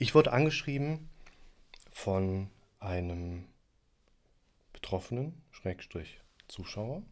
Ich 0.00 0.14
wurde 0.14 0.32
angeschrieben 0.32 1.10
von 1.90 2.48
einem 2.78 3.48
Betroffenen, 4.72 5.42
Schrägstrich 5.50 6.20
Zuschauer. 6.46 7.02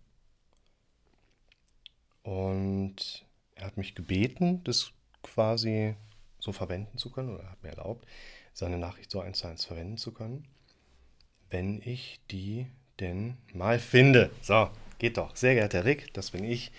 Und 2.22 3.26
er 3.56 3.66
hat 3.66 3.76
mich 3.76 3.96
gebeten, 3.96 4.62
das 4.62 4.92
quasi 5.24 5.96
so 6.38 6.52
verwenden 6.52 6.96
zu 6.96 7.10
können, 7.10 7.34
oder 7.34 7.50
hat 7.50 7.60
mir 7.64 7.70
erlaubt, 7.70 8.06
seine 8.52 8.78
Nachricht 8.78 9.10
so 9.10 9.18
eins 9.18 9.38
zu 9.38 9.48
eins 9.48 9.64
verwenden 9.64 9.96
zu 9.96 10.12
können, 10.12 10.46
wenn 11.50 11.82
ich 11.82 12.20
die 12.30 12.68
denn 13.00 13.36
mal 13.52 13.80
finde. 13.80 14.30
So, 14.42 14.70
geht 15.00 15.16
doch. 15.16 15.34
Sehr 15.34 15.54
geehrter 15.54 15.84
Rick, 15.84 16.14
das 16.14 16.30
bin 16.30 16.44
ich. 16.44 16.70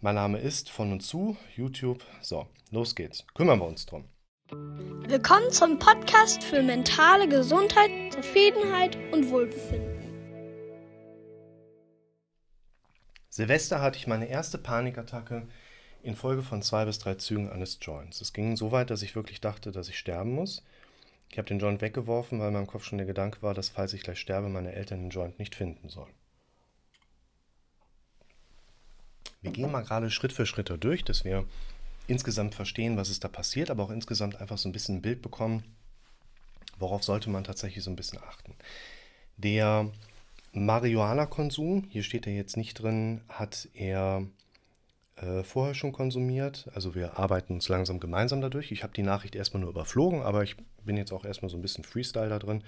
Mein 0.00 0.14
Name 0.14 0.38
ist 0.38 0.70
von 0.70 0.92
und 0.92 1.00
zu 1.00 1.36
YouTube. 1.54 2.02
So, 2.22 2.48
los 2.70 2.94
geht's. 2.94 3.26
Kümmern 3.34 3.58
wir 3.58 3.66
uns 3.66 3.84
drum. 3.84 4.08
Willkommen 4.48 5.50
zum 5.50 5.80
Podcast 5.80 6.44
für 6.44 6.62
mentale 6.62 7.28
Gesundheit, 7.28 7.90
Zufriedenheit 8.12 8.96
und 9.12 9.28
Wohlbefinden. 9.30 10.14
Silvester 13.28 13.80
hatte 13.80 13.98
ich 13.98 14.06
meine 14.06 14.28
erste 14.28 14.58
Panikattacke 14.58 15.48
infolge 16.04 16.42
von 16.42 16.62
zwei 16.62 16.84
bis 16.84 17.00
drei 17.00 17.16
Zügen 17.16 17.50
eines 17.50 17.78
Joints. 17.82 18.20
Es 18.20 18.32
ging 18.32 18.56
so 18.56 18.70
weit, 18.70 18.90
dass 18.90 19.02
ich 19.02 19.16
wirklich 19.16 19.40
dachte, 19.40 19.72
dass 19.72 19.88
ich 19.88 19.98
sterben 19.98 20.30
muss. 20.30 20.62
Ich 21.32 21.38
habe 21.38 21.48
den 21.48 21.58
Joint 21.58 21.80
weggeworfen, 21.80 22.38
weil 22.38 22.48
in 22.48 22.54
meinem 22.54 22.68
Kopf 22.68 22.84
schon 22.84 22.98
der 22.98 23.06
Gedanke 23.08 23.42
war, 23.42 23.52
dass 23.52 23.70
falls 23.70 23.94
ich 23.94 24.02
gleich 24.02 24.20
sterbe, 24.20 24.48
meine 24.48 24.74
Eltern 24.74 25.00
den 25.00 25.10
Joint 25.10 25.40
nicht 25.40 25.56
finden 25.56 25.88
sollen. 25.88 26.14
Wir 29.42 29.50
gehen 29.50 29.72
mal 29.72 29.82
gerade 29.82 30.08
Schritt 30.10 30.32
für 30.32 30.46
Schritt 30.46 30.72
durch, 30.84 31.04
dass 31.04 31.24
wir 31.24 31.46
insgesamt 32.06 32.54
verstehen, 32.54 32.96
was 32.96 33.10
ist 33.10 33.24
da 33.24 33.28
passiert, 33.28 33.70
aber 33.70 33.84
auch 33.84 33.90
insgesamt 33.90 34.40
einfach 34.40 34.58
so 34.58 34.68
ein 34.68 34.72
bisschen 34.72 34.96
ein 34.96 35.02
Bild 35.02 35.22
bekommen, 35.22 35.64
worauf 36.78 37.02
sollte 37.02 37.30
man 37.30 37.44
tatsächlich 37.44 37.84
so 37.84 37.90
ein 37.90 37.96
bisschen 37.96 38.18
achten. 38.18 38.54
Der 39.36 39.90
Marihuana-Konsum, 40.52 41.84
hier 41.90 42.02
steht 42.02 42.26
er 42.26 42.34
jetzt 42.34 42.56
nicht 42.56 42.74
drin, 42.74 43.20
hat 43.28 43.68
er 43.74 44.26
äh, 45.16 45.42
vorher 45.42 45.74
schon 45.74 45.92
konsumiert. 45.92 46.68
Also 46.74 46.94
wir 46.94 47.18
arbeiten 47.18 47.54
uns 47.54 47.68
langsam 47.68 48.00
gemeinsam 48.00 48.40
dadurch. 48.40 48.72
Ich 48.72 48.82
habe 48.82 48.94
die 48.94 49.02
Nachricht 49.02 49.34
erstmal 49.34 49.62
nur 49.62 49.70
überflogen, 49.70 50.22
aber 50.22 50.42
ich 50.42 50.56
bin 50.84 50.96
jetzt 50.96 51.12
auch 51.12 51.24
erstmal 51.24 51.50
so 51.50 51.56
ein 51.56 51.62
bisschen 51.62 51.84
Freestyle 51.84 52.28
da 52.28 52.38
drin. 52.38 52.62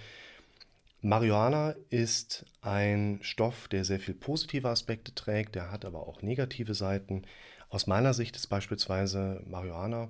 Marihuana 1.00 1.76
ist 1.90 2.44
ein 2.60 3.20
Stoff, 3.22 3.68
der 3.68 3.84
sehr 3.84 4.00
viel 4.00 4.14
positive 4.14 4.68
Aspekte 4.68 5.14
trägt, 5.14 5.54
der 5.54 5.70
hat 5.70 5.84
aber 5.84 6.06
auch 6.08 6.22
negative 6.22 6.74
Seiten. 6.74 7.22
Aus 7.70 7.86
meiner 7.86 8.14
Sicht 8.14 8.36
ist 8.36 8.46
beispielsweise 8.46 9.42
Marihuana 9.46 10.08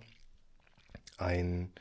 ein 1.17 1.73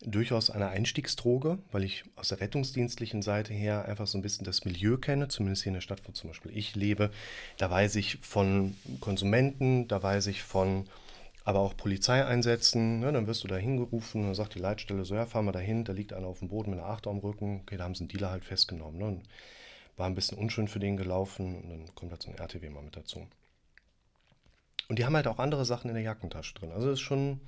durchaus 0.00 0.50
eine 0.50 0.68
Einstiegsdroge, 0.68 1.58
weil 1.72 1.82
ich 1.82 2.04
aus 2.14 2.28
der 2.28 2.40
rettungsdienstlichen 2.40 3.22
Seite 3.22 3.52
her 3.52 3.84
einfach 3.86 4.06
so 4.06 4.16
ein 4.16 4.22
bisschen 4.22 4.44
das 4.44 4.64
Milieu 4.64 4.96
kenne, 4.96 5.28
zumindest 5.28 5.64
hier 5.64 5.70
in 5.70 5.74
der 5.74 5.80
Stadt, 5.80 6.02
wo 6.06 6.12
zum 6.12 6.30
Beispiel 6.30 6.56
ich 6.56 6.76
lebe. 6.76 7.10
Da 7.56 7.70
weiß 7.70 7.96
ich 7.96 8.18
von 8.18 8.76
Konsumenten, 9.00 9.88
da 9.88 10.02
weiß 10.02 10.28
ich 10.28 10.42
von 10.42 10.88
aber 11.44 11.60
auch 11.60 11.76
Polizeieinsätzen. 11.76 13.00
Ne, 13.00 13.12
dann 13.12 13.26
wirst 13.26 13.42
du 13.42 13.48
da 13.48 13.56
hingerufen 13.56 14.20
und 14.20 14.26
dann 14.28 14.34
sagt 14.34 14.54
die 14.54 14.60
Leitstelle 14.60 15.04
so, 15.04 15.14
ja, 15.14 15.26
fahr 15.26 15.42
mal 15.42 15.52
dahin, 15.52 15.84
da 15.84 15.92
liegt 15.92 16.12
einer 16.12 16.26
auf 16.26 16.40
dem 16.40 16.48
Boden 16.48 16.70
mit 16.70 16.78
einer 16.78 16.88
Achter 16.88 17.10
am 17.10 17.18
Rücken. 17.18 17.60
Okay, 17.62 17.76
da 17.76 17.84
haben 17.84 17.94
sie 17.94 18.02
einen 18.02 18.08
Dealer 18.08 18.30
halt 18.30 18.44
festgenommen. 18.44 18.98
Ne, 18.98 19.20
war 19.96 20.06
ein 20.06 20.14
bisschen 20.14 20.38
unschön 20.38 20.68
für 20.68 20.78
den 20.78 20.96
gelaufen 20.96 21.62
und 21.62 21.70
dann 21.70 21.94
kommt 21.94 22.12
halt 22.12 22.22
so 22.22 22.30
ein 22.30 22.38
RTW 22.38 22.68
mal 22.68 22.82
mit 22.82 22.96
dazu. 22.96 23.26
Und 24.88 24.98
die 24.98 25.04
haben 25.04 25.16
halt 25.16 25.26
auch 25.26 25.38
andere 25.38 25.66
Sachen 25.66 25.88
in 25.88 25.94
der 25.94 26.02
Jackentasche 26.02 26.54
drin. 26.54 26.72
Also 26.72 26.90
ist 26.90 27.00
schon 27.00 27.40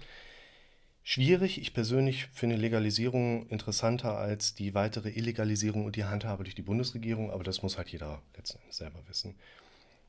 schwierig. 1.03 1.59
Ich 1.59 1.73
persönlich 1.73 2.27
finde 2.27 2.57
Legalisierung 2.57 3.47
interessanter 3.49 4.19
als 4.19 4.55
die 4.55 4.75
weitere 4.75 5.09
Illegalisierung 5.09 5.87
und 5.87 5.97
die 5.97 6.05
Handhabe 6.05 6.45
durch 6.45 6.55
die 6.55 6.63
Bundesregierung, 6.63 7.31
aber 7.31 7.43
das 7.43 7.63
muss 7.63 7.79
halt 7.79 7.89
jeder 7.89 8.21
letzten 8.37 8.61
Endes 8.61 8.77
selber 8.77 9.01
wissen. 9.09 9.35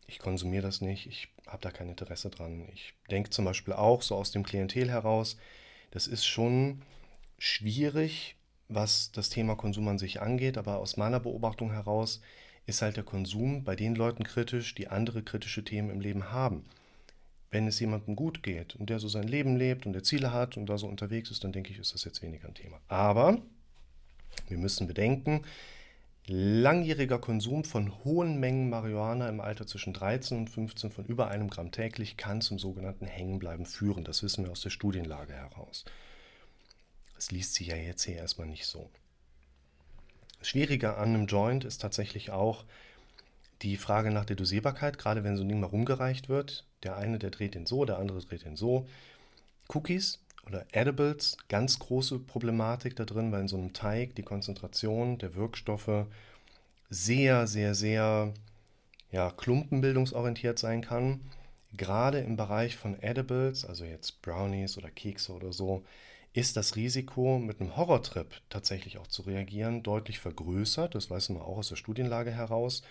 Ich 0.07 0.19
konsumiere 0.19 0.63
das 0.63 0.81
nicht, 0.81 1.07
ich 1.07 1.29
habe 1.47 1.61
da 1.61 1.71
kein 1.71 1.87
Interesse 1.87 2.29
dran. 2.29 2.67
Ich 2.73 2.93
denke 3.09 3.29
zum 3.29 3.45
Beispiel 3.45 3.73
auch 3.73 4.01
so 4.01 4.15
aus 4.15 4.31
dem 4.31 4.43
Klientel 4.43 4.89
heraus, 4.89 5.37
das 5.91 6.07
ist 6.07 6.25
schon 6.25 6.81
schwierig, 7.37 8.35
was 8.67 9.11
das 9.13 9.29
Thema 9.29 9.55
Konsum 9.55 9.87
an 9.87 9.99
sich 9.99 10.21
angeht, 10.21 10.57
aber 10.57 10.79
aus 10.79 10.97
meiner 10.97 11.21
Beobachtung 11.21 11.71
heraus 11.71 12.21
ist 12.65 12.81
halt 12.81 12.97
der 12.97 13.03
Konsum 13.03 13.63
bei 13.63 13.77
den 13.77 13.95
Leuten 13.95 14.25
kritisch, 14.25 14.75
die 14.75 14.89
andere 14.89 15.23
kritische 15.23 15.63
Themen 15.63 15.89
im 15.89 16.01
Leben 16.01 16.31
haben 16.31 16.65
wenn 17.51 17.67
es 17.67 17.79
jemandem 17.79 18.15
gut 18.15 18.43
geht 18.43 18.75
und 18.75 18.89
der 18.89 18.99
so 18.99 19.09
sein 19.09 19.27
Leben 19.27 19.57
lebt 19.57 19.85
und 19.85 19.93
der 19.93 20.03
Ziele 20.03 20.31
hat 20.31 20.55
und 20.57 20.67
da 20.67 20.77
so 20.77 20.87
unterwegs 20.87 21.29
ist, 21.29 21.43
dann 21.43 21.51
denke 21.51 21.71
ich, 21.71 21.79
ist 21.79 21.93
das 21.93 22.05
jetzt 22.05 22.21
weniger 22.21 22.47
ein 22.47 22.55
Thema. 22.55 22.79
Aber 22.87 23.37
wir 24.47 24.57
müssen 24.57 24.87
bedenken, 24.87 25.41
langjähriger 26.27 27.19
Konsum 27.19 27.65
von 27.65 28.03
hohen 28.05 28.39
Mengen 28.39 28.69
Marihuana 28.69 29.27
im 29.27 29.41
Alter 29.41 29.67
zwischen 29.67 29.91
13 29.91 30.37
und 30.37 30.49
15 30.49 30.91
von 30.91 31.05
über 31.05 31.27
einem 31.27 31.49
Gramm 31.49 31.71
täglich 31.71 32.15
kann 32.15 32.39
zum 32.39 32.57
sogenannten 32.57 33.05
Hängenbleiben 33.05 33.65
führen. 33.65 34.05
Das 34.05 34.23
wissen 34.23 34.45
wir 34.45 34.51
aus 34.51 34.61
der 34.61 34.69
Studienlage 34.69 35.33
heraus. 35.33 35.83
Das 37.15 37.31
liest 37.31 37.55
sich 37.55 37.67
ja 37.67 37.75
jetzt 37.75 38.03
hier 38.03 38.15
erstmal 38.15 38.47
nicht 38.47 38.65
so. 38.65 38.89
Das 40.39 40.47
Schwierige 40.47 40.95
an 40.95 41.09
einem 41.09 41.27
Joint 41.27 41.65
ist 41.65 41.81
tatsächlich 41.81 42.31
auch 42.31 42.63
die 43.61 43.77
Frage 43.77 44.09
nach 44.09 44.25
der 44.25 44.37
Dosierbarkeit, 44.37 44.97
gerade 44.97 45.23
wenn 45.23 45.37
so 45.37 45.43
ein 45.43 45.49
Ding 45.49 45.59
mal 45.59 45.67
rumgereicht 45.67 46.29
wird. 46.29 46.65
Der 46.83 46.97
eine, 46.97 47.19
der 47.19 47.29
dreht 47.29 47.55
den 47.55 47.65
so, 47.65 47.85
der 47.85 47.99
andere 47.99 48.19
dreht 48.19 48.45
den 48.45 48.55
so. 48.55 48.87
Cookies 49.67 50.19
oder 50.47 50.65
Edibles, 50.71 51.37
ganz 51.49 51.79
große 51.79 52.19
Problematik 52.19 52.95
da 52.95 53.05
drin, 53.05 53.31
weil 53.31 53.41
in 53.41 53.47
so 53.47 53.57
einem 53.57 53.73
Teig 53.73 54.15
die 54.15 54.23
Konzentration 54.23 55.17
der 55.17 55.35
Wirkstoffe 55.35 56.05
sehr, 56.89 57.47
sehr, 57.47 57.75
sehr 57.75 58.33
ja, 59.11 59.31
klumpenbildungsorientiert 59.31 60.59
sein 60.59 60.81
kann. 60.81 61.21
Gerade 61.73 62.19
im 62.19 62.35
Bereich 62.35 62.75
von 62.75 63.01
Edibles, 63.01 63.65
also 63.65 63.85
jetzt 63.85 64.21
Brownies 64.21 64.77
oder 64.77 64.89
Kekse 64.89 65.33
oder 65.33 65.53
so, 65.53 65.85
ist 66.33 66.57
das 66.57 66.75
Risiko, 66.75 67.39
mit 67.39 67.59
einem 67.59 67.75
Horrortrip 67.75 68.41
tatsächlich 68.49 68.97
auch 68.97 69.07
zu 69.07 69.23
reagieren, 69.23 69.83
deutlich 69.83 70.19
vergrößert. 70.19 70.95
Das 70.95 71.09
weiß 71.09 71.29
man 71.29 71.41
auch 71.41 71.57
aus 71.57 71.69
der 71.69 71.75
Studienlage 71.75 72.31
heraus. 72.31 72.83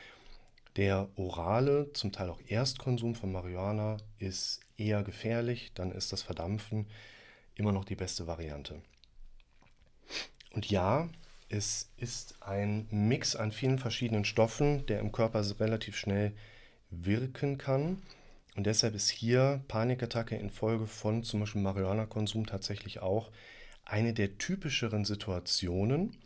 Der 0.77 1.09
orale, 1.17 1.93
zum 1.93 2.13
Teil 2.13 2.31
auch 2.31 2.41
Erstkonsum 2.47 3.15
von 3.15 3.33
Marihuana 3.33 3.97
ist 4.19 4.61
eher 4.77 5.03
gefährlich, 5.03 5.73
dann 5.75 5.91
ist 5.91 6.13
das 6.13 6.23
Verdampfen 6.23 6.87
immer 7.57 7.73
noch 7.73 7.85
die 7.85 7.97
beste 7.97 8.27
Variante. 8.27 8.81
Und 10.53 10.71
ja, 10.71 11.09
es 11.49 11.91
ist 11.97 12.37
ein 12.43 12.87
Mix 12.91 13.35
an 13.35 13.51
vielen 13.51 13.79
verschiedenen 13.79 14.25
Stoffen, 14.25 14.87
der 14.87 15.01
im 15.01 15.13
Körper 15.13 15.45
relativ 15.59 15.97
schnell 15.97 16.33
wirken 16.91 17.59
kann. 17.59 18.03
Und 18.57 18.67
deshalb 18.67 18.95
ist 18.95 19.11
hier 19.11 19.65
Panikattacke 19.69 20.37
infolge 20.37 20.87
von 20.87 21.23
zum 21.23 21.41
Beispiel 21.41 21.63
Marihuana-Konsum 21.63 22.47
tatsächlich 22.47 23.01
auch 23.01 23.31
eine 23.85 24.15
der 24.15 24.39
typischeren 24.39 25.05
Situationen, 25.05 26.17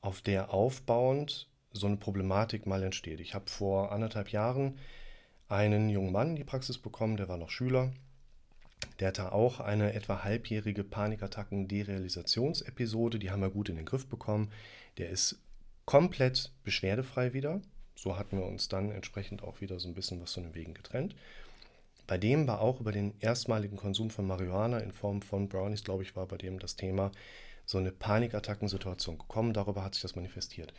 auf 0.00 0.20
der 0.20 0.52
aufbauend 0.52 1.48
so 1.76 1.86
eine 1.86 1.96
Problematik 1.96 2.66
mal 2.66 2.82
entsteht. 2.82 3.20
Ich 3.20 3.34
habe 3.34 3.48
vor 3.48 3.92
anderthalb 3.92 4.30
Jahren 4.30 4.76
einen 5.48 5.88
jungen 5.88 6.12
Mann 6.12 6.30
in 6.30 6.36
die 6.36 6.44
Praxis 6.44 6.78
bekommen, 6.78 7.16
der 7.16 7.28
war 7.28 7.36
noch 7.36 7.50
Schüler. 7.50 7.92
Der 9.00 9.08
hatte 9.08 9.32
auch 9.32 9.58
eine 9.60 9.94
etwa 9.94 10.22
halbjährige 10.24 10.84
Panikattacken-Derealisationsepisode, 10.84 13.18
die 13.18 13.30
haben 13.30 13.42
wir 13.42 13.50
gut 13.50 13.68
in 13.68 13.76
den 13.76 13.84
Griff 13.84 14.06
bekommen. 14.06 14.50
Der 14.98 15.10
ist 15.10 15.38
komplett 15.84 16.52
beschwerdefrei 16.64 17.32
wieder. 17.32 17.60
So 17.94 18.18
hatten 18.18 18.38
wir 18.38 18.46
uns 18.46 18.68
dann 18.68 18.90
entsprechend 18.90 19.42
auch 19.42 19.60
wieder 19.60 19.78
so 19.80 19.88
ein 19.88 19.94
bisschen 19.94 20.20
was 20.20 20.34
von 20.34 20.44
den 20.44 20.54
Wegen 20.54 20.74
getrennt. 20.74 21.14
Bei 22.06 22.18
dem 22.18 22.46
war 22.46 22.60
auch 22.60 22.80
über 22.80 22.92
den 22.92 23.14
erstmaligen 23.20 23.76
Konsum 23.76 24.10
von 24.10 24.26
Marihuana 24.26 24.78
in 24.78 24.92
Form 24.92 25.22
von 25.22 25.48
Brownies, 25.48 25.82
glaube 25.82 26.04
ich, 26.04 26.14
war 26.14 26.26
bei 26.26 26.36
dem 26.36 26.58
das 26.58 26.76
Thema, 26.76 27.10
so 27.64 27.78
eine 27.78 27.90
Panikattackensituation 27.90 29.18
gekommen. 29.18 29.52
Darüber 29.52 29.82
hat 29.82 29.94
sich 29.94 30.02
das 30.02 30.14
manifestiert. 30.14 30.72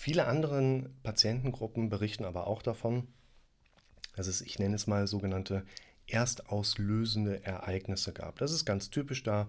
Viele 0.00 0.28
andere 0.28 0.88
Patientengruppen 1.02 1.88
berichten 1.88 2.24
aber 2.24 2.46
auch 2.46 2.62
davon, 2.62 3.08
dass 4.14 4.28
es, 4.28 4.40
ich 4.40 4.60
nenne 4.60 4.76
es 4.76 4.86
mal, 4.86 5.08
sogenannte 5.08 5.66
erstauslösende 6.06 7.44
Ereignisse 7.44 8.12
gab. 8.12 8.38
Das 8.38 8.52
ist 8.52 8.64
ganz 8.64 8.90
typisch, 8.90 9.24
da 9.24 9.48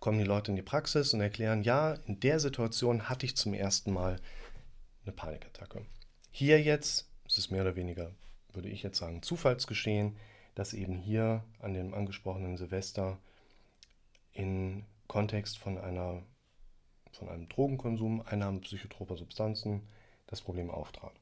kommen 0.00 0.18
die 0.18 0.24
Leute 0.24 0.52
in 0.52 0.56
die 0.56 0.62
Praxis 0.62 1.12
und 1.12 1.20
erklären, 1.20 1.64
ja, 1.64 1.98
in 2.06 2.18
der 2.18 2.40
Situation 2.40 3.10
hatte 3.10 3.26
ich 3.26 3.36
zum 3.36 3.52
ersten 3.52 3.92
Mal 3.92 4.16
eine 5.04 5.12
Panikattacke. 5.12 5.84
Hier 6.30 6.62
jetzt 6.62 7.10
ist 7.26 7.36
es 7.36 7.50
mehr 7.50 7.60
oder 7.60 7.76
weniger, 7.76 8.10
würde 8.54 8.70
ich 8.70 8.82
jetzt 8.82 8.96
sagen, 8.96 9.20
Zufallsgeschehen, 9.20 10.16
dass 10.54 10.72
eben 10.72 10.96
hier 10.96 11.44
an 11.58 11.74
dem 11.74 11.92
angesprochenen 11.92 12.56
Silvester 12.56 13.18
in 14.32 14.86
Kontext 15.08 15.58
von 15.58 15.76
einer 15.76 16.22
von 17.14 17.28
einem 17.28 17.48
Drogenkonsum, 17.48 18.22
Einnahme 18.26 18.60
psychotroper 18.60 19.16
Substanzen 19.16 19.82
das 20.26 20.40
Problem 20.40 20.70
auftrat. 20.70 21.14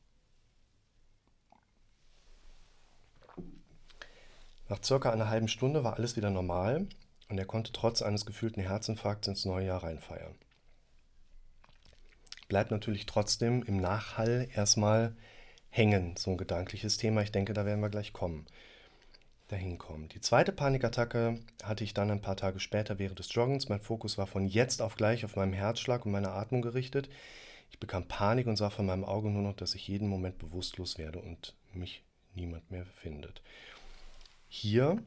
Nach 4.69 4.83
circa 4.83 5.12
einer 5.12 5.29
halben 5.29 5.49
Stunde 5.49 5.85
war 5.85 5.94
alles 5.94 6.17
wieder 6.17 6.31
normal. 6.31 6.87
und 7.29 7.39
er 7.39 7.47
konnte 7.47 7.73
trotz 7.73 8.03
eines 8.03 8.27
gefühlten 8.27 8.62
Herzinfarkts 8.62 9.27
ins 9.27 9.47
neue 9.47 9.67
Jahr 9.67 9.83
reinfeiern. 9.83 10.35
Bleibt 12.49 12.71
natürlich 12.71 13.06
trotzdem 13.06 13.62
im 13.62 13.79
Nachhall 13.79 14.49
erstmal 14.55 15.17
hängen, 15.71 16.15
so 16.19 16.31
ein 16.31 16.37
gedankliches 16.37 16.99
Thema. 16.99 17.23
Ich 17.23 17.33
denke, 17.33 17.55
da 17.55 17.65
werden 17.65 17.81
wir 17.81 17.89
gleich 17.89 18.12
kommen. 18.12 18.47
Dahin 19.53 19.79
kommen. 19.79 20.09
Die 20.09 20.21
zweite 20.21 20.53
Panikattacke 20.53 21.39
hatte 21.63 21.85
ich 21.85 21.95
dann 21.95 22.11
ein 22.11 22.23
paar 22.23 22.37
Tage 22.37 22.59
später 22.59 22.99
während 22.99 23.19
des 23.19 23.33
Joggens. 23.35 23.69
Mein 23.69 23.81
Fokus 23.81 24.19
war 24.19 24.27
von 24.27 24.47
jetzt 24.47 24.83
auf 24.83 24.97
gleich 24.97 25.25
auf 25.25 25.37
meinem 25.37 25.53
Herzschlag 25.53 26.05
und 26.05 26.13
meine 26.13 26.31
Atmung 26.31 26.63
gerichtet. 26.63 27.09
Ich 27.71 27.79
bekam 27.79 28.09
Panik 28.09 28.47
und 28.47 28.57
sah 28.57 28.71
von 28.71 28.87
meinem 28.87 29.05
Auge 29.05 29.31
nur 29.31 29.43
noch, 29.43 29.57
dass 29.57 29.75
ich 29.75 29.87
jeden 29.89 30.09
Moment 30.09 30.39
bewusstlos 30.39 30.99
werde 30.99 31.21
und 31.21 31.55
mich 31.73 32.03
niemand 32.35 32.71
mehr 32.71 32.87
findet. 32.87 33.43
Hier 34.49 35.03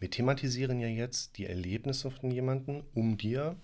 wir 0.00 0.10
thematisieren 0.10 0.80
ja 0.80 0.88
jetzt 0.88 1.36
die 1.36 1.44
Erlebnisse 1.44 2.10
von 2.10 2.30
jemandem 2.30 2.82
um 2.94 3.18
dir, 3.18 3.56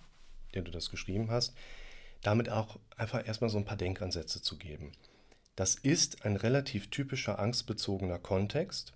der 0.54 0.62
du 0.62 0.70
das 0.70 0.90
geschrieben 0.90 1.30
hast, 1.30 1.54
damit 2.22 2.50
auch 2.50 2.78
einfach 2.96 3.26
erstmal 3.26 3.48
so 3.48 3.56
ein 3.56 3.64
paar 3.64 3.78
Denkansätze 3.78 4.42
zu 4.42 4.58
geben. 4.58 4.92
Das 5.56 5.76
ist 5.76 6.26
ein 6.26 6.36
relativ 6.36 6.90
typischer 6.90 7.38
angstbezogener 7.38 8.18
Kontext, 8.18 8.92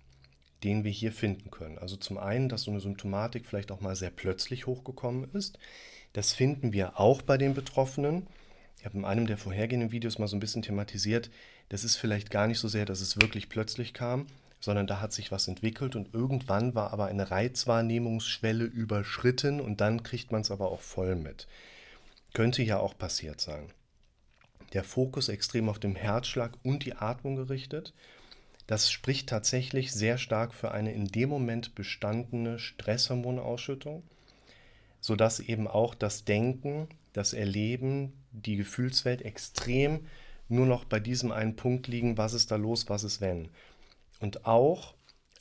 den 0.63 0.83
wir 0.83 0.91
hier 0.91 1.11
finden 1.11 1.51
können. 1.51 1.77
Also 1.77 1.95
zum 1.95 2.17
einen, 2.17 2.49
dass 2.49 2.63
so 2.63 2.71
eine 2.71 2.79
Symptomatik 2.79 3.45
vielleicht 3.45 3.71
auch 3.71 3.81
mal 3.81 3.95
sehr 3.95 4.11
plötzlich 4.11 4.67
hochgekommen 4.67 5.29
ist. 5.33 5.57
Das 6.13 6.33
finden 6.33 6.73
wir 6.73 6.99
auch 6.99 7.21
bei 7.21 7.37
den 7.37 7.53
Betroffenen. 7.53 8.27
Ich 8.79 8.85
habe 8.85 8.97
in 8.97 9.05
einem 9.05 9.27
der 9.27 9.37
vorhergehenden 9.37 9.91
Videos 9.91 10.19
mal 10.19 10.27
so 10.27 10.35
ein 10.35 10.39
bisschen 10.39 10.63
thematisiert, 10.63 11.29
das 11.69 11.85
ist 11.85 11.95
vielleicht 11.95 12.31
gar 12.31 12.47
nicht 12.47 12.59
so 12.59 12.67
sehr, 12.67 12.85
dass 12.85 12.99
es 12.99 13.21
wirklich 13.21 13.47
plötzlich 13.47 13.93
kam, 13.93 14.27
sondern 14.59 14.87
da 14.87 14.99
hat 14.99 15.13
sich 15.13 15.31
was 15.31 15.47
entwickelt 15.47 15.95
und 15.95 16.13
irgendwann 16.13 16.75
war 16.75 16.91
aber 16.91 17.05
eine 17.05 17.31
Reizwahrnehmungsschwelle 17.31 18.65
überschritten 18.65 19.61
und 19.61 19.79
dann 19.79 20.03
kriegt 20.03 20.33
man 20.33 20.41
es 20.41 20.51
aber 20.51 20.69
auch 20.69 20.81
voll 20.81 21.15
mit. 21.15 21.47
Könnte 22.33 22.61
ja 22.61 22.77
auch 22.77 22.97
passiert 22.97 23.39
sein. 23.39 23.71
Der 24.73 24.83
Fokus 24.83 25.29
extrem 25.29 25.69
auf 25.69 25.79
dem 25.79 25.95
Herzschlag 25.95 26.57
und 26.63 26.85
die 26.85 26.95
Atmung 26.95 27.37
gerichtet. 27.37 27.93
Das 28.71 28.89
spricht 28.89 29.27
tatsächlich 29.27 29.91
sehr 29.91 30.17
stark 30.17 30.53
für 30.53 30.71
eine 30.71 30.93
in 30.93 31.09
dem 31.09 31.27
Moment 31.27 31.75
bestandene 31.75 32.57
Stresshormonausschüttung, 32.57 34.01
sodass 35.01 35.41
eben 35.41 35.67
auch 35.67 35.93
das 35.93 36.23
Denken, 36.23 36.87
das 37.11 37.33
Erleben, 37.33 38.13
die 38.31 38.55
Gefühlswelt 38.55 39.23
extrem 39.23 40.07
nur 40.47 40.65
noch 40.65 40.85
bei 40.85 41.01
diesem 41.01 41.33
einen 41.33 41.57
Punkt 41.57 41.89
liegen, 41.89 42.17
was 42.17 42.31
ist 42.31 42.49
da 42.49 42.55
los, 42.55 42.87
was 42.87 43.03
ist 43.03 43.19
wenn 43.19 43.49
und 44.21 44.45
auch 44.45 44.93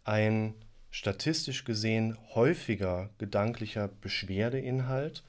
ein 0.02 0.56
statistisch 0.90 1.64
gesehen 1.64 2.18
häufiger 2.34 3.10
gedanklicher 3.18 3.86
Beschwerdeinhalt. 4.00 5.22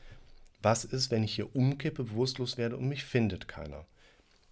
Was 0.63 0.85
ist, 0.85 1.11
wenn 1.11 1.21
ich 1.21 1.35
hier 1.35 1.55
umkippe, 1.55 2.05
bewusstlos 2.05 2.57
werde 2.57 2.77
und 2.77 2.89
mich 2.89 3.03
findet 3.03 3.47
keiner? 3.47 3.85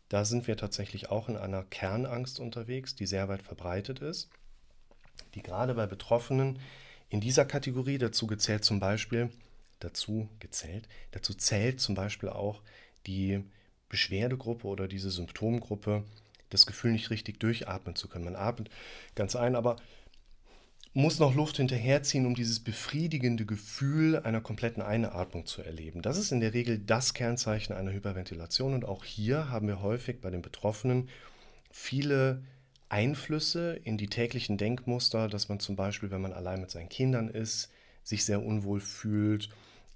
Da 0.10 0.26
sind 0.26 0.48
wir 0.48 0.58
tatsächlich 0.58 1.10
auch 1.10 1.30
in 1.30 1.38
einer 1.38 1.64
Kernangst 1.64 2.40
unterwegs, 2.40 2.96
die 2.96 3.06
sehr 3.06 3.30
weit 3.30 3.44
verbreitet 3.44 4.00
ist, 4.00 4.30
die 5.36 5.42
gerade 5.42 5.76
bei 5.76 5.86
Betroffenen 5.86 6.60
in 7.10 7.22
dieser 7.22 7.46
Kategorie 7.46 7.98
dazu 7.98 8.28
gezählt 8.28 8.64
zum 8.66 8.80
Beispiel, 8.80 9.30
dazu 9.80 10.28
gezählt, 10.40 10.88
dazu 11.12 11.34
zählt 11.34 11.80
zum 11.80 11.96
Beispiel 11.96 12.30
auch 12.30 12.62
die 13.08 13.44
Beschwerdegruppe 13.88 14.68
oder 14.68 14.88
diese 14.88 15.10
Symptomgruppe 15.10 16.04
das 16.50 16.66
Gefühl 16.66 16.92
nicht 16.92 17.12
richtig 17.12 17.40
durchatmen 17.40 17.96
zu 17.96 18.08
können. 18.08 18.26
Man 18.26 18.36
atmet 18.36 18.70
ganz 19.16 19.36
ein, 19.36 19.56
aber 19.56 19.78
muss 21.00 21.20
noch 21.20 21.34
Luft 21.34 21.58
hinterherziehen, 21.58 22.26
um 22.26 22.36
dieses 22.36 22.60
befriedigende 22.60 23.46
Gefühl 23.46 24.20
einer 24.20 24.42
kompletten 24.42 24.84
Einatmung 24.84 25.46
zu 25.46 25.62
erleben. 25.62 26.02
Das 26.02 26.18
ist 26.18 26.32
in 26.32 26.40
der 26.40 26.54
Regel 26.54 26.78
das 26.78 27.14
Kernzeichen 27.14 27.74
einer 27.74 27.92
Hyperventilation 27.92 28.74
und 28.74 28.86
auch 28.86 29.04
hier 29.04 29.50
haben 29.50 29.68
wir 29.68 29.82
häufig 29.82 30.22
bei 30.22 30.30
den 30.30 30.42
Betroffenen 30.42 31.10
viele 31.72 32.44
Einflüsse 32.90 33.80
in 33.84 33.98
die 33.98 34.08
täglichen 34.08 34.58
Denkmuster, 34.58 35.28
dass 35.28 35.48
man 35.50 35.60
zum 35.60 35.76
Beispiel, 35.76 36.12
wenn 36.12 36.22
man 36.22 36.34
allein 36.34 36.62
mit 36.62 36.72
seinen 36.72 36.90
Kindern 36.90 37.30
ist, 37.30 37.70
sich 38.04 38.26
sehr 38.26 38.44
unwohl 38.44 38.80
fühlt 38.80 39.50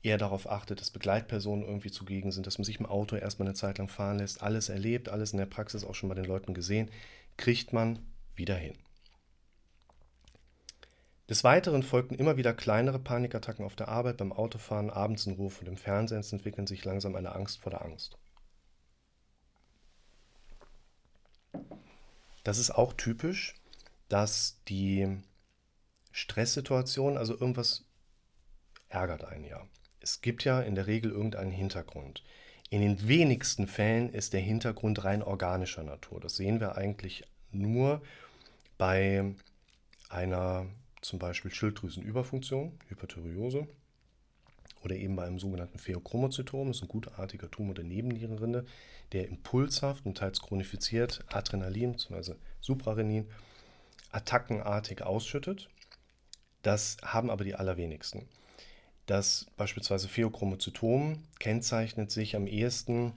eher 0.04 0.18
darauf 0.18 0.50
achtet, 0.50 0.82
dass 0.82 0.92
Begleitpersonen 0.92 1.66
irgendwie 1.66 1.90
zugegen 1.90 2.32
sind, 2.32 2.46
dass 2.46 2.58
man 2.58 2.66
sich 2.66 2.80
im 2.80 2.86
Auto 2.86 3.16
erstmal 3.16 3.48
eine 3.48 3.56
Zeit 3.56 3.78
lang 3.78 3.88
fahren 3.88 4.20
lässt, 4.20 4.44
alles 4.44 4.70
erlebt, 4.70 5.10
alles 5.10 5.32
in 5.32 5.38
der 5.38 5.46
Praxis 5.46 5.86
auch 5.86 5.96
schon 5.96 6.10
bei 6.10 6.16
den 6.16 6.26
Leuten 6.26 6.54
gesehen, 6.54 6.92
kriegt 7.38 7.74
man 7.74 8.00
wieder 8.36 8.56
hin. 8.56 8.74
Des 11.34 11.44
Weiteren 11.44 11.82
folgten 11.82 12.14
immer 12.14 12.38
wieder 12.38 12.54
kleinere 12.54 13.00
Panikattacken 13.00 13.66
auf 13.66 13.76
der 13.76 13.88
Arbeit, 13.88 14.18
beim 14.18 14.32
Autofahren, 14.32 14.92
abends 14.92 15.26
in 15.26 15.34
Ruhe 15.34 15.50
vor 15.50 15.66
dem 15.66 15.78
Fernsehen. 15.78 16.20
Es 16.20 16.32
entwickeln 16.32 16.68
sich 16.68 16.86
langsam 16.86 17.16
eine 17.16 17.34
Angst 17.34 17.60
vor 17.60 17.72
der 17.72 17.82
Angst. 17.82 18.20
Das 22.44 22.60
ist 22.60 22.70
auch 22.70 22.94
typisch, 22.94 23.56
dass 24.10 24.60
die 24.68 25.08
Stresssituation, 26.12 27.18
also 27.18 27.34
irgendwas 27.34 27.84
ärgert 28.90 29.24
einen 29.24 29.46
ja 29.46 29.66
es 30.04 30.22
gibt 30.22 30.44
ja 30.44 30.62
in 30.62 30.76
der 30.76 30.86
Regel 30.86 31.12
irgendeinen 31.12 31.52
Hintergrund. 31.52 32.24
In 32.70 32.82
den 32.82 33.08
wenigsten 33.08 33.66
Fällen 33.66 34.14
ist 34.14 34.34
der 34.34 34.42
Hintergrund 34.42 35.04
rein 35.04 35.24
organischer 35.24 35.84
Natur. 35.84 36.20
Das 36.20 36.36
sehen 36.36 36.60
wir 36.60 36.76
eigentlich 36.78 37.24
nur 37.52 38.04
bei 38.78 39.34
einer 40.10 40.68
zum 41.04 41.20
Beispiel 41.20 41.52
Schilddrüsenüberfunktion, 41.52 42.80
Hyperthyreose, 42.88 43.68
oder 44.84 44.96
eben 44.96 45.16
bei 45.16 45.26
einem 45.26 45.40
sogenannten 45.40 45.80
Pheochromozytom, 45.80 46.68
das 46.68 46.78
ist 46.78 46.84
ein 46.84 46.88
gutartiger 46.90 47.50
Tumor 47.50 47.74
der 47.74 47.86
Nebennierenrinde, 47.86 48.66
der 49.12 49.28
impulshaft 49.28 50.06
und 50.06 50.18
teils 50.18 50.42
chronifiziert 50.42 51.24
Adrenalin 51.30 51.94
bzw. 51.94 52.36
Suprarenin 52.60 53.30
attackenartig 54.12 55.02
ausschüttet. 55.04 55.70
Das 56.62 56.98
haben 57.02 57.30
aber 57.30 57.44
die 57.44 57.56
allerwenigsten. 57.56 58.28
Das 59.06 59.48
beispielsweise 59.58 60.08
Pheochromozytom 60.08 61.24
kennzeichnet 61.40 62.12
sich 62.12 62.36
am 62.36 62.48
ehesten 62.48 63.14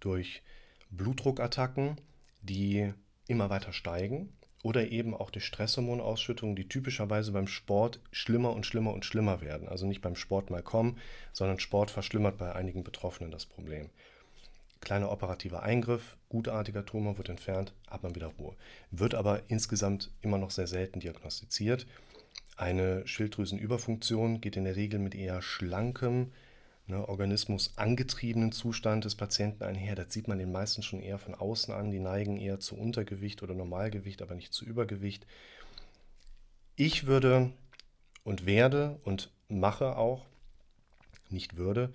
durch 0.00 0.42
Blutdruckattacken, 0.90 2.00
die 2.42 2.92
immer 3.26 3.50
weiter 3.50 3.72
steigen 3.72 4.32
oder 4.68 4.90
eben 4.90 5.14
auch 5.14 5.30
durch 5.30 5.46
Stresshormonausschüttungen, 5.46 6.54
die 6.54 6.68
typischerweise 6.68 7.32
beim 7.32 7.46
Sport 7.46 8.00
schlimmer 8.12 8.52
und 8.52 8.66
schlimmer 8.66 8.92
und 8.92 9.06
schlimmer 9.06 9.40
werden. 9.40 9.66
Also 9.66 9.86
nicht 9.86 10.02
beim 10.02 10.14
Sport 10.14 10.50
mal 10.50 10.62
kommen, 10.62 10.98
sondern 11.32 11.58
Sport 11.58 11.90
verschlimmert 11.90 12.36
bei 12.36 12.54
einigen 12.54 12.84
Betroffenen 12.84 13.30
das 13.30 13.46
Problem. 13.46 13.88
Kleiner 14.82 15.10
operativer 15.10 15.62
Eingriff, 15.62 16.18
gutartiger 16.28 16.84
Tumor 16.84 17.16
wird 17.16 17.30
entfernt, 17.30 17.72
hat 17.88 18.02
man 18.02 18.14
wieder 18.14 18.30
Ruhe. 18.38 18.54
Wird 18.90 19.14
aber 19.14 19.40
insgesamt 19.48 20.10
immer 20.20 20.36
noch 20.36 20.50
sehr 20.50 20.66
selten 20.66 21.00
diagnostiziert 21.00 21.86
eine 22.58 23.06
Schilddrüsenüberfunktion 23.06 24.40
geht 24.40 24.56
in 24.56 24.64
der 24.64 24.74
Regel 24.74 24.98
mit 24.98 25.14
eher 25.14 25.42
schlankem, 25.42 26.32
ne, 26.88 27.08
Organismus 27.08 27.72
angetriebenen 27.76 28.52
Zustand 28.52 29.04
des 29.04 29.14
Patienten 29.14 29.62
einher. 29.62 29.94
Das 29.94 30.12
sieht 30.12 30.28
man 30.28 30.38
den 30.38 30.52
meisten 30.52 30.82
schon 30.82 31.00
eher 31.00 31.18
von 31.18 31.34
außen 31.34 31.72
an. 31.72 31.90
Die 31.90 32.00
neigen 32.00 32.38
eher 32.38 32.58
zu 32.60 32.76
Untergewicht 32.76 33.42
oder 33.42 33.54
Normalgewicht, 33.54 34.22
aber 34.22 34.34
nicht 34.34 34.52
zu 34.52 34.64
Übergewicht. 34.64 35.26
Ich 36.76 37.06
würde 37.06 37.52
und 38.24 38.46
werde 38.46 38.98
und 39.04 39.30
mache 39.48 39.96
auch, 39.96 40.26
nicht 41.30 41.56
würde, 41.56 41.92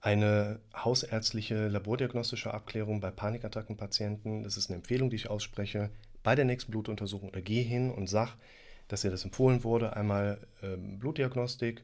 eine 0.00 0.60
hausärztliche 0.74 1.68
labordiagnostische 1.68 2.54
Abklärung 2.54 3.00
bei 3.00 3.10
Panikattackenpatienten. 3.10 4.44
Das 4.44 4.56
ist 4.56 4.68
eine 4.68 4.76
Empfehlung, 4.76 5.10
die 5.10 5.16
ich 5.16 5.30
ausspreche, 5.30 5.90
bei 6.22 6.34
der 6.34 6.44
nächsten 6.44 6.70
Blutuntersuchung 6.70 7.30
oder 7.30 7.40
gehe 7.40 7.64
hin 7.64 7.90
und 7.90 8.08
sage, 8.08 8.32
dass 8.88 9.04
ihr 9.04 9.10
das 9.10 9.24
empfohlen 9.24 9.64
wurde. 9.64 9.96
Einmal 9.96 10.38
ähm, 10.62 10.98
Blutdiagnostik. 10.98 11.82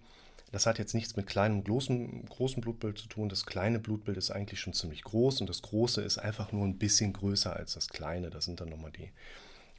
Das 0.52 0.66
hat 0.66 0.78
jetzt 0.78 0.94
nichts 0.94 1.16
mit 1.16 1.26
kleinem 1.26 1.58
und 1.58 1.64
großen, 1.64 2.26
großen 2.26 2.60
Blutbild 2.60 2.98
zu 2.98 3.08
tun. 3.08 3.30
Das 3.30 3.46
kleine 3.46 3.78
Blutbild 3.78 4.18
ist 4.18 4.30
eigentlich 4.30 4.60
schon 4.60 4.74
ziemlich 4.74 5.02
groß 5.02 5.40
und 5.40 5.48
das 5.48 5.62
große 5.62 6.02
ist 6.02 6.18
einfach 6.18 6.52
nur 6.52 6.64
ein 6.66 6.78
bisschen 6.78 7.14
größer 7.14 7.56
als 7.56 7.72
das 7.74 7.88
kleine. 7.88 8.28
Das 8.28 8.44
sind 8.44 8.60
dann 8.60 8.68
nochmal 8.68 8.92
die 8.92 9.10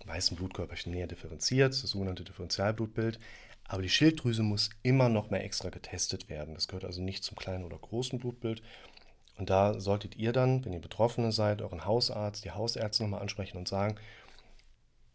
weißen 0.06 0.36
Blutkörperchen 0.36 0.92
näher 0.92 1.08
differenziert, 1.08 1.74
das 1.74 1.92
sogenannte 1.92 2.24
Differentialblutbild. 2.24 3.20
Aber 3.68 3.84
die 3.84 3.90
Schilddrüse 3.90 4.44
muss 4.44 4.72
immer 4.82 5.10
noch 5.10 5.30
mehr 5.30 5.44
extra 5.44 5.70
getestet 5.70 6.28
werden. 6.28 6.56
Das 6.56 6.68
gehört 6.68 6.86
also 6.86 7.02
nicht 7.02 7.24
zum 7.24 7.38
kleinen 7.38 7.64
oder 7.64 7.78
großen 7.78 8.20
Blutbild. 8.20 8.62
Und 9.38 9.50
da 9.50 9.80
solltet 9.80 10.18
ihr 10.18 10.34
dann, 10.34 10.66
wenn 10.66 10.74
ihr 10.74 10.82
Betroffene 10.82 11.32
seid, 11.32 11.62
euren 11.62 11.86
Hausarzt, 11.86 12.44
die 12.44 12.52
Hausärzte 12.52 13.04
nochmal 13.04 13.22
ansprechen 13.22 13.58
und 13.58 13.68
sagen, 13.68 13.96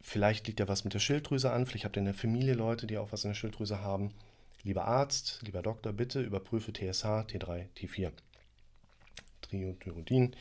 Vielleicht 0.00 0.46
liegt 0.46 0.60
ja 0.60 0.68
was 0.68 0.84
mit 0.84 0.94
der 0.94 1.00
Schilddrüse 1.00 1.50
an, 1.50 1.66
vielleicht 1.66 1.84
habt 1.84 1.96
ihr 1.96 2.00
in 2.00 2.06
der 2.06 2.14
Familie 2.14 2.54
Leute, 2.54 2.86
die 2.86 2.98
auch 2.98 3.12
was 3.12 3.24
in 3.24 3.30
der 3.30 3.34
Schilddrüse 3.34 3.82
haben. 3.82 4.14
Lieber 4.62 4.86
Arzt, 4.86 5.40
lieber 5.42 5.62
Doktor, 5.62 5.92
bitte 5.92 6.20
überprüfe 6.20 6.72
TSH, 6.72 7.04
T3, 7.04 7.66
T4. 7.76 8.12
Triothyrodin 9.42 10.34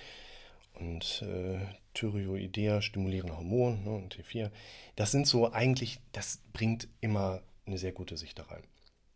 und 0.76 1.22
äh, 1.24 1.60
Thyroidea 1.94 2.82
stimulierende 2.82 3.38
Hormon 3.38 3.84
ne, 3.84 3.92
und 3.92 4.16
T4. 4.16 4.52
Das 4.96 5.12
sind 5.12 5.28
so 5.28 5.52
eigentlich, 5.52 6.00
das 6.12 6.42
bringt 6.54 6.88
immer 7.02 7.42
eine 7.66 7.78
sehr 7.78 7.92
gute 7.92 8.18
Sicht 8.18 8.40
da 8.40 8.44
rein. 8.44 8.64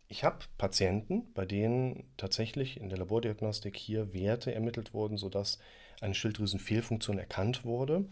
ich 0.08 0.24
habe 0.24 0.38
Patienten, 0.58 1.32
bei 1.34 1.46
denen 1.46 2.04
tatsächlich 2.16 2.78
in 2.80 2.88
der 2.88 2.98
Labordiagnostik 2.98 3.76
hier 3.76 4.12
Werte 4.12 4.54
ermittelt 4.54 4.92
wurden, 4.92 5.16
sodass 5.16 5.58
eine 6.00 6.14
Schilddrüsenfehlfunktion 6.14 7.18
erkannt 7.18 7.64
wurde. 7.64 8.04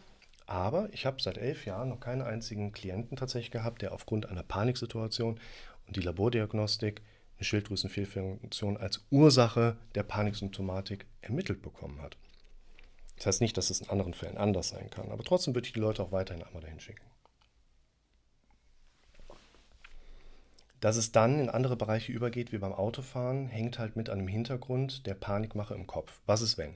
Aber 0.47 0.89
ich 0.93 1.07
habe 1.07 1.23
seit 1.23 1.39
elf 1.39 1.67
Jahren 1.67 1.91
noch 1.91 2.01
keinen 2.01 2.23
einzigen 2.23 2.73
Klienten 2.73 3.17
tatsächlich 3.17 3.51
gehabt, 3.51 3.83
der 3.83 3.93
aufgrund 3.93 4.27
einer 4.27 4.43
Paniksituation 4.43 5.39
die 5.93 6.01
Labordiagnostik 6.01 7.03
eine 7.37 7.45
Schilddrüsenfehlfunktion 7.45 8.77
als 8.77 9.05
Ursache 9.11 9.77
der 9.95 10.03
Paniksymptomatik 10.03 11.07
ermittelt 11.21 11.63
bekommen 11.63 12.03
hat. 12.03 12.17
Das 13.17 13.27
heißt 13.27 13.41
nicht, 13.41 13.57
dass 13.57 13.71
es 13.71 13.81
in 13.81 13.89
anderen 13.89 14.15
Fällen 14.15 14.39
anders 14.39 14.71
sein 14.71 14.91
kann, 14.91 15.11
aber 15.11 15.25
trotzdem 15.25 15.55
würde 15.55 15.67
ich 15.67 15.73
die 15.73 15.81
Leute 15.81 16.03
auch 16.03 16.13
weiterhin 16.13 16.43
einmal 16.43 16.63
dahin 16.63 16.81
schicken. 16.81 17.05
Dass 20.81 20.97
es 20.97 21.13
dann 21.13 21.39
in 21.39 21.51
andere 21.51 21.77
Bereiche 21.77 22.13
übergeht, 22.13 22.53
wie 22.53 22.59
beim 22.59 22.73
Autofahren, 22.73 23.49
hängt 23.49 23.79
halt 23.79 23.97
mit 23.97 24.09
einem 24.09 24.29
Hintergrund 24.29 25.07
der 25.07 25.15
Panikmache 25.15 25.75
im 25.75 25.87
Kopf. 25.87 26.21
Was 26.25 26.41
ist 26.41 26.57
wenn? 26.57 26.75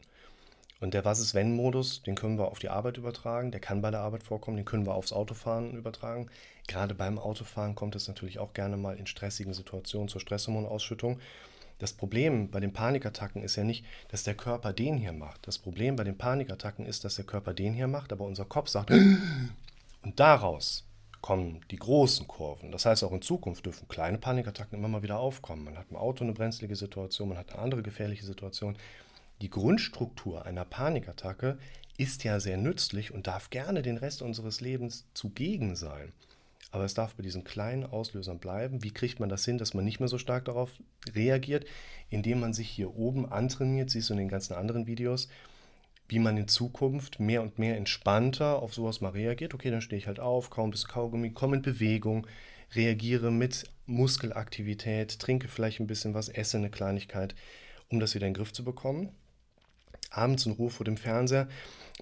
Und 0.84 0.92
der 0.92 1.06
Was 1.06 1.18
ist 1.18 1.32
wenn 1.32 1.56
Modus, 1.56 2.02
den 2.02 2.14
können 2.14 2.36
wir 2.36 2.48
auf 2.48 2.58
die 2.58 2.68
Arbeit 2.68 2.98
übertragen, 2.98 3.50
der 3.50 3.58
kann 3.58 3.80
bei 3.80 3.90
der 3.90 4.00
Arbeit 4.00 4.22
vorkommen, 4.22 4.58
den 4.58 4.66
können 4.66 4.84
wir 4.84 4.92
aufs 4.92 5.14
Autofahren 5.14 5.72
übertragen. 5.72 6.26
Gerade 6.66 6.94
beim 6.94 7.18
Autofahren 7.18 7.74
kommt 7.74 7.96
es 7.96 8.06
natürlich 8.06 8.38
auch 8.38 8.52
gerne 8.52 8.76
mal 8.76 8.98
in 8.98 9.06
stressigen 9.06 9.54
Situationen 9.54 10.08
zur 10.08 10.20
Stresshormonausschüttung. 10.20 11.20
Das 11.78 11.94
Problem 11.94 12.50
bei 12.50 12.60
den 12.60 12.74
Panikattacken 12.74 13.42
ist 13.42 13.56
ja 13.56 13.64
nicht, 13.64 13.86
dass 14.08 14.24
der 14.24 14.34
Körper 14.34 14.74
den 14.74 14.98
hier 14.98 15.14
macht. 15.14 15.48
Das 15.48 15.58
Problem 15.58 15.96
bei 15.96 16.04
den 16.04 16.18
Panikattacken 16.18 16.84
ist, 16.84 17.02
dass 17.02 17.14
der 17.14 17.24
Körper 17.24 17.54
den 17.54 17.72
hier 17.72 17.88
macht, 17.88 18.12
aber 18.12 18.26
unser 18.26 18.44
Kopf 18.44 18.68
sagt, 18.68 18.90
und 20.02 20.20
daraus 20.20 20.84
kommen 21.22 21.62
die 21.70 21.76
großen 21.76 22.28
Kurven. 22.28 22.72
Das 22.72 22.84
heißt, 22.84 23.04
auch 23.04 23.12
in 23.12 23.22
Zukunft 23.22 23.64
dürfen 23.64 23.88
kleine 23.88 24.18
Panikattacken 24.18 24.78
immer 24.78 24.88
mal 24.88 25.02
wieder 25.02 25.18
aufkommen. 25.18 25.64
Man 25.64 25.78
hat 25.78 25.86
im 25.88 25.96
Auto 25.96 26.24
eine 26.24 26.34
brenzlige 26.34 26.76
Situation, 26.76 27.30
man 27.30 27.38
hat 27.38 27.54
eine 27.54 27.62
andere 27.62 27.82
gefährliche 27.82 28.26
Situation. 28.26 28.76
Die 29.40 29.50
Grundstruktur 29.50 30.46
einer 30.46 30.64
Panikattacke 30.64 31.58
ist 31.96 32.24
ja 32.24 32.40
sehr 32.40 32.56
nützlich 32.56 33.12
und 33.12 33.26
darf 33.26 33.50
gerne 33.50 33.82
den 33.82 33.96
Rest 33.96 34.22
unseres 34.22 34.60
Lebens 34.60 35.06
zugegen 35.14 35.76
sein. 35.76 36.12
Aber 36.70 36.84
es 36.84 36.94
darf 36.94 37.14
bei 37.14 37.22
diesen 37.22 37.44
kleinen 37.44 37.84
Auslösern 37.84 38.40
bleiben. 38.40 38.82
Wie 38.82 38.90
kriegt 38.90 39.20
man 39.20 39.28
das 39.28 39.44
hin, 39.44 39.58
dass 39.58 39.74
man 39.74 39.84
nicht 39.84 40.00
mehr 40.00 40.08
so 40.08 40.18
stark 40.18 40.46
darauf 40.46 40.72
reagiert? 41.14 41.66
Indem 42.10 42.40
man 42.40 42.52
sich 42.52 42.68
hier 42.68 42.96
oben 42.96 43.30
antrainiert, 43.30 43.90
siehst 43.90 44.08
du 44.08 44.14
in 44.14 44.18
den 44.18 44.28
ganzen 44.28 44.54
anderen 44.54 44.88
Videos, 44.88 45.28
wie 46.08 46.18
man 46.18 46.36
in 46.36 46.48
Zukunft 46.48 47.20
mehr 47.20 47.42
und 47.42 47.60
mehr 47.60 47.76
entspannter 47.76 48.60
auf 48.60 48.74
sowas 48.74 49.00
mal 49.00 49.10
reagiert. 49.10 49.54
Okay, 49.54 49.70
dann 49.70 49.82
stehe 49.82 49.98
ich 49.98 50.08
halt 50.08 50.18
auf, 50.18 50.50
kaum 50.50 50.72
bis 50.72 50.88
Kaugummi, 50.88 51.30
komme 51.30 51.56
in 51.56 51.62
Bewegung, 51.62 52.26
reagiere 52.74 53.30
mit 53.30 53.64
Muskelaktivität, 53.86 55.18
trinke 55.20 55.46
vielleicht 55.46 55.78
ein 55.78 55.86
bisschen 55.86 56.14
was, 56.14 56.28
esse 56.28 56.56
eine 56.56 56.70
Kleinigkeit, 56.70 57.36
um 57.88 58.00
das 58.00 58.16
wieder 58.16 58.26
in 58.26 58.32
den 58.32 58.38
Griff 58.38 58.52
zu 58.52 58.64
bekommen. 58.64 59.10
Abends 60.16 60.46
in 60.46 60.52
Ruhe 60.52 60.70
vor 60.70 60.84
dem 60.84 60.96
Fernseher. 60.96 61.48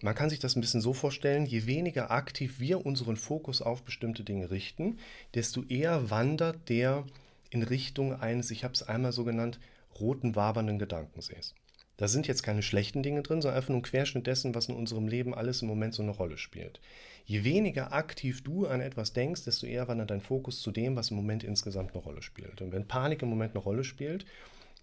Man 0.00 0.14
kann 0.14 0.30
sich 0.30 0.38
das 0.38 0.56
ein 0.56 0.60
bisschen 0.60 0.80
so 0.80 0.92
vorstellen, 0.92 1.46
je 1.46 1.66
weniger 1.66 2.10
aktiv 2.10 2.58
wir 2.58 2.84
unseren 2.84 3.16
Fokus 3.16 3.62
auf 3.62 3.82
bestimmte 3.82 4.24
Dinge 4.24 4.50
richten, 4.50 4.98
desto 5.34 5.62
eher 5.64 6.10
wandert 6.10 6.68
der 6.68 7.04
in 7.50 7.62
Richtung 7.62 8.18
eines, 8.18 8.50
ich 8.50 8.64
habe 8.64 8.74
es 8.74 8.82
einmal 8.82 9.12
so 9.12 9.24
genannt, 9.24 9.60
roten 10.00 10.34
wabernden 10.34 10.78
Gedankensees. 10.78 11.54
Da 11.98 12.08
sind 12.08 12.26
jetzt 12.26 12.42
keine 12.42 12.62
schlechten 12.62 13.02
Dinge 13.02 13.22
drin, 13.22 13.42
sondern 13.42 13.58
einfach 13.58 13.68
nur 13.68 13.78
ein 13.78 13.84
Querschnitt 13.84 14.26
dessen, 14.26 14.54
was 14.54 14.68
in 14.68 14.74
unserem 14.74 15.06
Leben 15.06 15.34
alles 15.34 15.62
im 15.62 15.68
Moment 15.68 15.94
so 15.94 16.02
eine 16.02 16.12
Rolle 16.12 16.38
spielt. 16.38 16.80
Je 17.24 17.44
weniger 17.44 17.92
aktiv 17.92 18.42
du 18.42 18.66
an 18.66 18.80
etwas 18.80 19.12
denkst, 19.12 19.44
desto 19.44 19.66
eher 19.66 19.86
wandert 19.88 20.10
dein 20.10 20.20
Fokus 20.20 20.60
zu 20.60 20.70
dem, 20.70 20.96
was 20.96 21.10
im 21.10 21.16
Moment 21.16 21.44
insgesamt 21.44 21.92
eine 21.92 22.02
Rolle 22.02 22.22
spielt. 22.22 22.62
Und 22.62 22.72
wenn 22.72 22.88
Panik 22.88 23.22
im 23.22 23.28
Moment 23.28 23.54
eine 23.54 23.62
Rolle 23.62 23.84
spielt, 23.84 24.24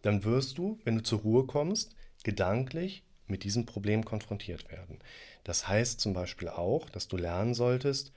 dann 0.04 0.24
wirst 0.24 0.58
du, 0.58 0.80
wenn 0.86 0.96
du 0.96 1.04
zur 1.04 1.20
Ruhe 1.20 1.46
kommst, 1.46 1.96
gedanklich 2.24 3.04
mit 3.30 3.44
diesem 3.44 3.66
Problem 3.66 4.06
konfrontiert 4.06 4.72
werden. 4.72 5.00
Das 5.44 5.68
heißt 5.68 6.00
zum 6.00 6.14
Beispiel 6.14 6.50
auch, 6.50 6.90
dass 6.90 7.08
du 7.08 7.18
lernen 7.18 7.54
solltest, 7.54 8.12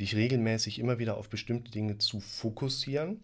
dich 0.00 0.14
regelmäßig 0.14 0.78
immer 0.78 0.98
wieder 0.98 1.16
auf 1.16 1.28
bestimmte 1.28 1.70
Dinge 1.70 1.98
zu 1.98 2.20
fokussieren 2.20 3.22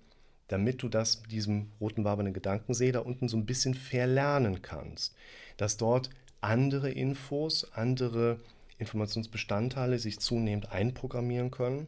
damit 0.48 0.82
du 0.82 0.88
das 0.88 1.22
mit 1.22 1.32
diesem 1.32 1.70
roten 1.80 2.04
wabernden 2.04 2.34
Gedankensee 2.34 2.92
da 2.92 3.00
unten 3.00 3.28
so 3.28 3.36
ein 3.36 3.46
bisschen 3.46 3.74
verlernen 3.74 4.62
kannst. 4.62 5.14
Dass 5.56 5.76
dort 5.76 6.10
andere 6.40 6.90
Infos, 6.90 7.72
andere 7.72 8.40
Informationsbestandteile 8.78 9.98
sich 9.98 10.20
zunehmend 10.20 10.70
einprogrammieren 10.70 11.50
können, 11.50 11.86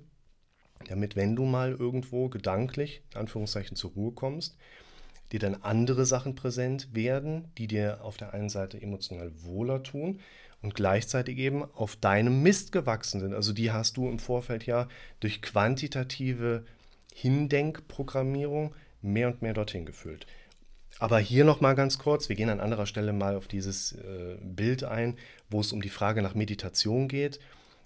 damit 0.88 1.16
wenn 1.16 1.36
du 1.36 1.44
mal 1.44 1.72
irgendwo 1.72 2.28
gedanklich, 2.28 3.02
in 3.12 3.20
Anführungszeichen, 3.20 3.76
zur 3.76 3.92
Ruhe 3.92 4.12
kommst, 4.12 4.56
dir 5.32 5.40
dann 5.40 5.56
andere 5.62 6.06
Sachen 6.06 6.34
präsent 6.34 6.94
werden, 6.94 7.48
die 7.58 7.66
dir 7.66 7.98
auf 8.02 8.16
der 8.16 8.32
einen 8.34 8.48
Seite 8.48 8.80
emotional 8.80 9.32
wohler 9.42 9.82
tun 9.82 10.20
und 10.62 10.74
gleichzeitig 10.74 11.38
eben 11.38 11.64
auf 11.74 11.96
deinem 11.96 12.42
Mist 12.42 12.72
gewachsen 12.72 13.20
sind. 13.20 13.34
Also 13.34 13.52
die 13.52 13.72
hast 13.72 13.96
du 13.96 14.08
im 14.08 14.18
Vorfeld 14.18 14.66
ja 14.66 14.88
durch 15.20 15.42
quantitative 15.42 16.64
Hindenkprogrammierung 17.14 18.74
mehr 19.02 19.28
und 19.28 19.42
mehr 19.42 19.54
dorthin 19.54 19.86
gefühlt. 19.86 20.26
Aber 20.98 21.18
hier 21.18 21.44
noch 21.44 21.60
mal 21.60 21.74
ganz 21.74 21.98
kurz, 21.98 22.28
wir 22.28 22.36
gehen 22.36 22.48
an 22.48 22.60
anderer 22.60 22.86
Stelle 22.86 23.12
mal 23.12 23.36
auf 23.36 23.48
dieses 23.48 23.92
äh, 23.92 24.36
Bild 24.42 24.84
ein, 24.84 25.16
wo 25.50 25.60
es 25.60 25.72
um 25.72 25.82
die 25.82 25.90
Frage 25.90 26.22
nach 26.22 26.34
Meditation 26.34 27.08
geht. 27.08 27.38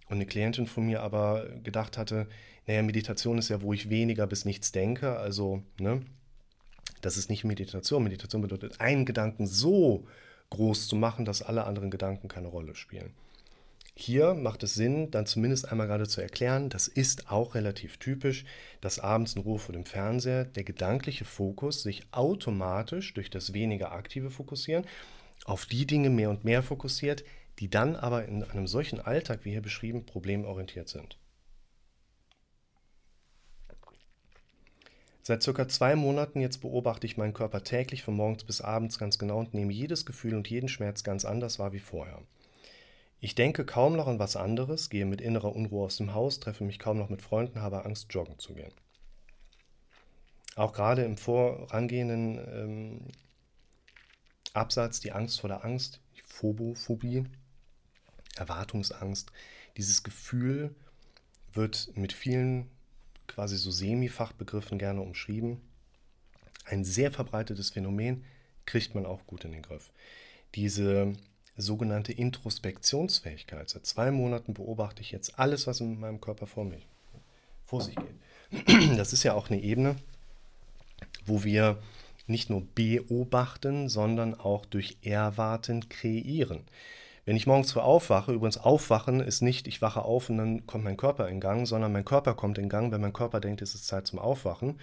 Und 0.09 0.17
eine 0.17 0.27
Klientin 0.27 0.67
von 0.67 0.87
mir 0.87 1.03
aber 1.03 1.47
gedacht 1.63 1.99
hatte, 1.99 2.29
naja, 2.67 2.83
Meditation 2.83 3.39
ist 3.39 3.49
ja, 3.49 3.63
wo 3.63 3.73
ich 3.73 3.91
weniger 3.91 4.27
bis 4.27 4.45
nichts 4.45 4.71
denke. 4.73 5.17
Also, 5.19 5.63
ne, 5.79 6.03
das 7.00 7.16
ist 7.16 7.30
nicht 7.30 7.45
Meditation. 7.45 8.02
Meditation 8.02 8.42
bedeutet, 8.42 8.80
einen 8.80 9.04
Gedanken 9.04 9.47
so 9.47 10.07
groß 10.50 10.88
zu 10.88 10.97
machen, 10.97 11.25
dass 11.25 11.42
alle 11.42 11.64
anderen 11.64 11.90
Gedanken 11.90 12.28
keine 12.28 12.49
Rolle 12.49 12.75
spielen. 12.75 13.14
Hier 13.95 14.35
macht 14.35 14.62
es 14.62 14.75
Sinn, 14.75 15.11
dann 15.11 15.26
zumindest 15.26 15.71
einmal 15.71 15.87
gerade 15.87 16.09
zu 16.09 16.21
erklären, 16.23 16.71
das 16.71 16.88
ist 16.88 17.30
auch 17.30 17.54
relativ 17.54 17.99
typisch, 17.99 18.45
dass 18.80 18.99
abends 18.99 19.35
in 19.35 19.42
Ruhe 19.42 19.59
vor 19.59 19.75
dem 19.75 19.85
Fernseher 19.85 20.45
der 20.45 20.64
gedankliche 20.64 21.25
Fokus 21.25 21.83
sich 21.83 22.07
automatisch 22.11 23.12
durch 23.14 23.30
das 23.30 23.52
weniger 23.52 23.92
aktive 23.92 24.30
Fokussieren 24.30 24.87
auf 25.45 25.66
die 25.66 25.87
Dinge 25.87 26.11
mehr 26.11 26.30
und 26.30 26.45
mehr 26.45 26.62
fokussiert, 26.62 27.25
die 27.59 27.69
dann 27.69 27.97
aber 27.97 28.25
in 28.25 28.42
einem 28.42 28.66
solchen 28.66 29.00
Alltag, 29.00 29.40
wie 29.45 29.50
hier 29.50 29.62
beschrieben, 29.62 30.07
problemorientiert 30.07 30.88
sind. 30.88 31.19
Seit 35.23 35.43
circa 35.43 35.69
zwei 35.69 35.97
Monaten 35.97 36.41
jetzt 36.41 36.59
beobachte 36.59 37.07
ich 37.07 37.17
meinen 37.17 37.35
Körper 37.35 37.62
täglich 37.62 38.03
von 38.03 38.15
morgens 38.15 38.45
bis 38.45 38.61
abends 38.61 38.99
ganz 38.99 39.19
genau 39.19 39.39
und 39.39 39.55
nehme 39.55 39.73
jedes 39.73 40.07
Gefühl 40.07 40.35
und 40.35 40.49
jeden 40.49 40.69
Schmerz 40.69 41.05
ganz 41.05 41.25
anders 41.25 41.59
wahr 41.59 41.73
wie 41.73 41.79
vorher. 41.79 42.23
Ich 43.21 43.35
denke 43.35 43.67
kaum 43.67 43.97
noch 43.97 44.07
an 44.07 44.19
was 44.19 44.37
anderes, 44.37 44.89
gehe 44.89 45.05
mit 45.05 45.21
innerer 45.21 45.55
Unruhe 45.55 45.85
aus 45.85 45.99
dem 45.99 46.15
Haus, 46.15 46.41
treffe 46.41 46.65
mich 46.65 46.79
kaum 46.79 46.97
noch 46.97 47.11
mit 47.11 47.21
Freunden, 47.21 47.61
habe 47.61 47.85
Angst, 47.85 48.07
joggen 48.11 48.39
zu 48.39 48.55
gehen. 48.55 48.73
Auch 50.57 50.73
gerade 50.73 51.05
im 51.05 51.19
vorangehenden 51.19 52.39
ähm, 52.39 53.00
Absatz 54.55 55.00
die 55.00 55.12
Angst 55.12 55.41
vor 55.41 55.49
der 55.49 55.65
Angst, 55.65 56.00
die 56.17 56.23
Phobophobie, 56.23 57.25
Erwartungsangst. 58.37 59.31
Dieses 59.77 60.03
Gefühl 60.03 60.75
wird 61.53 61.93
mit 61.95 62.12
vielen 62.15 62.71
quasi 63.31 63.57
so 63.57 63.71
Semi-Fachbegriffen 63.71 64.79
gerne 64.79 65.01
umschrieben. 65.01 65.61
Ein 66.65 66.85
sehr 66.85 67.11
verbreitetes 67.11 67.71
Phänomen 67.71 68.25
kriegt 68.67 68.95
man 68.95 69.07
auch 69.07 69.27
gut 69.27 69.45
in 69.45 69.53
den 69.53 69.63
Griff. 69.63 69.91
Diese 70.55 71.15
sogenannte 71.57 72.13
Introspektionsfähigkeit. 72.13 73.69
Seit 73.69 73.87
zwei 73.87 74.11
Monaten 74.11 74.55
beobachte 74.55 75.03
ich 75.03 75.11
jetzt 75.11 75.39
alles, 75.39 75.67
was 75.67 75.81
in 75.81 75.99
meinem 76.01 76.21
Körper 76.21 76.47
vor, 76.47 76.65
mich, 76.65 76.87
vor 77.65 77.83
sich 77.83 77.97
geht. 77.97 78.99
Das 78.99 79.13
ist 79.13 79.23
ja 79.23 79.35
auch 79.35 79.49
eine 79.49 79.63
Ebene, 79.63 79.97
wo 81.25 81.45
wir 81.45 81.81
nicht 82.27 82.51
nur 82.51 82.63
beobachten, 82.75 83.89
sondern 83.89 84.35
auch 84.35 84.67
durch 84.67 84.97
Erwarten 85.03 85.89
kreieren. 85.89 86.65
Wenn 87.25 87.37
ich 87.37 87.47
morgens 87.47 87.73
früh 87.73 87.81
aufwache, 87.81 88.33
übrigens 88.33 88.59
aufwachen 88.59 89.21
ist 89.21 89.41
nicht, 89.43 89.67
ich 89.69 89.83
wache 89.83 90.03
auf 90.03 90.31
und 90.31 90.39
dann 90.39 90.67
kommt 90.67 90.85
mein 90.85 90.97
Körper 90.97 91.29
in 91.29 91.41
Gang, 91.41 91.67
sondern 91.67 91.93
mein 91.93 92.05
Körper 92.05 92.35
kommt 92.35 92.59
in 92.59 92.69
Gang, 92.69 92.93
wenn 92.93 93.00
mein 93.00 93.12
Körper 93.12 93.41
denkt, 93.41 93.62
es 93.62 93.75
ist 93.75 93.87
Zeit 93.87 94.07
zum 94.07 94.19
Aufwachen. 94.19 94.81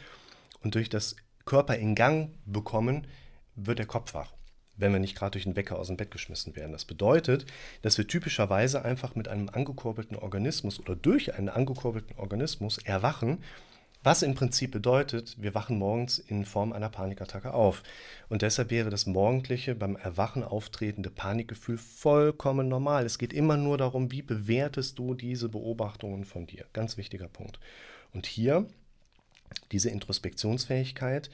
Und 0.64 0.76
durch 0.76 0.90
das 0.90 1.16
Körper 1.46 1.76
in 1.76 1.96
Gang 1.96 2.32
bekommen, 2.46 3.08
wird 3.56 3.80
der 3.80 3.88
Kopf 3.88 4.14
wach 4.14 4.34
wenn 4.78 4.94
wir 4.94 5.00
nicht 5.00 5.16
gerade 5.16 5.32
durch 5.32 5.44
den 5.44 5.56
Wecker 5.56 5.78
aus 5.78 5.88
dem 5.88 5.98
Bett 5.98 6.12
geschmissen 6.12 6.56
werden. 6.56 6.72
Das 6.72 6.86
bedeutet, 6.86 7.46
dass 7.82 7.98
wir 7.98 8.08
typischerweise 8.08 8.86
einfach 8.86 9.16
mit 9.16 9.28
einem 9.28 9.50
angekurbelten 9.50 10.16
Organismus 10.16 10.80
oder 10.80 10.96
durch 10.96 11.36
einen 11.36 11.50
angekurbelten 11.50 12.16
Organismus 12.18 12.78
erwachen, 12.78 13.40
was 14.04 14.22
im 14.22 14.36
Prinzip 14.36 14.72
bedeutet, 14.72 15.36
wir 15.40 15.54
wachen 15.54 15.78
morgens 15.78 16.20
in 16.20 16.46
Form 16.46 16.72
einer 16.72 16.90
Panikattacke 16.90 17.54
auf. 17.54 17.84
Und 18.30 18.42
deshalb 18.42 18.70
wäre 18.70 18.90
das 18.90 19.06
morgendliche, 19.06 19.76
beim 19.76 19.96
Erwachen 19.96 20.44
auftretende 20.44 21.10
Panikgefühl 21.10 21.78
vollkommen 21.78 22.68
normal. 22.70 23.06
Es 23.06 23.18
geht 23.18 23.34
immer 23.34 23.58
nur 23.58 23.78
darum, 23.78 24.12
wie 24.12 24.22
bewertest 24.22 24.98
du 25.00 25.14
diese 25.14 25.50
Beobachtungen 25.50 26.26
von 26.26 26.46
dir. 26.46 26.66
Ganz 26.74 26.98
wichtiger 26.98 27.28
Punkt. 27.28 27.60
Und 28.14 28.28
hier, 28.28 28.66
diese 29.72 29.90
Introspektionsfähigkeit, 29.90 31.30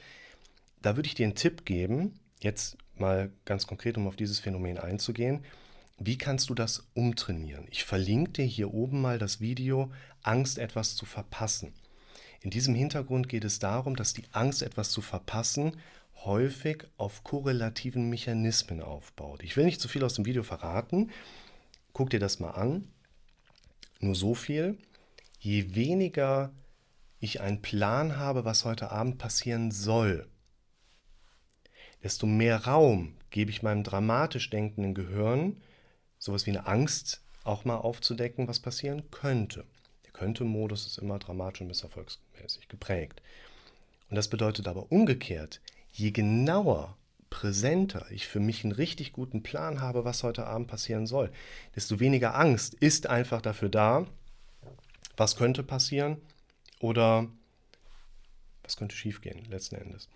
da 0.82 0.96
würde 0.96 1.06
ich 1.06 1.14
dir 1.14 1.26
einen 1.26 1.34
Tipp 1.34 1.64
geben, 1.64 2.18
jetzt 2.40 2.76
mal 2.96 3.30
ganz 3.44 3.66
konkret, 3.66 3.96
um 3.96 4.06
auf 4.06 4.16
dieses 4.16 4.40
Phänomen 4.40 4.78
einzugehen. 4.78 5.44
Wie 5.98 6.18
kannst 6.18 6.50
du 6.50 6.54
das 6.54 6.88
umtrainieren? 6.94 7.66
Ich 7.70 7.84
verlinke 7.84 8.32
dir 8.32 8.44
hier 8.44 8.74
oben 8.74 9.00
mal 9.00 9.18
das 9.18 9.40
Video 9.40 9.92
Angst 10.22 10.58
etwas 10.58 10.96
zu 10.96 11.06
verpassen. 11.06 11.72
In 12.44 12.50
diesem 12.50 12.74
Hintergrund 12.74 13.30
geht 13.30 13.42
es 13.42 13.58
darum, 13.58 13.96
dass 13.96 14.12
die 14.12 14.26
Angst 14.32 14.60
etwas 14.60 14.90
zu 14.90 15.00
verpassen 15.00 15.78
häufig 16.26 16.84
auf 16.98 17.24
korrelativen 17.24 18.10
Mechanismen 18.10 18.82
aufbaut. 18.82 19.42
Ich 19.42 19.56
will 19.56 19.64
nicht 19.64 19.80
zu 19.80 19.88
viel 19.88 20.04
aus 20.04 20.12
dem 20.12 20.26
Video 20.26 20.42
verraten. 20.42 21.10
Guck 21.94 22.10
dir 22.10 22.20
das 22.20 22.40
mal 22.40 22.50
an. 22.50 22.86
Nur 23.98 24.14
so 24.14 24.34
viel. 24.34 24.76
Je 25.38 25.74
weniger 25.74 26.52
ich 27.18 27.40
einen 27.40 27.62
Plan 27.62 28.18
habe, 28.18 28.44
was 28.44 28.66
heute 28.66 28.92
Abend 28.92 29.16
passieren 29.16 29.70
soll, 29.70 30.28
desto 32.02 32.26
mehr 32.26 32.66
Raum 32.66 33.16
gebe 33.30 33.50
ich 33.50 33.62
meinem 33.62 33.84
dramatisch 33.84 34.50
denkenden 34.50 34.92
Gehirn, 34.92 35.62
sowas 36.18 36.44
wie 36.44 36.50
eine 36.50 36.66
Angst 36.66 37.22
auch 37.42 37.64
mal 37.64 37.76
aufzudecken, 37.76 38.48
was 38.48 38.60
passieren 38.60 39.10
könnte. 39.10 39.64
Könnte-Modus 40.14 40.86
ist 40.86 40.98
immer 40.98 41.18
dramatisch 41.18 41.60
und 41.60 41.66
misserfolgsmäßig 41.66 42.68
geprägt. 42.68 43.20
Und 44.08 44.16
das 44.16 44.28
bedeutet 44.28 44.66
aber 44.66 44.90
umgekehrt, 44.90 45.60
je 45.92 46.10
genauer, 46.10 46.96
präsenter 47.30 48.06
ich 48.10 48.28
für 48.28 48.38
mich 48.38 48.62
einen 48.62 48.72
richtig 48.72 49.12
guten 49.12 49.42
Plan 49.42 49.80
habe, 49.80 50.04
was 50.04 50.22
heute 50.22 50.46
Abend 50.46 50.68
passieren 50.68 51.06
soll, 51.06 51.32
desto 51.74 51.98
weniger 51.98 52.36
Angst 52.36 52.74
ist 52.74 53.08
einfach 53.08 53.42
dafür 53.42 53.68
da, 53.68 54.06
was 55.16 55.34
könnte 55.34 55.64
passieren 55.64 56.18
oder 56.78 57.26
was 58.62 58.76
könnte 58.76 58.94
schiefgehen 58.94 59.44
letzten 59.50 59.74
Endes. 59.74 60.08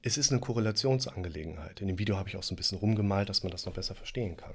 Es 0.00 0.16
ist 0.16 0.30
eine 0.30 0.40
Korrelationsangelegenheit. 0.40 1.82
In 1.82 1.88
dem 1.88 1.98
Video 1.98 2.16
habe 2.16 2.28
ich 2.30 2.36
auch 2.36 2.42
so 2.42 2.54
ein 2.54 2.56
bisschen 2.56 2.78
rumgemalt, 2.78 3.28
dass 3.28 3.42
man 3.42 3.52
das 3.52 3.66
noch 3.66 3.74
besser 3.74 3.94
verstehen 3.94 4.36
kann. 4.36 4.54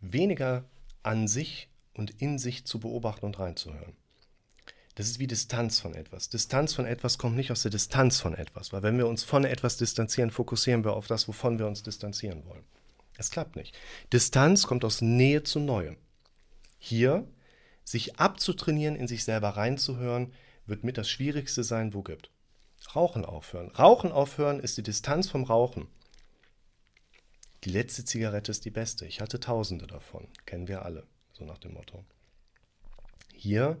Weniger 0.00 0.64
an 1.02 1.26
sich 1.26 1.68
und 1.98 2.22
in 2.22 2.38
sich 2.38 2.64
zu 2.64 2.78
beobachten 2.78 3.26
und 3.26 3.38
reinzuhören. 3.38 3.92
Das 4.94 5.08
ist 5.08 5.18
wie 5.18 5.26
Distanz 5.26 5.78
von 5.78 5.94
etwas. 5.94 6.28
Distanz 6.28 6.74
von 6.74 6.86
etwas 6.86 7.18
kommt 7.18 7.36
nicht 7.36 7.52
aus 7.52 7.62
der 7.62 7.70
Distanz 7.70 8.20
von 8.20 8.34
etwas, 8.34 8.72
weil 8.72 8.82
wenn 8.82 8.98
wir 8.98 9.06
uns 9.06 9.22
von 9.22 9.44
etwas 9.44 9.76
distanzieren, 9.76 10.30
fokussieren 10.30 10.84
wir 10.84 10.94
auf 10.94 11.06
das, 11.06 11.28
wovon 11.28 11.58
wir 11.58 11.66
uns 11.66 11.82
distanzieren 11.82 12.44
wollen. 12.46 12.64
Es 13.16 13.30
klappt 13.30 13.56
nicht. 13.56 13.76
Distanz 14.12 14.66
kommt 14.66 14.84
aus 14.84 15.00
Nähe 15.00 15.42
zu 15.42 15.60
Neuem. 15.60 15.96
Hier, 16.78 17.28
sich 17.84 18.18
abzutrainieren, 18.18 18.96
in 18.96 19.08
sich 19.08 19.24
selber 19.24 19.50
reinzuhören, 19.50 20.32
wird 20.66 20.84
mit 20.84 20.98
das 20.98 21.08
Schwierigste 21.08 21.64
sein, 21.64 21.94
wo 21.94 22.02
gibt. 22.02 22.30
Rauchen 22.94 23.24
aufhören. 23.24 23.70
Rauchen 23.70 24.12
aufhören 24.12 24.60
ist 24.60 24.78
die 24.78 24.82
Distanz 24.82 25.28
vom 25.28 25.44
Rauchen. 25.44 25.88
Die 27.64 27.70
letzte 27.70 28.04
Zigarette 28.04 28.52
ist 28.52 28.64
die 28.64 28.70
beste. 28.70 29.04
Ich 29.06 29.20
hatte 29.20 29.40
tausende 29.40 29.86
davon. 29.86 30.28
Kennen 30.46 30.68
wir 30.68 30.84
alle. 30.84 31.06
So 31.38 31.44
nach 31.44 31.58
dem 31.58 31.74
Motto. 31.74 32.04
Hier 33.32 33.78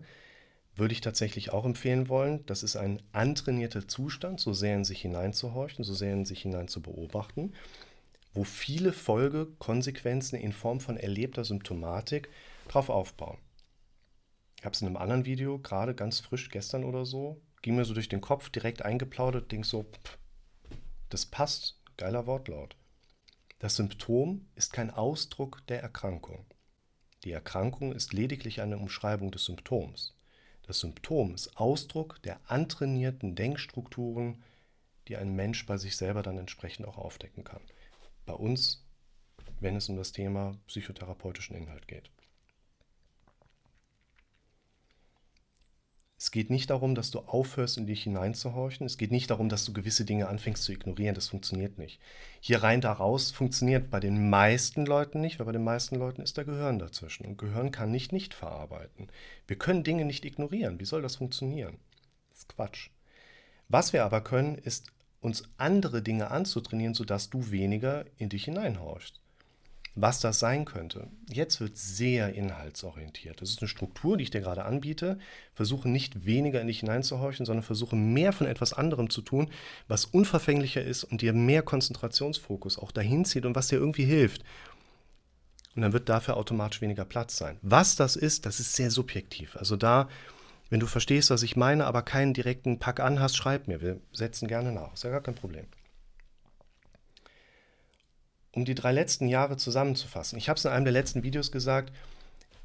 würde 0.76 0.92
ich 0.92 1.00
tatsächlich 1.00 1.52
auch 1.52 1.64
empfehlen 1.64 2.08
wollen, 2.08 2.46
das 2.46 2.62
ist 2.62 2.76
ein 2.76 3.02
antrainierter 3.10 3.88
Zustand, 3.88 4.38
so 4.38 4.52
sehr 4.52 4.76
in 4.76 4.84
sich 4.84 5.00
hineinzuhorchen, 5.02 5.84
so 5.84 5.92
sehr 5.92 6.12
in 6.12 6.24
sich 6.24 6.42
hinein 6.42 6.68
zu 6.68 6.80
beobachten, 6.80 7.52
wo 8.32 8.44
viele 8.44 8.92
Folgekonsequenzen 8.92 10.38
in 10.38 10.52
Form 10.52 10.78
von 10.78 10.96
erlebter 10.96 11.44
Symptomatik 11.44 12.28
drauf 12.68 12.90
aufbauen. 12.90 13.38
Ich 14.58 14.64
habe 14.64 14.74
es 14.74 14.80
in 14.80 14.86
einem 14.86 14.96
anderen 14.96 15.24
Video, 15.24 15.58
gerade 15.58 15.96
ganz 15.96 16.20
frisch 16.20 16.48
gestern 16.50 16.84
oder 16.84 17.04
so, 17.04 17.40
ging 17.62 17.74
mir 17.74 17.84
so 17.84 17.94
durch 17.94 18.08
den 18.08 18.20
Kopf, 18.20 18.50
direkt 18.50 18.82
eingeplaudert, 18.82 19.50
denk 19.50 19.66
so, 19.66 19.82
pff, 19.82 20.18
das 21.08 21.26
passt, 21.26 21.80
geiler 21.96 22.28
Wortlaut. 22.28 22.76
Das 23.58 23.74
Symptom 23.74 24.46
ist 24.54 24.72
kein 24.72 24.92
Ausdruck 24.92 25.66
der 25.66 25.82
Erkrankung. 25.82 26.46
Die 27.24 27.32
Erkrankung 27.32 27.92
ist 27.92 28.12
lediglich 28.12 28.60
eine 28.60 28.78
Umschreibung 28.78 29.30
des 29.30 29.44
Symptoms. 29.44 30.14
Das 30.62 30.80
Symptom 30.80 31.34
ist 31.34 31.56
Ausdruck 31.56 32.22
der 32.22 32.40
antrainierten 32.46 33.34
Denkstrukturen, 33.34 34.42
die 35.08 35.16
ein 35.16 35.34
Mensch 35.34 35.66
bei 35.66 35.78
sich 35.78 35.96
selber 35.96 36.22
dann 36.22 36.38
entsprechend 36.38 36.86
auch 36.86 36.98
aufdecken 36.98 37.42
kann. 37.42 37.62
Bei 38.26 38.34
uns, 38.34 38.84
wenn 39.60 39.76
es 39.76 39.88
um 39.88 39.96
das 39.96 40.12
Thema 40.12 40.56
psychotherapeutischen 40.66 41.56
Inhalt 41.56 41.88
geht. 41.88 42.10
Es 46.20 46.32
geht 46.32 46.50
nicht 46.50 46.70
darum, 46.70 46.96
dass 46.96 47.12
du 47.12 47.20
aufhörst, 47.20 47.78
in 47.78 47.86
dich 47.86 48.02
hineinzuhorchen. 48.02 48.84
Es 48.86 48.98
geht 48.98 49.12
nicht 49.12 49.30
darum, 49.30 49.48
dass 49.48 49.64
du 49.64 49.72
gewisse 49.72 50.04
Dinge 50.04 50.26
anfängst 50.26 50.64
zu 50.64 50.72
ignorieren. 50.72 51.14
Das 51.14 51.28
funktioniert 51.28 51.78
nicht. 51.78 52.00
Hier 52.40 52.60
rein, 52.64 52.80
da 52.80 52.90
raus 52.92 53.30
funktioniert 53.30 53.88
bei 53.88 54.00
den 54.00 54.28
meisten 54.28 54.84
Leuten 54.84 55.20
nicht, 55.20 55.38
weil 55.38 55.46
bei 55.46 55.52
den 55.52 55.62
meisten 55.62 55.94
Leuten 55.94 56.20
ist 56.20 56.36
da 56.36 56.42
Gehirn 56.42 56.80
dazwischen. 56.80 57.24
Und 57.24 57.38
Gehirn 57.38 57.70
kann 57.70 57.92
nicht 57.92 58.12
nicht 58.12 58.34
verarbeiten. 58.34 59.08
Wir 59.46 59.56
können 59.56 59.84
Dinge 59.84 60.04
nicht 60.04 60.24
ignorieren. 60.24 60.80
Wie 60.80 60.86
soll 60.86 61.02
das 61.02 61.16
funktionieren? 61.16 61.78
Das 62.30 62.40
ist 62.40 62.48
Quatsch. 62.48 62.90
Was 63.68 63.92
wir 63.92 64.04
aber 64.04 64.20
können, 64.20 64.56
ist 64.56 64.90
uns 65.20 65.44
andere 65.56 66.02
Dinge 66.02 66.32
anzutrainieren, 66.32 66.94
sodass 66.94 67.30
du 67.30 67.52
weniger 67.52 68.06
in 68.16 68.28
dich 68.28 68.44
hineinhorchst 68.44 69.20
was 70.00 70.20
das 70.20 70.38
sein 70.38 70.64
könnte. 70.64 71.08
Jetzt 71.28 71.60
wird 71.60 71.76
sehr 71.76 72.34
inhaltsorientiert. 72.34 73.40
Das 73.40 73.50
ist 73.50 73.60
eine 73.60 73.68
Struktur, 73.68 74.16
die 74.16 74.24
ich 74.24 74.30
dir 74.30 74.40
gerade 74.40 74.64
anbiete. 74.64 75.18
Versuche 75.54 75.88
nicht 75.88 76.24
weniger 76.24 76.60
in 76.60 76.68
dich 76.68 76.80
hineinzuhorchen, 76.80 77.46
sondern 77.46 77.64
versuche 77.64 77.96
mehr 77.96 78.32
von 78.32 78.46
etwas 78.46 78.72
anderem 78.72 79.10
zu 79.10 79.22
tun, 79.22 79.50
was 79.88 80.04
unverfänglicher 80.04 80.82
ist 80.82 81.04
und 81.04 81.22
dir 81.22 81.32
mehr 81.32 81.62
Konzentrationsfokus 81.62 82.78
auch 82.78 82.92
dahin 82.92 83.24
zieht 83.24 83.44
und 83.44 83.56
was 83.56 83.68
dir 83.68 83.76
irgendwie 83.76 84.04
hilft. 84.04 84.44
Und 85.74 85.82
dann 85.82 85.92
wird 85.92 86.08
dafür 86.08 86.36
automatisch 86.36 86.80
weniger 86.80 87.04
Platz 87.04 87.36
sein. 87.36 87.58
Was 87.62 87.96
das 87.96 88.16
ist, 88.16 88.46
das 88.46 88.60
ist 88.60 88.74
sehr 88.74 88.90
subjektiv. 88.90 89.56
Also 89.56 89.76
da, 89.76 90.08
wenn 90.70 90.80
du 90.80 90.86
verstehst, 90.86 91.30
was 91.30 91.42
ich 91.42 91.56
meine, 91.56 91.86
aber 91.86 92.02
keinen 92.02 92.34
direkten 92.34 92.78
Pack 92.78 93.00
an 93.00 93.20
hast, 93.20 93.36
schreib 93.36 93.68
mir. 93.68 93.80
Wir 93.80 94.00
setzen 94.12 94.48
gerne 94.48 94.72
nach. 94.72 94.94
Ist 94.94 95.04
ja 95.04 95.10
gar 95.10 95.22
kein 95.22 95.34
Problem 95.34 95.66
um 98.58 98.64
die 98.64 98.74
drei 98.74 98.92
letzten 98.92 99.28
Jahre 99.28 99.56
zusammenzufassen. 99.56 100.38
Ich 100.38 100.48
habe 100.48 100.58
es 100.58 100.64
in 100.64 100.70
einem 100.70 100.84
der 100.84 100.92
letzten 100.92 101.22
Videos 101.22 101.50
gesagt, 101.52 101.92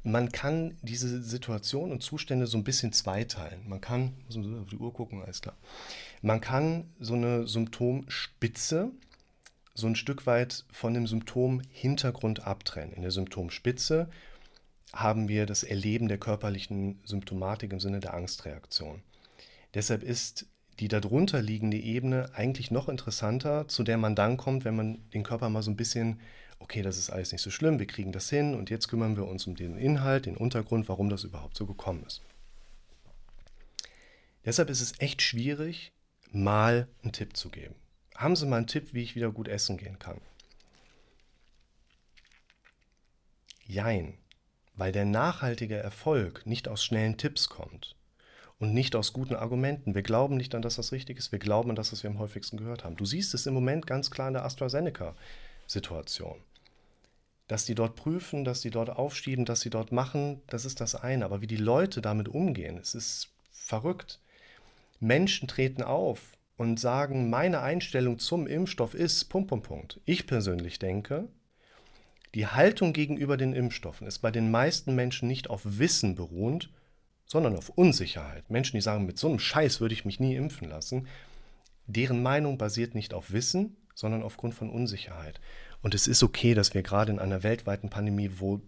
man 0.02 0.30
kann 0.30 0.76
diese 0.82 1.22
Situation 1.22 1.90
und 1.90 2.02
Zustände 2.02 2.46
so 2.46 2.58
ein 2.58 2.64
bisschen 2.64 2.92
zweiteilen. 2.92 3.66
Man 3.66 3.80
kann, 3.80 4.12
muss 4.26 4.36
man 4.36 4.60
auf 4.62 4.68
die 4.68 4.76
Uhr 4.76 4.92
gucken, 4.92 5.22
alles 5.22 5.40
klar. 5.40 5.56
Man 6.20 6.40
kann 6.40 6.90
so 7.00 7.14
eine 7.14 7.46
Symptomspitze 7.46 8.90
so 9.74 9.88
ein 9.88 9.96
Stück 9.96 10.26
weit 10.26 10.64
von 10.70 10.94
dem 10.94 11.06
Symptomhintergrund 11.06 12.46
abtrennen. 12.46 12.94
In 12.94 13.02
der 13.02 13.10
Symptomspitze 13.10 14.08
haben 14.92 15.28
wir 15.28 15.46
das 15.46 15.64
Erleben 15.64 16.06
der 16.06 16.18
körperlichen 16.18 17.00
Symptomatik 17.04 17.72
im 17.72 17.80
Sinne 17.80 17.98
der 17.98 18.14
Angstreaktion. 18.14 19.02
Deshalb 19.74 20.04
ist 20.04 20.46
die 20.80 20.88
darunter 20.88 21.40
liegende 21.40 21.78
Ebene 21.78 22.30
eigentlich 22.34 22.70
noch 22.70 22.88
interessanter, 22.88 23.68
zu 23.68 23.82
der 23.82 23.96
man 23.96 24.14
dann 24.14 24.36
kommt, 24.36 24.64
wenn 24.64 24.76
man 24.76 25.10
den 25.10 25.22
Körper 25.22 25.48
mal 25.48 25.62
so 25.62 25.70
ein 25.70 25.76
bisschen, 25.76 26.20
okay, 26.58 26.82
das 26.82 26.98
ist 26.98 27.10
alles 27.10 27.32
nicht 27.32 27.42
so 27.42 27.50
schlimm, 27.50 27.78
wir 27.78 27.86
kriegen 27.86 28.12
das 28.12 28.28
hin 28.30 28.54
und 28.54 28.70
jetzt 28.70 28.88
kümmern 28.88 29.16
wir 29.16 29.26
uns 29.26 29.46
um 29.46 29.54
den 29.54 29.76
Inhalt, 29.76 30.26
den 30.26 30.36
Untergrund, 30.36 30.88
warum 30.88 31.08
das 31.08 31.24
überhaupt 31.24 31.56
so 31.56 31.66
gekommen 31.66 32.04
ist. 32.06 32.22
Deshalb 34.44 34.68
ist 34.68 34.80
es 34.80 34.98
echt 35.00 35.22
schwierig, 35.22 35.92
mal 36.30 36.88
einen 37.02 37.12
Tipp 37.12 37.36
zu 37.36 37.48
geben. 37.48 37.74
Haben 38.16 38.36
Sie 38.36 38.46
mal 38.46 38.58
einen 38.58 38.66
Tipp, 38.66 38.92
wie 38.92 39.02
ich 39.02 39.14
wieder 39.14 39.32
gut 39.32 39.48
essen 39.48 39.76
gehen 39.76 39.98
kann? 39.98 40.20
Jein, 43.66 44.18
weil 44.74 44.92
der 44.92 45.04
nachhaltige 45.04 45.76
Erfolg 45.76 46.44
nicht 46.46 46.68
aus 46.68 46.84
schnellen 46.84 47.16
Tipps 47.16 47.48
kommt, 47.48 47.96
und 48.58 48.72
nicht 48.72 48.96
aus 48.96 49.12
guten 49.12 49.34
Argumenten. 49.34 49.94
Wir 49.94 50.02
glauben 50.02 50.36
nicht 50.36 50.54
an 50.54 50.62
das, 50.62 50.78
was 50.78 50.92
richtig 50.92 51.18
ist. 51.18 51.32
Wir 51.32 51.38
glauben 51.38 51.70
an 51.70 51.76
das, 51.76 51.92
was 51.92 52.02
wir 52.02 52.10
am 52.10 52.18
häufigsten 52.18 52.56
gehört 52.56 52.84
haben. 52.84 52.96
Du 52.96 53.04
siehst 53.04 53.34
es 53.34 53.46
im 53.46 53.54
Moment 53.54 53.86
ganz 53.86 54.10
klar 54.10 54.28
in 54.28 54.34
der 54.34 54.44
AstraZeneca-Situation. 54.44 56.36
Dass 57.48 57.66
die 57.66 57.74
dort 57.74 57.96
prüfen, 57.96 58.44
dass 58.44 58.60
die 58.60 58.70
dort 58.70 58.90
aufschieben, 58.90 59.44
dass 59.44 59.60
sie 59.60 59.70
dort 59.70 59.92
machen, 59.92 60.40
das 60.46 60.64
ist 60.64 60.80
das 60.80 60.94
eine. 60.94 61.24
Aber 61.24 61.40
wie 61.40 61.46
die 61.46 61.56
Leute 61.56 62.00
damit 62.00 62.28
umgehen, 62.28 62.78
es 62.78 62.94
ist 62.94 63.30
verrückt. 63.50 64.20
Menschen 65.00 65.48
treten 65.48 65.82
auf 65.82 66.32
und 66.56 66.78
sagen, 66.78 67.28
meine 67.30 67.60
Einstellung 67.60 68.18
zum 68.18 68.46
Impfstoff 68.46 68.94
ist 68.94 69.24
Punkt, 69.24 69.48
Punkt, 69.48 69.66
Punkt. 69.66 70.00
Ich 70.04 70.26
persönlich 70.26 70.78
denke, 70.78 71.28
die 72.34 72.46
Haltung 72.46 72.92
gegenüber 72.92 73.36
den 73.36 73.52
Impfstoffen 73.52 74.06
ist 74.06 74.20
bei 74.20 74.30
den 74.30 74.50
meisten 74.50 74.94
Menschen 74.94 75.28
nicht 75.28 75.50
auf 75.50 75.62
Wissen 75.64 76.14
beruhend, 76.14 76.70
sondern 77.26 77.56
auf 77.56 77.70
Unsicherheit. 77.70 78.50
Menschen, 78.50 78.76
die 78.76 78.82
sagen, 78.82 79.06
mit 79.06 79.18
so 79.18 79.28
einem 79.28 79.38
Scheiß 79.38 79.80
würde 79.80 79.94
ich 79.94 80.04
mich 80.04 80.20
nie 80.20 80.36
impfen 80.36 80.68
lassen, 80.68 81.08
deren 81.86 82.22
Meinung 82.22 82.58
basiert 82.58 82.94
nicht 82.94 83.14
auf 83.14 83.32
Wissen, 83.32 83.76
sondern 83.94 84.22
aufgrund 84.22 84.54
von 84.54 84.70
Unsicherheit. 84.70 85.40
Und 85.82 85.94
es 85.94 86.06
ist 86.06 86.22
okay, 86.22 86.54
dass 86.54 86.74
wir 86.74 86.82
gerade 86.82 87.12
in 87.12 87.18
einer 87.18 87.42
weltweiten 87.42 87.90
Pandemie, 87.90 88.30
wo 88.38 88.60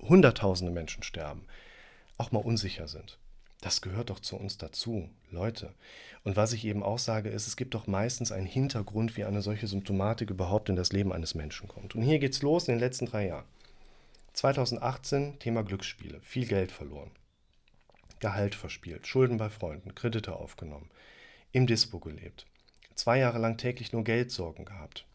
Hunderttausende 0.00 0.72
Menschen 0.72 1.02
sterben, 1.02 1.46
auch 2.18 2.30
mal 2.32 2.40
unsicher 2.40 2.86
sind. 2.86 3.18
Das 3.62 3.80
gehört 3.80 4.10
doch 4.10 4.20
zu 4.20 4.36
uns 4.36 4.58
dazu, 4.58 5.08
Leute. 5.30 5.72
Und 6.24 6.36
was 6.36 6.52
ich 6.52 6.64
eben 6.66 6.82
auch 6.82 6.98
sage, 6.98 7.30
ist, 7.30 7.46
es 7.46 7.56
gibt 7.56 7.74
doch 7.74 7.86
meistens 7.86 8.30
einen 8.30 8.46
Hintergrund, 8.46 9.16
wie 9.16 9.24
eine 9.24 9.40
solche 9.40 9.66
Symptomatik 9.66 10.30
überhaupt 10.30 10.68
in 10.68 10.76
das 10.76 10.92
Leben 10.92 11.12
eines 11.12 11.34
Menschen 11.34 11.66
kommt. 11.66 11.94
Und 11.94 12.02
hier 12.02 12.18
geht's 12.18 12.42
los 12.42 12.68
in 12.68 12.74
den 12.74 12.80
letzten 12.80 13.06
drei 13.06 13.28
Jahren. 13.28 13.46
2018 14.34 15.38
Thema 15.38 15.64
Glücksspiele, 15.64 16.20
viel 16.20 16.46
Geld 16.46 16.70
verloren, 16.70 17.10
Gehalt 18.20 18.54
verspielt, 18.54 19.06
Schulden 19.06 19.36
bei 19.36 19.50
Freunden, 19.50 19.94
Kredite 19.94 20.36
aufgenommen, 20.36 20.90
im 21.52 21.66
Dispo 21.66 21.98
gelebt, 21.98 22.46
zwei 22.94 23.18
Jahre 23.18 23.38
lang 23.38 23.56
täglich 23.56 23.92
nur 23.92 24.04
Geldsorgen 24.04 24.64
gehabt. 24.64 25.06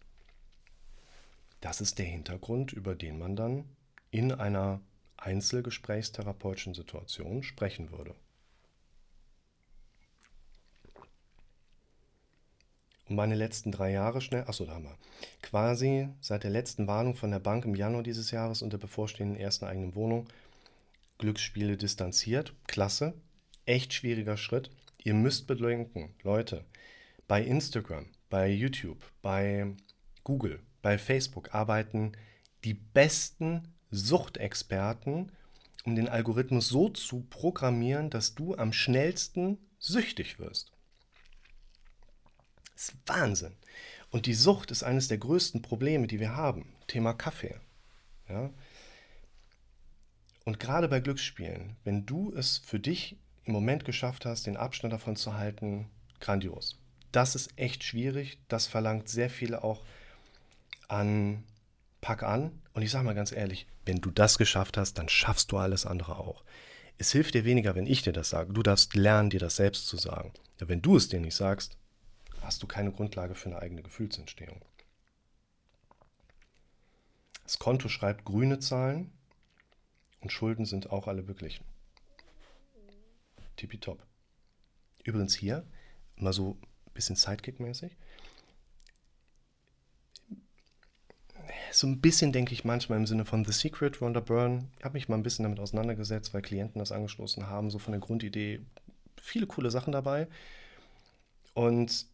Das 1.62 1.82
ist 1.82 2.00
der 2.00 2.06
Hintergrund, 2.06 2.74
über 2.74 2.96
den 2.96 3.20
man 3.20 3.36
dann 3.36 3.66
in 4.10 4.32
einer 4.32 4.82
einzelgesprächstherapeutischen 5.18 6.74
Situation 6.74 7.44
sprechen 7.44 7.92
würde. 7.92 8.16
Und 13.08 13.16
meine 13.18 13.36
letzten 13.36 13.72
drei 13.72 13.92
Jahre 13.92 14.22
schnell, 14.22 14.46
achso, 14.46 14.66
da 14.66 14.74
haben 14.74 14.86
wir. 14.86 14.98
Quasi 15.42 16.08
seit 16.22 16.44
der 16.44 16.50
letzten 16.50 16.88
Warnung 16.88 17.14
von 17.14 17.30
der 17.30 17.40
Bank 17.40 17.66
im 17.66 17.76
Januar 17.76 18.04
dieses 18.04 18.32
Jahres 18.32 18.62
und 18.62 18.72
der 18.72 18.78
bevorstehenden 18.78 19.38
ersten 19.38 19.66
eigenen 19.66 19.96
Wohnung 19.96 20.28
Glücksspiele 21.22 21.78
distanziert. 21.78 22.54
Klasse. 22.68 23.14
Echt 23.66 23.94
schwieriger 23.94 24.38
Schritt. 24.38 24.72
Ihr 24.98 25.14
müsst 25.14 25.48
bedenken, 25.48 26.14
Leute, 26.24 26.66
bei 27.28 27.44
Instagram, 27.44 28.08
bei 28.30 28.50
YouTube, 28.50 29.00
bei 29.22 29.68
Google, 30.24 30.60
bei 30.82 30.98
Facebook 30.98 31.54
arbeiten 31.54 32.12
die 32.64 32.74
besten 32.74 33.68
Suchtexperten, 33.92 35.32
um 35.86 35.96
den 35.96 36.10
Algorithmus 36.10 36.70
so 36.70 36.90
zu 36.90 37.22
programmieren, 37.30 38.10
dass 38.10 38.36
du 38.36 38.56
am 38.56 38.74
schnellsten 38.74 39.58
süchtig 39.80 40.40
wirst. 40.40 40.72
Das 42.74 42.90
ist 42.90 42.96
Wahnsinn. 43.06 43.56
Und 44.10 44.26
die 44.26 44.34
Sucht 44.34 44.72
ist 44.72 44.84
eines 44.84 45.08
der 45.08 45.20
größten 45.20 45.62
Probleme, 45.62 46.08
die 46.08 46.20
wir 46.20 46.36
haben. 46.36 46.74
Thema 46.88 47.14
Kaffee. 47.14 47.56
Ja? 48.28 48.52
Und 50.52 50.60
gerade 50.60 50.90
bei 50.90 51.00
Glücksspielen, 51.00 51.78
wenn 51.86 52.06
du 52.06 52.34
es 52.36 52.58
für 52.58 52.78
dich 52.78 53.16
im 53.46 53.54
Moment 53.54 53.86
geschafft 53.86 54.26
hast, 54.26 54.48
den 54.48 54.58
Abstand 54.58 54.92
davon 54.92 55.16
zu 55.16 55.36
halten, 55.36 55.90
grandios. 56.20 56.78
Das 57.14 57.36
ist 57.36 57.54
echt 57.56 57.86
schwierig. 57.86 58.38
Das 58.50 58.68
verlangt 58.68 59.08
sehr 59.08 59.30
viel 59.30 59.56
auch 59.56 59.82
an 60.90 61.46
Pack 62.02 62.24
an. 62.24 62.62
Und 62.74 62.82
ich 62.82 62.92
sage 62.92 63.06
mal 63.06 63.16
ganz 63.16 63.32
ehrlich, 63.32 63.66
wenn 63.86 64.02
du 64.02 64.12
das 64.12 64.38
geschafft 64.38 64.76
hast, 64.76 64.98
dann 64.98 65.08
schaffst 65.08 65.54
du 65.54 65.58
alles 65.58 65.86
andere 65.86 66.18
auch. 66.18 66.44
Es 66.98 67.14
hilft 67.14 67.34
dir 67.34 67.46
weniger, 67.46 67.74
wenn 67.76 67.88
ich 67.88 68.02
dir 68.02 68.12
das 68.12 68.32
sage. 68.32 68.52
Du 68.52 68.62
darfst 68.62 68.94
lernen, 68.94 69.30
dir 69.30 69.40
das 69.40 69.56
selbst 69.56 69.88
zu 69.88 69.96
sagen. 69.96 70.34
Ja, 70.60 70.68
wenn 70.68 70.82
du 70.82 70.98
es 70.98 71.08
dir 71.08 71.22
nicht 71.22 71.36
sagst, 71.38 71.78
hast 72.42 72.62
du 72.62 72.68
keine 72.68 72.92
Grundlage 72.92 73.36
für 73.36 73.48
eine 73.48 73.60
eigene 73.60 73.84
Gefühlsentstehung. 73.84 74.66
Das 77.46 77.58
Konto 77.58 77.88
schreibt 77.88 78.26
grüne 78.26 78.60
Zahlen 78.60 79.14
und 80.22 80.32
Schulden 80.32 80.66
sind 80.66 80.90
auch 80.92 81.08
alle 81.08 81.24
beglichen. 81.24 81.66
Tippitopp. 83.58 84.06
Übrigens 85.04 85.36
hier, 85.36 85.66
mal 86.16 86.34
so 86.34 86.58
ein 86.62 86.94
bisschen 86.94 87.16
Sidekick-mäßig. 87.16 87.92
So 91.72 91.88
ein 91.88 92.02
bisschen 92.02 92.32
denke 92.32 92.54
ich 92.54 92.66
manchmal 92.66 93.00
im 93.00 93.08
Sinne 93.08 93.26
von 93.26 93.46
The 93.46 93.52
Secret, 93.52 94.02
Rhonda 94.02 94.20
Byrne. 94.20 94.68
Ich 94.78 94.84
habe 94.84 94.94
mich 94.94 95.10
mal 95.10 95.16
ein 95.16 95.24
bisschen 95.24 95.44
damit 95.44 95.60
auseinandergesetzt, 95.60 96.34
weil 96.34 96.42
Klienten 96.42 96.80
das 96.80 96.92
angestoßen 96.92 97.48
haben. 97.48 97.70
So 97.70 97.80
von 97.80 97.94
der 97.94 98.02
Grundidee 98.02 98.62
viele 99.22 99.48
coole 99.48 99.72
Sachen 99.72 99.92
dabei. 99.92 100.28
Und 101.54 102.08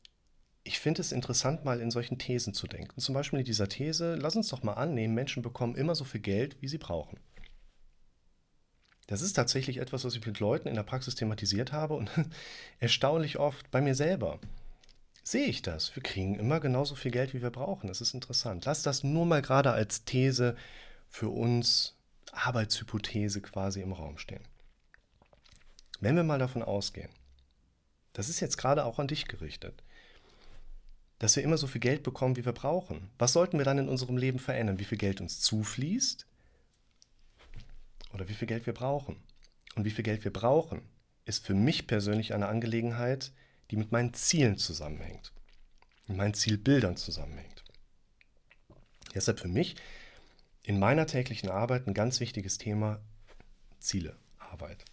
ich 0.63 0.80
finde 0.80 1.02
es 1.02 1.12
interessant, 1.12 1.65
mal 1.65 1.80
in 1.80 1.91
solchen 1.91 2.17
Thesen 2.17 2.54
zu 2.54 2.67
denken. 2.67 3.00
Zum 3.00 3.13
Beispiel 3.15 3.39
in 3.39 3.46
dieser 3.46 3.70
These, 3.70 4.15
lass 4.15 4.36
uns 4.36 4.50
doch 4.50 4.63
mal 4.63 4.74
annehmen, 4.74 5.13
Menschen 5.15 5.41
bekommen 5.41 5.76
immer 5.76 5.96
so 5.96 6.04
viel 6.04 6.22
Geld, 6.22 6.62
wie 6.62 6.67
sie 6.67 6.78
brauchen. 6.78 7.17
Das 9.08 9.22
ist 9.22 9.34
tatsächlich 9.34 9.78
etwas, 9.78 10.04
was 10.04 10.15
ich 10.15 10.26
mit 10.26 10.39
Leuten 10.39 10.67
in 10.67 10.76
der 10.76 10.84
Praxis 10.84 11.15
thematisiert 11.15 11.72
habe 11.72 11.96
und 11.96 12.12
erstaunlich 12.80 13.39
oft 13.39 13.72
bei 13.72 13.82
mir 13.82 13.96
selber 13.96 14.39
sehe 15.24 15.48
ich 15.48 15.62
das. 15.62 15.96
Wir 15.96 16.04
kriegen 16.04 16.36
immer 16.36 16.60
genauso 16.60 16.96
viel 16.96 17.12
Geld, 17.12 17.34
wie 17.34 17.41
wir 17.41 17.50
brauchen. 17.50 17.88
Das 17.88 18.02
ist 18.02 18.13
interessant. 18.13 18.65
Lass 18.65 18.84
das 18.84 19.04
nur 19.04 19.26
mal 19.26 19.41
gerade 19.41 19.72
als 19.72 20.04
These 20.04 20.56
für 21.10 21.30
uns, 21.30 21.96
Arbeitshypothese 22.34 23.41
quasi 23.41 23.82
im 23.82 23.93
Raum 23.93 24.17
stehen. 24.17 24.43
Wenn 26.00 26.15
wir 26.15 26.24
mal 26.24 26.39
davon 26.39 26.62
ausgehen, 26.62 27.10
das 28.13 28.30
ist 28.30 28.41
jetzt 28.41 28.58
gerade 28.58 28.86
auch 28.86 29.00
an 29.00 29.08
dich 29.08 29.28
gerichtet, 29.28 29.84
dass 31.20 31.36
wir 31.36 31.43
immer 31.43 31.58
so 31.58 31.65
viel 31.65 31.82
Geld 31.82 32.04
bekommen, 32.04 32.36
wie 32.36 32.46
wir 32.46 32.54
brauchen. 32.54 33.10
Was 33.17 33.34
sollten 33.34 33.58
wir 33.58 33.65
dann 33.65 33.80
in 33.80 33.89
unserem 33.89 34.17
Leben 34.17 34.39
verändern? 34.39 34.80
Wie 34.80 34.86
viel 34.86 34.98
Geld 34.98 35.22
uns 35.22 35.39
zufließt 35.39 36.26
oder 38.13 38.28
wie 38.30 38.34
viel 38.34 38.48
Geld 38.48 38.65
wir 38.65 38.74
brauchen? 38.74 39.17
Und 39.76 39.86
wie 39.86 39.91
viel 39.91 40.04
Geld 40.04 40.24
wir 40.24 40.34
brauchen, 40.34 40.82
ist 41.26 41.46
für 41.46 41.54
mich 41.54 41.88
persönlich 41.88 42.34
eine 42.34 42.48
Angelegenheit, 42.48 43.32
die 43.70 43.76
mit 43.76 43.91
meinen 43.91 44.13
Zielen 44.13 44.58
zusammenhängt, 44.58 45.34
mit 46.08 46.17
meinen 46.17 46.34
Zielbildern 46.34 46.98
zusammenhängt. 46.98 47.63
Deshalb 49.13 49.39
für 49.39 49.48
mich 49.48 49.76
in 50.63 50.80
meiner 50.80 51.06
täglichen 51.06 51.50
Arbeit 51.50 51.88
ein 51.88 51.93
ganz 51.93 52.20
wichtiges 52.20 52.58
Thema 52.58 53.02
Zielearbeit, 53.80 54.84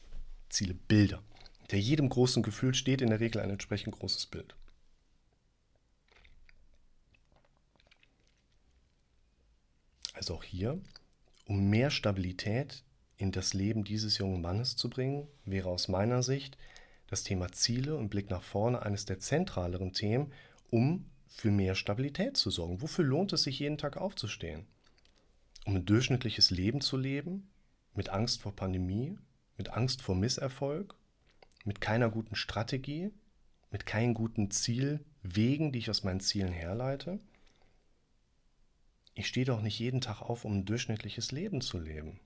Zielebilder. 0.48 1.22
Hinter 1.61 1.77
jedem 1.77 2.09
großen 2.09 2.42
Gefühl 2.42 2.74
steht 2.74 3.00
in 3.00 3.11
der 3.11 3.20
Regel 3.20 3.40
ein 3.40 3.50
entsprechend 3.50 3.98
großes 3.98 4.27
Bild. 4.27 4.55
Also 10.12 10.35
auch 10.35 10.44
hier, 10.44 10.81
um 11.46 11.68
mehr 11.70 11.90
Stabilität 11.90 12.85
in 13.16 13.33
das 13.33 13.55
Leben 13.55 13.85
dieses 13.85 14.18
jungen 14.18 14.40
Mannes 14.40 14.77
zu 14.77 14.90
bringen, 14.90 15.27
wäre 15.44 15.68
aus 15.68 15.88
meiner 15.88 16.22
Sicht 16.22 16.57
das 17.07 17.22
Thema 17.22 17.53
Ziele 17.53 17.96
und 17.96 18.09
Blick 18.09 18.31
nach 18.31 18.42
vorne 18.42 18.83
eines 18.83 19.05
der 19.05 19.18
zentraleren 19.18 19.92
Themen, 19.92 20.33
um 20.70 21.07
für 21.29 21.50
mehr 21.50 21.74
Stabilität 21.74 22.37
zu 22.37 22.50
sorgen. 22.50 22.81
Wofür 22.81 23.05
lohnt 23.05 23.33
es 23.33 23.44
sich 23.44 23.59
jeden 23.59 23.79
Tag 23.79 23.96
aufzustehen? 23.96 24.66
Um 25.64 25.77
ein 25.77 25.87
durchschnittliches 25.87 26.50
Leben 26.50 26.81
zu 26.81 26.96
leben, 26.96 27.48
mit 27.94 28.09
Angst 28.09 28.42
vor 28.42 28.55
Pandemie, 28.55 29.16
mit 29.57 29.70
Angst 29.70 30.03
vor 30.03 30.14
Misserfolg, 30.14 30.94
mit 31.64 31.81
keiner 31.81 32.11
guten 32.11 32.35
Strategie, 32.35 33.11
mit 33.70 33.87
keinen 33.87 34.14
guten 34.14 34.50
Zielwegen, 34.50 35.72
die 35.72 35.79
ich 35.79 35.90
aus 35.90 36.05
meinen 36.05 36.20
Zielen 36.20 36.53
herleite? 36.53 37.18
Ich 39.14 39.29
stehe 39.29 39.46
doch 39.46 39.62
nicht 39.62 39.79
jeden 39.79 40.00
Tag 40.00 40.22
auf, 40.22 40.44
um 40.44 40.59
ein 40.59 40.64
durchschnittliches 40.64 41.33
Leben 41.33 41.61
zu 41.61 41.79
leben. 41.79 42.20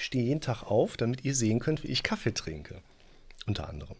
Ich 0.00 0.06
stehe 0.06 0.24
jeden 0.24 0.40
Tag 0.40 0.62
auf, 0.62 0.96
damit 0.96 1.26
ihr 1.26 1.34
sehen 1.34 1.58
könnt, 1.58 1.82
wie 1.82 1.88
ich 1.88 2.02
Kaffee 2.02 2.32
trinke. 2.32 2.80
Unter 3.46 3.68
anderem. 3.68 3.98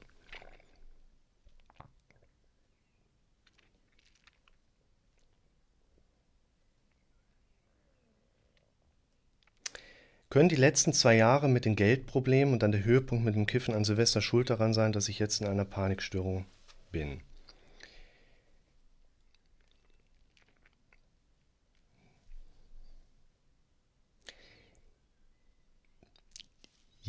Können 10.30 10.48
die 10.48 10.56
letzten 10.56 10.94
zwei 10.94 11.16
Jahre 11.16 11.50
mit 11.50 11.66
den 11.66 11.76
Geldproblemen 11.76 12.54
und 12.54 12.62
dann 12.62 12.72
der 12.72 12.82
Höhepunkt 12.82 13.22
mit 13.22 13.34
dem 13.34 13.44
Kiffen 13.44 13.74
an 13.74 13.84
Silvester 13.84 14.22
schuld 14.22 14.48
daran 14.48 14.72
sein, 14.72 14.92
dass 14.92 15.10
ich 15.10 15.18
jetzt 15.18 15.42
in 15.42 15.48
einer 15.48 15.66
Panikstörung 15.66 16.46
bin? 16.90 17.20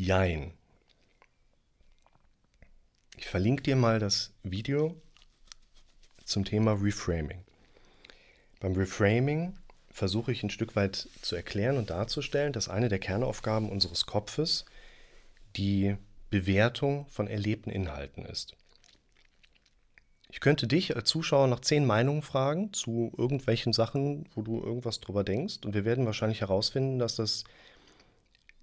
Jein. 0.03 0.51
Ich 3.17 3.27
verlinke 3.27 3.61
dir 3.61 3.75
mal 3.75 3.99
das 3.99 4.33
Video 4.41 4.99
zum 6.25 6.43
Thema 6.43 6.71
Reframing. 6.71 7.43
Beim 8.59 8.73
Reframing 8.73 9.59
versuche 9.91 10.31
ich 10.31 10.41
ein 10.41 10.49
Stück 10.49 10.75
weit 10.75 11.07
zu 11.21 11.35
erklären 11.35 11.77
und 11.77 11.91
darzustellen, 11.91 12.51
dass 12.51 12.67
eine 12.67 12.89
der 12.89 12.97
Kernaufgaben 12.97 13.69
unseres 13.69 14.07
Kopfes 14.07 14.65
die 15.55 15.95
Bewertung 16.31 17.05
von 17.05 17.27
erlebten 17.27 17.69
Inhalten 17.69 18.25
ist. 18.25 18.55
Ich 20.31 20.39
könnte 20.39 20.65
dich 20.65 20.95
als 20.95 21.09
Zuschauer 21.09 21.45
nach 21.45 21.59
zehn 21.59 21.85
Meinungen 21.85 22.23
fragen 22.23 22.73
zu 22.73 23.13
irgendwelchen 23.19 23.71
Sachen, 23.71 24.27
wo 24.33 24.41
du 24.41 24.63
irgendwas 24.63 24.99
drüber 24.99 25.23
denkst. 25.23 25.59
Und 25.63 25.75
wir 25.75 25.85
werden 25.85 26.07
wahrscheinlich 26.07 26.41
herausfinden, 26.41 26.97
dass 26.97 27.17
das 27.17 27.43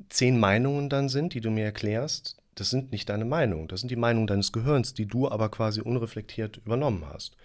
zehn 0.09 0.39
Meinungen 0.39 0.89
dann 0.89 1.09
sind, 1.09 1.35
die 1.35 1.41
du 1.41 1.51
mir 1.51 1.65
erklärst, 1.65 2.37
das 2.55 2.71
sind 2.71 2.91
nicht 2.93 3.09
deine 3.09 3.25
Meinungen, 3.25 3.69
das 3.69 3.81
sind 3.81 3.91
die 3.91 3.97
Meinungen 3.97 4.27
deines 4.27 4.53
Gehirns, 4.53 4.95
die 4.95 5.07
du 5.07 5.31
aber 5.31 5.49
quasi 5.49 5.81
unreflektiert 5.81 6.59
übernommen 6.65 7.05
hast. 7.07 7.37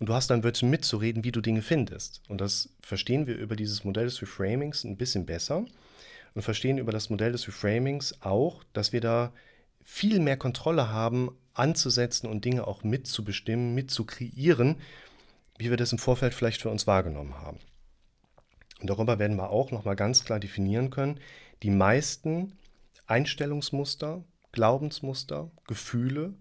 und 0.00 0.08
du 0.08 0.14
hast 0.14 0.30
dann 0.30 0.42
Wörtchen 0.42 0.68
mitzureden, 0.68 1.22
wie 1.22 1.30
du 1.30 1.40
Dinge 1.40 1.62
findest. 1.62 2.22
Und 2.28 2.40
das 2.40 2.70
verstehen 2.80 3.28
wir 3.28 3.36
über 3.36 3.54
dieses 3.54 3.84
Modell 3.84 4.06
des 4.06 4.20
Reframings 4.20 4.82
ein 4.82 4.96
bisschen 4.96 5.26
besser 5.26 5.64
und 6.34 6.42
verstehen 6.42 6.78
über 6.78 6.90
das 6.90 7.08
Modell 7.08 7.30
des 7.30 7.46
Reframings 7.46 8.20
auch, 8.20 8.64
dass 8.72 8.92
wir 8.92 9.00
da 9.00 9.32
viel 9.80 10.18
mehr 10.18 10.36
Kontrolle 10.36 10.88
haben, 10.88 11.30
anzusetzen 11.54 12.28
und 12.28 12.44
Dinge 12.44 12.66
auch 12.66 12.82
mitzubestimmen, 12.82 13.74
mitzukreieren, 13.74 14.76
wie 15.58 15.70
wir 15.70 15.76
das 15.76 15.92
im 15.92 15.98
Vorfeld 15.98 16.34
vielleicht 16.34 16.62
für 16.62 16.70
uns 16.70 16.86
wahrgenommen 16.86 17.34
haben. 17.34 17.58
Und 18.80 18.90
darüber 18.90 19.18
werden 19.20 19.36
wir 19.36 19.50
auch 19.50 19.70
nochmal 19.70 19.94
ganz 19.94 20.24
klar 20.24 20.40
definieren 20.40 20.90
können, 20.90 21.20
die 21.62 21.70
meisten 21.70 22.52
Einstellungsmuster, 23.06 24.24
Glaubensmuster, 24.52 25.50
Gefühle 25.66 26.34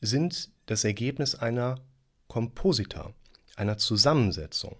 sind 0.00 0.50
das 0.66 0.84
Ergebnis 0.84 1.34
einer 1.34 1.80
Komposita, 2.28 3.14
einer 3.56 3.78
Zusammensetzung 3.78 4.76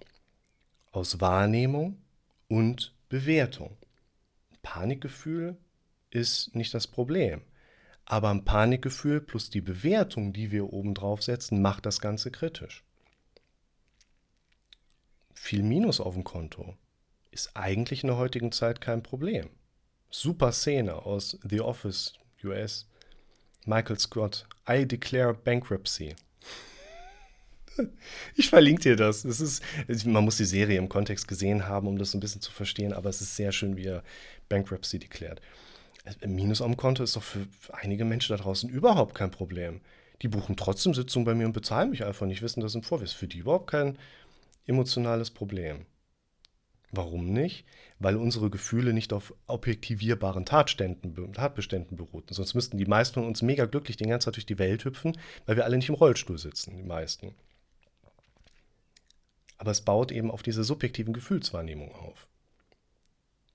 aus 0.92 1.20
Wahrnehmung 1.20 1.96
und 2.48 2.94
Bewertung. 3.09 3.77
Panikgefühl 4.62 5.57
ist 6.11 6.55
nicht 6.55 6.74
das 6.74 6.87
Problem. 6.87 7.42
Aber 8.05 8.31
ein 8.31 8.44
Panikgefühl 8.44 9.20
plus 9.20 9.51
die 9.51 9.61
Bewertung, 9.61 10.33
die 10.33 10.51
wir 10.51 10.72
oben 10.72 10.94
drauf 10.94 11.22
setzen, 11.22 11.61
macht 11.61 11.87
das 11.87 12.01
Ganze 12.01 12.31
kritisch. 12.31 12.85
Viel 15.35 15.62
Minus 15.62 16.01
auf 16.01 16.14
dem 16.14 16.24
Konto 16.24 16.77
ist 17.31 17.57
eigentlich 17.57 18.03
in 18.03 18.09
der 18.09 18.16
heutigen 18.16 18.53
Zeit 18.53 18.81
kein 18.81 19.03
Problem. 19.03 19.51
Super 20.11 20.53
Szene 20.53 20.94
aus 20.94 21.38
The 21.49 21.61
Office 21.61 22.14
US. 22.44 22.87
Michael 23.66 23.99
Scott, 23.99 24.47
I 24.68 24.87
declare 24.87 25.35
bankruptcy. 25.35 26.14
Ich 28.35 28.49
verlinke 28.49 28.83
dir 28.83 28.97
das. 28.97 29.25
Es 29.25 29.40
ist, 29.40 29.62
man 30.05 30.25
muss 30.25 30.37
die 30.37 30.44
Serie 30.44 30.79
im 30.79 30.88
Kontext 30.88 31.29
gesehen 31.29 31.68
haben, 31.68 31.87
um 31.87 31.97
das 31.97 32.12
ein 32.12 32.18
bisschen 32.18 32.40
zu 32.40 32.51
verstehen, 32.51 32.92
aber 32.92 33.09
es 33.09 33.21
ist 33.21 33.37
sehr 33.37 33.53
schön, 33.53 33.77
wie 33.77 33.85
er 33.85 34.03
Bankruptcy 34.49 34.99
deklärt. 34.99 35.40
Minus 36.27 36.61
am 36.61 36.77
Konto 36.77 37.05
ist 37.05 37.14
doch 37.14 37.23
für 37.23 37.47
einige 37.73 38.05
Menschen 38.05 38.37
da 38.37 38.42
draußen 38.42 38.68
überhaupt 38.68 39.14
kein 39.14 39.31
Problem. 39.31 39.81
Die 40.23 40.29
buchen 40.29 40.57
trotzdem 40.57 40.92
Sitzungen 40.92 41.25
bei 41.25 41.35
mir 41.35 41.47
und 41.47 41.53
bezahlen 41.53 41.90
mich 41.90 42.05
einfach 42.05 42.27
nicht, 42.27 42.42
wissen 42.42 42.62
das 42.62 42.75
im 42.75 42.83
Vorwärts. 42.83 43.12
Für 43.12 43.29
die 43.29 43.38
überhaupt 43.38 43.71
kein 43.71 43.97
emotionales 44.66 45.31
Problem. 45.31 45.87
Warum 46.90 47.33
nicht? 47.33 47.66
Weil 47.98 48.16
unsere 48.16 48.48
Gefühle 48.48 48.92
nicht 48.92 49.12
auf 49.12 49.35
objektivierbaren 49.46 50.46
Tatständen, 50.46 51.33
Tatbeständen 51.35 51.96
beruhten. 51.96 52.33
Sonst 52.33 52.55
müssten 52.55 52.79
die 52.79 52.87
meisten 52.87 53.14
von 53.14 53.27
uns 53.27 53.42
mega 53.42 53.66
glücklich 53.66 53.96
den 53.96 54.09
ganzen 54.09 54.27
Tag 54.27 54.35
durch 54.35 54.46
die 54.46 54.59
Welt 54.59 54.85
hüpfen, 54.85 55.16
weil 55.44 55.57
wir 55.57 55.64
alle 55.64 55.77
nicht 55.77 55.90
im 55.90 55.94
Rollstuhl 55.94 56.38
sitzen, 56.38 56.77
die 56.77 56.83
meisten. 56.83 57.35
Aber 59.59 59.72
es 59.72 59.83
baut 59.83 60.12
eben 60.12 60.31
auf 60.31 60.42
diese 60.42 60.64
subjektiven 60.64 61.12
Gefühlswahrnehmung 61.12 61.92
auf. 61.94 62.27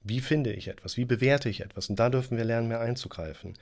Wie 0.03 0.19
finde 0.19 0.51
ich 0.51 0.67
etwas? 0.67 0.97
Wie 0.97 1.05
bewerte 1.05 1.49
ich 1.49 1.61
etwas? 1.61 1.89
Und 1.89 1.97
da 1.97 2.09
dürfen 2.09 2.37
wir 2.37 2.43
lernen, 2.43 2.67
mehr 2.67 2.81
einzugreifen. 2.81 3.57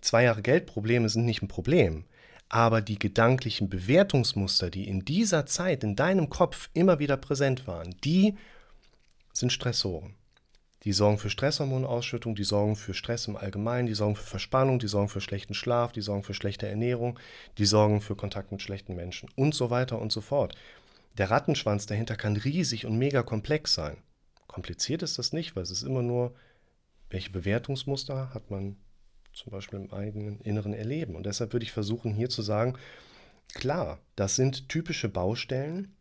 Zwei 0.00 0.24
Jahre 0.24 0.42
Geldprobleme 0.42 1.08
sind 1.08 1.26
nicht 1.26 1.42
ein 1.42 1.48
Problem, 1.48 2.04
aber 2.48 2.80
die 2.80 2.98
gedanklichen 2.98 3.68
Bewertungsmuster, 3.68 4.70
die 4.70 4.88
in 4.88 5.04
dieser 5.04 5.44
Zeit 5.44 5.84
in 5.84 5.94
deinem 5.94 6.30
Kopf 6.30 6.70
immer 6.72 6.98
wieder 6.98 7.18
präsent 7.18 7.66
waren, 7.66 7.94
die 8.02 8.34
sind 9.32 9.52
Stressoren. 9.52 10.14
Die 10.84 10.92
sorgen 10.92 11.18
für 11.18 11.28
Stresshormonausschüttung, 11.28 12.34
die 12.36 12.44
sorgen 12.44 12.76
für 12.76 12.94
Stress 12.94 13.26
im 13.26 13.36
Allgemeinen, 13.36 13.88
die 13.88 13.94
sorgen 13.94 14.14
für 14.14 14.24
Verspannung, 14.24 14.78
die 14.78 14.86
sorgen 14.86 15.08
für 15.08 15.20
schlechten 15.20 15.54
Schlaf, 15.54 15.92
die 15.92 16.00
sorgen 16.00 16.22
für 16.22 16.34
schlechte 16.34 16.68
Ernährung, 16.68 17.18
die 17.58 17.66
sorgen 17.66 18.00
für 18.00 18.14
Kontakt 18.14 18.52
mit 18.52 18.62
schlechten 18.62 18.94
Menschen 18.94 19.28
und 19.34 19.54
so 19.54 19.70
weiter 19.70 20.00
und 20.00 20.12
so 20.12 20.20
fort. 20.20 20.54
Der 21.18 21.30
Rattenschwanz 21.30 21.86
dahinter 21.86 22.14
kann 22.14 22.36
riesig 22.36 22.86
und 22.86 22.96
mega 22.96 23.24
komplex 23.24 23.74
sein. 23.74 23.98
Kompliziert 24.46 25.02
ist 25.02 25.18
das 25.18 25.32
nicht, 25.32 25.56
weil 25.56 25.64
es 25.64 25.70
ist 25.70 25.82
immer 25.82 26.02
nur, 26.02 26.34
welche 27.10 27.30
Bewertungsmuster 27.30 28.32
hat 28.32 28.50
man 28.50 28.76
zum 29.32 29.50
Beispiel 29.50 29.80
im 29.80 29.92
eigenen 29.92 30.40
inneren 30.40 30.74
Erleben. 30.74 31.16
Und 31.16 31.26
deshalb 31.26 31.52
würde 31.52 31.64
ich 31.64 31.72
versuchen, 31.72 32.14
hier 32.14 32.28
zu 32.28 32.42
sagen, 32.42 32.78
klar, 33.54 33.98
das 34.14 34.36
sind 34.36 34.68
typische 34.68 35.08
Baustellen, 35.08 35.94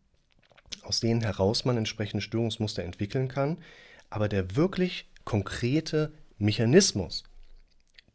aus 0.84 1.00
denen 1.00 1.22
heraus 1.22 1.66
man 1.66 1.78
entsprechende 1.78 2.22
Störungsmuster 2.22 2.84
entwickeln 2.84 3.28
kann, 3.28 3.58
aber 4.10 4.30
der 4.30 4.56
wirklich 4.56 5.10
konkrete 5.26 6.14
Mechanismus, 6.38 7.24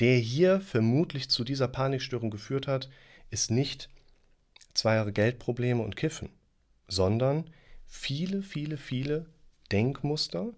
der 0.00 0.16
hier 0.16 0.60
vermutlich 0.60 1.28
zu 1.28 1.44
dieser 1.44 1.68
Panikstörung 1.68 2.30
geführt 2.30 2.66
hat, 2.66 2.88
ist 3.30 3.50
nicht 3.50 3.88
zwei 4.74 4.94
Jahre 4.94 5.12
Geldprobleme 5.12 5.82
und 5.82 5.96
Kiffen, 5.96 6.30
sondern 6.88 7.50
viele, 7.86 8.42
viele, 8.42 8.76
viele 8.76 9.26
Denkmuster, 9.70 10.52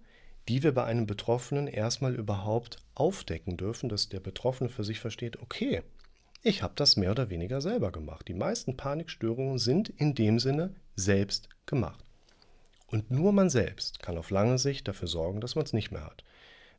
die 0.48 0.62
wir 0.62 0.72
bei 0.72 0.85
einem 0.85 1.07
Betroffenen 1.07 1.66
erstmal 1.66 2.14
überhaupt 2.14 2.76
aufdecken 2.94 3.57
dürfen, 3.57 3.88
dass 3.88 4.09
der 4.09 4.20
Betroffene 4.20 4.68
für 4.68 4.85
sich 4.85 5.00
versteht, 5.00 5.40
okay, 5.40 5.83
ich 6.44 6.62
habe 6.62 6.74
das 6.76 6.96
mehr 6.96 7.11
oder 7.11 7.30
weniger 7.30 7.62
selber 7.62 7.90
gemacht. 7.90 8.28
Die 8.28 8.35
meisten 8.35 8.76
Panikstörungen 8.76 9.59
sind 9.59 9.88
in 9.88 10.14
dem 10.14 10.38
Sinne 10.38 10.74
selbst 10.94 11.48
gemacht. 11.64 12.04
Und 12.87 13.11
nur 13.11 13.33
man 13.33 13.48
selbst 13.48 14.00
kann 14.00 14.18
auf 14.18 14.30
lange 14.30 14.59
Sicht 14.59 14.87
dafür 14.87 15.09
sorgen, 15.09 15.40
dass 15.40 15.54
man 15.57 15.64
es 15.64 15.72
nicht 15.72 15.90
mehr 15.90 16.04
hat. 16.04 16.22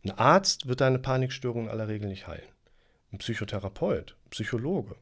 Ein 0.03 0.11
Arzt 0.11 0.67
wird 0.67 0.81
deine 0.81 0.99
Panikstörung 0.99 1.63
in 1.63 1.69
aller 1.69 1.87
Regel 1.87 2.07
nicht 2.07 2.27
heilen. 2.27 2.47
Ein 3.11 3.17
Psychotherapeut, 3.17 4.15
Psychologe, 4.29 4.95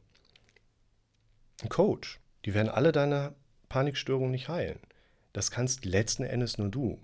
ein 1.62 1.68
Coach, 1.68 2.18
die 2.46 2.54
werden 2.54 2.70
alle 2.70 2.90
deine 2.90 3.34
Panikstörungen 3.68 4.30
nicht 4.30 4.48
heilen. 4.48 4.80
Das 5.34 5.50
kannst 5.50 5.84
letzten 5.84 6.24
Endes 6.24 6.56
nur 6.56 6.70
du. 6.70 6.98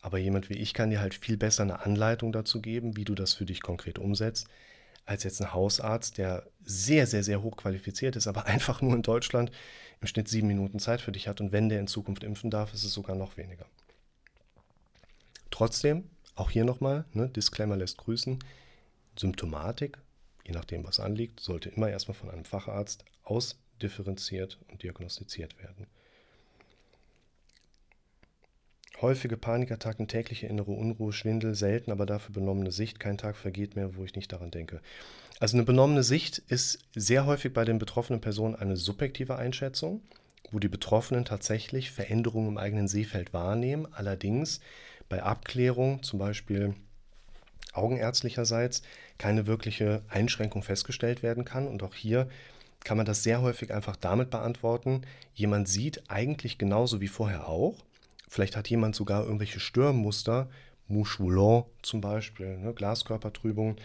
Aber 0.00 0.18
jemand 0.18 0.50
wie 0.50 0.58
ich 0.58 0.74
kann 0.74 0.90
dir 0.90 1.00
halt 1.00 1.14
viel 1.14 1.36
besser 1.36 1.62
eine 1.62 1.80
Anleitung 1.80 2.32
dazu 2.32 2.60
geben, 2.60 2.96
wie 2.96 3.04
du 3.04 3.14
das 3.14 3.34
für 3.34 3.44
dich 3.44 3.62
konkret 3.62 4.00
umsetzt, 4.00 4.48
als 5.08 5.24
jetzt 5.24 5.40
ein 5.40 5.54
Hausarzt, 5.54 6.18
der 6.18 6.46
sehr, 6.62 7.06
sehr, 7.06 7.24
sehr 7.24 7.42
hoch 7.42 7.56
qualifiziert 7.56 8.14
ist, 8.14 8.26
aber 8.26 8.44
einfach 8.46 8.82
nur 8.82 8.94
in 8.94 9.02
Deutschland 9.02 9.50
im 10.00 10.06
Schnitt 10.06 10.28
sieben 10.28 10.48
Minuten 10.48 10.78
Zeit 10.78 11.00
für 11.00 11.12
dich 11.12 11.28
hat. 11.28 11.40
Und 11.40 11.50
wenn 11.50 11.70
der 11.70 11.80
in 11.80 11.86
Zukunft 11.86 12.22
impfen 12.22 12.50
darf, 12.50 12.74
ist 12.74 12.84
es 12.84 12.92
sogar 12.92 13.16
noch 13.16 13.36
weniger. 13.38 13.66
Trotzdem, 15.50 16.10
auch 16.34 16.50
hier 16.50 16.64
nochmal, 16.64 17.06
ne, 17.14 17.28
Disclaimer 17.30 17.76
lässt 17.76 17.96
grüßen, 17.96 18.38
Symptomatik, 19.18 19.98
je 20.44 20.52
nachdem, 20.52 20.86
was 20.86 21.00
anliegt, 21.00 21.40
sollte 21.40 21.70
immer 21.70 21.88
erstmal 21.88 22.14
von 22.14 22.30
einem 22.30 22.44
Facharzt 22.44 23.04
ausdifferenziert 23.24 24.58
und 24.68 24.82
diagnostiziert 24.82 25.58
werden. 25.58 25.86
Häufige 29.00 29.36
Panikattacken, 29.36 30.08
tägliche 30.08 30.48
innere 30.48 30.72
Unruhe, 30.72 31.12
Schwindel, 31.12 31.54
selten, 31.54 31.92
aber 31.92 32.04
dafür 32.04 32.34
benommene 32.34 32.72
Sicht. 32.72 32.98
Kein 32.98 33.16
Tag 33.16 33.36
vergeht 33.36 33.76
mehr, 33.76 33.96
wo 33.96 34.04
ich 34.04 34.16
nicht 34.16 34.32
daran 34.32 34.50
denke. 34.50 34.80
Also 35.38 35.56
eine 35.56 35.64
benommene 35.64 36.02
Sicht 36.02 36.38
ist 36.48 36.80
sehr 36.96 37.24
häufig 37.24 37.52
bei 37.52 37.64
den 37.64 37.78
betroffenen 37.78 38.20
Personen 38.20 38.56
eine 38.56 38.76
subjektive 38.76 39.36
Einschätzung, 39.36 40.02
wo 40.50 40.58
die 40.58 40.68
Betroffenen 40.68 41.24
tatsächlich 41.24 41.92
Veränderungen 41.92 42.48
im 42.48 42.58
eigenen 42.58 42.88
Sehfeld 42.88 43.32
wahrnehmen. 43.32 43.86
Allerdings 43.92 44.60
bei 45.08 45.22
Abklärung, 45.22 46.02
zum 46.02 46.18
Beispiel 46.18 46.74
augenärztlicherseits, 47.74 48.82
keine 49.16 49.46
wirkliche 49.46 50.02
Einschränkung 50.08 50.64
festgestellt 50.64 51.22
werden 51.22 51.44
kann. 51.44 51.68
Und 51.68 51.84
auch 51.84 51.94
hier 51.94 52.28
kann 52.84 52.96
man 52.96 53.06
das 53.06 53.22
sehr 53.22 53.42
häufig 53.42 53.72
einfach 53.72 53.96
damit 53.96 54.30
beantworten, 54.30 55.02
jemand 55.34 55.68
sieht 55.68 56.10
eigentlich 56.10 56.58
genauso 56.58 57.00
wie 57.00 57.08
vorher 57.08 57.48
auch, 57.48 57.84
Vielleicht 58.28 58.56
hat 58.56 58.68
jemand 58.68 58.94
sogar 58.94 59.24
irgendwelche 59.24 59.60
Störmuster, 59.60 60.48
Mouche 60.86 61.64
zum 61.82 62.00
Beispiel, 62.00 62.58
ne, 62.58 62.72
Glaskörpertrübung, 62.72 63.76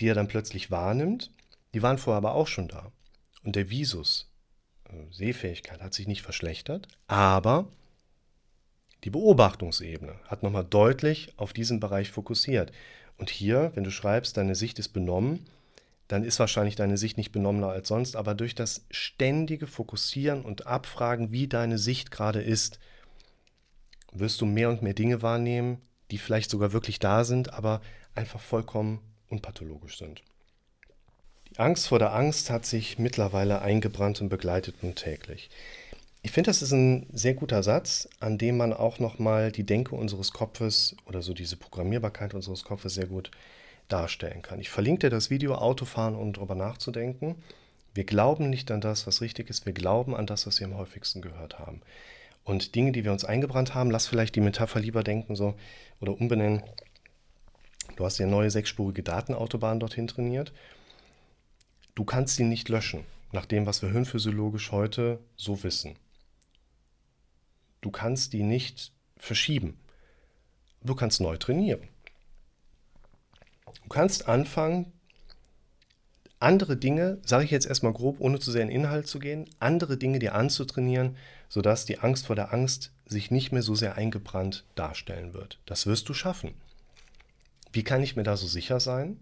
die 0.00 0.08
er 0.08 0.14
dann 0.14 0.28
plötzlich 0.28 0.70
wahrnimmt. 0.70 1.30
Die 1.74 1.82
waren 1.82 1.98
vorher 1.98 2.18
aber 2.18 2.34
auch 2.34 2.48
schon 2.48 2.68
da. 2.68 2.92
Und 3.44 3.56
der 3.56 3.70
Visus, 3.70 4.30
äh, 4.88 5.12
Sehfähigkeit, 5.12 5.82
hat 5.82 5.94
sich 5.94 6.06
nicht 6.06 6.22
verschlechtert, 6.22 6.88
aber 7.06 7.68
die 9.04 9.10
Beobachtungsebene 9.10 10.14
hat 10.24 10.42
nochmal 10.42 10.64
deutlich 10.64 11.32
auf 11.36 11.52
diesen 11.52 11.78
Bereich 11.78 12.10
fokussiert. 12.10 12.72
Und 13.18 13.30
hier, 13.30 13.70
wenn 13.74 13.84
du 13.84 13.90
schreibst, 13.90 14.36
deine 14.36 14.54
Sicht 14.54 14.78
ist 14.78 14.88
benommen, 14.88 15.46
dann 16.08 16.24
ist 16.24 16.38
wahrscheinlich 16.38 16.76
deine 16.76 16.96
Sicht 16.96 17.16
nicht 17.16 17.32
benommener 17.32 17.68
als 17.68 17.88
sonst, 17.88 18.16
aber 18.16 18.34
durch 18.34 18.54
das 18.54 18.86
ständige 18.90 19.66
Fokussieren 19.66 20.42
und 20.42 20.66
Abfragen, 20.66 21.32
wie 21.32 21.48
deine 21.48 21.78
Sicht 21.78 22.10
gerade 22.10 22.42
ist, 22.42 22.78
wirst 24.14 24.40
du 24.40 24.46
mehr 24.46 24.68
und 24.68 24.82
mehr 24.82 24.94
Dinge 24.94 25.22
wahrnehmen, 25.22 25.78
die 26.10 26.18
vielleicht 26.18 26.50
sogar 26.50 26.72
wirklich 26.72 26.98
da 26.98 27.24
sind, 27.24 27.52
aber 27.52 27.80
einfach 28.14 28.40
vollkommen 28.40 29.00
unpathologisch 29.28 29.98
sind. 29.98 30.22
Die 31.50 31.58
Angst 31.58 31.88
vor 31.88 31.98
der 31.98 32.14
Angst 32.14 32.50
hat 32.50 32.66
sich 32.66 32.98
mittlerweile 32.98 33.62
eingebrannt 33.62 34.20
und 34.20 34.28
begleitet 34.28 34.82
nun 34.82 34.94
täglich. 34.94 35.50
Ich 36.22 36.32
finde, 36.32 36.48
das 36.48 36.62
ist 36.62 36.72
ein 36.72 37.06
sehr 37.12 37.34
guter 37.34 37.62
Satz, 37.62 38.08
an 38.18 38.38
dem 38.38 38.56
man 38.56 38.72
auch 38.72 38.98
nochmal 38.98 39.52
die 39.52 39.64
Denke 39.64 39.94
unseres 39.94 40.32
Kopfes 40.32 40.96
oder 41.04 41.20
so 41.20 41.34
diese 41.34 41.56
Programmierbarkeit 41.56 42.32
unseres 42.32 42.64
Kopfes 42.64 42.94
sehr 42.94 43.06
gut 43.06 43.30
darstellen 43.88 44.40
kann. 44.40 44.58
Ich 44.58 44.70
verlinke 44.70 45.00
dir 45.00 45.10
das 45.10 45.28
Video 45.28 45.54
Autofahren, 45.56 46.14
um 46.14 46.32
darüber 46.32 46.54
nachzudenken, 46.54 47.36
Wir 47.94 48.04
glauben 48.04 48.50
nicht 48.50 48.72
an 48.72 48.80
das, 48.80 49.06
was 49.06 49.20
richtig 49.20 49.48
ist. 49.48 49.66
Wir 49.66 49.72
glauben 49.72 50.16
an 50.16 50.26
das, 50.26 50.46
was 50.46 50.58
wir 50.58 50.66
am 50.66 50.76
häufigsten 50.76 51.22
gehört 51.22 51.60
haben. 51.60 51.80
Und 52.44 52.74
Dinge, 52.74 52.92
die 52.92 53.04
wir 53.04 53.12
uns 53.12 53.24
eingebrannt 53.24 53.74
haben, 53.74 53.90
lass 53.90 54.06
vielleicht 54.06 54.36
die 54.36 54.40
Metapher 54.40 54.78
lieber 54.78 55.02
denken 55.02 55.34
so 55.34 55.54
oder 56.00 56.12
umbenennen. 56.12 56.62
Du 57.96 58.04
hast 58.04 58.18
ja 58.18 58.26
neue 58.26 58.50
sechsspurige 58.50 59.02
Datenautobahn 59.02 59.80
dorthin 59.80 60.06
trainiert. 60.06 60.52
Du 61.94 62.04
kannst 62.04 62.36
sie 62.36 62.44
nicht 62.44 62.68
löschen, 62.68 63.04
nach 63.32 63.46
dem, 63.46 63.66
was 63.66 63.82
wir 63.82 63.90
hirnphysiologisch 63.90 64.72
heute 64.72 65.20
so 65.36 65.62
wissen. 65.62 65.96
Du 67.80 67.90
kannst 67.90 68.32
die 68.32 68.42
nicht 68.42 68.92
verschieben. 69.16 69.78
Du 70.82 70.94
kannst 70.94 71.20
neu 71.20 71.36
trainieren. 71.36 71.88
Du 73.82 73.88
kannst 73.88 74.28
anfangen, 74.28 74.92
andere 76.44 76.76
Dinge, 76.76 77.18
sage 77.24 77.44
ich 77.44 77.50
jetzt 77.50 77.66
erstmal 77.66 77.94
grob, 77.94 78.20
ohne 78.20 78.38
zu 78.38 78.52
sehr 78.52 78.62
in 78.62 78.68
Inhalt 78.68 79.06
zu 79.06 79.18
gehen, 79.18 79.48
andere 79.60 79.96
Dinge 79.96 80.18
dir 80.18 80.34
anzutrainieren, 80.34 81.16
sodass 81.48 81.86
die 81.86 81.98
Angst 82.00 82.26
vor 82.26 82.36
der 82.36 82.52
Angst 82.52 82.92
sich 83.06 83.30
nicht 83.30 83.50
mehr 83.50 83.62
so 83.62 83.74
sehr 83.74 83.96
eingebrannt 83.96 84.64
darstellen 84.74 85.32
wird. 85.32 85.58
Das 85.64 85.86
wirst 85.86 86.08
du 86.08 86.14
schaffen. 86.14 86.54
Wie 87.72 87.82
kann 87.82 88.02
ich 88.02 88.14
mir 88.14 88.24
da 88.24 88.36
so 88.36 88.46
sicher 88.46 88.78
sein? 88.78 89.18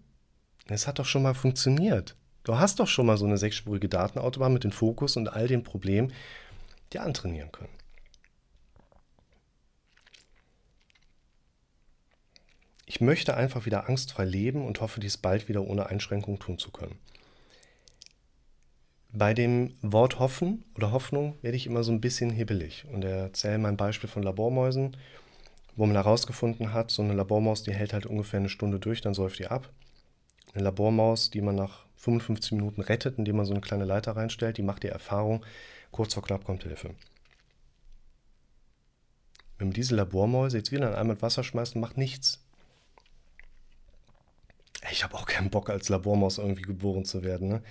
Es 0.67 0.85
hat 0.85 0.99
doch 0.99 1.05
schon 1.05 1.23
mal 1.23 1.33
funktioniert. 1.33 2.15
Du 2.43 2.59
hast 2.59 2.79
doch 2.79 2.87
schon 2.87 3.05
mal 3.05 3.17
so 3.17 3.25
eine 3.25 3.37
sechsspurige 3.37 3.87
Datenautobahn 3.87 4.53
mit 4.53 4.65
dem 4.65 4.71
Fokus 4.71 5.15
und 5.15 5.29
all 5.29 5.47
den 5.47 5.63
Problemen 5.63 6.11
dir 6.91 7.03
antrainieren 7.03 7.51
können. 7.51 7.73
Ich 12.85 13.01
möchte 13.01 13.35
einfach 13.35 13.65
wieder 13.65 13.87
angstfrei 13.87 14.25
leben 14.25 14.65
und 14.65 14.81
hoffe, 14.81 14.99
dies 14.99 15.17
bald 15.17 15.47
wieder 15.47 15.61
ohne 15.61 15.87
Einschränkung 15.87 16.37
tun 16.37 16.59
zu 16.59 16.69
können. 16.69 16.99
Bei 19.15 19.35
dem 19.35 19.75
Wort 19.83 20.17
hoffen 20.17 20.65
oder 20.73 20.91
Hoffnung 20.91 21.37
werde 21.43 21.55
ich 21.55 21.67
immer 21.67 21.83
so 21.83 21.91
ein 21.91 22.01
bisschen 22.01 22.31
hibbelig 22.31 22.85
und 22.91 23.03
erzähle 23.05 23.59
mein 23.59 23.77
Beispiel 23.77 24.09
von 24.09 24.23
Labormäusen, 24.23 24.97
wo 25.75 25.85
man 25.85 25.95
herausgefunden 25.95 26.73
hat, 26.73 26.89
so 26.89 27.03
eine 27.03 27.13
Labormaus, 27.13 27.61
die 27.61 27.73
hält 27.73 27.93
halt 27.93 28.07
ungefähr 28.07 28.39
eine 28.39 28.49
Stunde 28.49 28.79
durch, 28.79 29.01
dann 29.01 29.13
säuft 29.13 29.37
die 29.37 29.45
ab. 29.45 29.69
Eine 30.55 30.63
Labormaus, 30.63 31.29
die 31.29 31.41
man 31.41 31.53
nach 31.53 31.85
55 31.97 32.53
Minuten 32.53 32.81
rettet, 32.81 33.19
indem 33.19 33.37
man 33.37 33.45
so 33.45 33.53
eine 33.53 33.61
kleine 33.61 33.85
Leiter 33.85 34.15
reinstellt, 34.15 34.57
die 34.57 34.63
macht 34.63 34.81
die 34.81 34.87
Erfahrung, 34.87 35.45
kurz 35.91 36.15
vor 36.15 36.23
knapp 36.23 36.43
kommt 36.43 36.63
Hilfe. 36.63 36.95
Wenn 39.59 39.67
man 39.67 39.73
diese 39.73 39.95
Labormäuse 39.95 40.57
jetzt 40.57 40.71
wieder 40.71 40.87
in 40.87 40.95
einmal 40.95 41.21
Wasser 41.21 41.43
schmeißt, 41.43 41.75
macht 41.75 41.97
nichts. 41.97 42.43
Ich 44.91 45.03
habe 45.03 45.13
auch 45.13 45.27
keinen 45.27 45.51
Bock, 45.51 45.69
als 45.69 45.89
Labormaus 45.89 46.39
irgendwie 46.39 46.63
geboren 46.63 47.05
zu 47.05 47.23
werden. 47.23 47.47
Ne? 47.47 47.63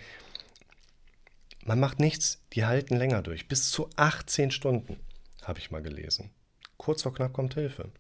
Man 1.65 1.79
macht 1.79 2.01
nichts, 2.01 2.43
die 2.55 2.65
halten 2.65 2.97
länger 2.97 3.23
durch. 3.23 3.47
Bis 3.47 3.71
zu 3.71 3.89
18 3.95 4.51
Stunden, 4.51 4.99
habe 5.45 5.61
ich 5.61 5.71
mal 5.71 5.83
gelesen. 5.83 6.31
Kurz 6.77 7.03
vor 7.03 7.15
knapp 7.15 7.33
kommt 7.33 7.55
Hilfe. 7.55 7.91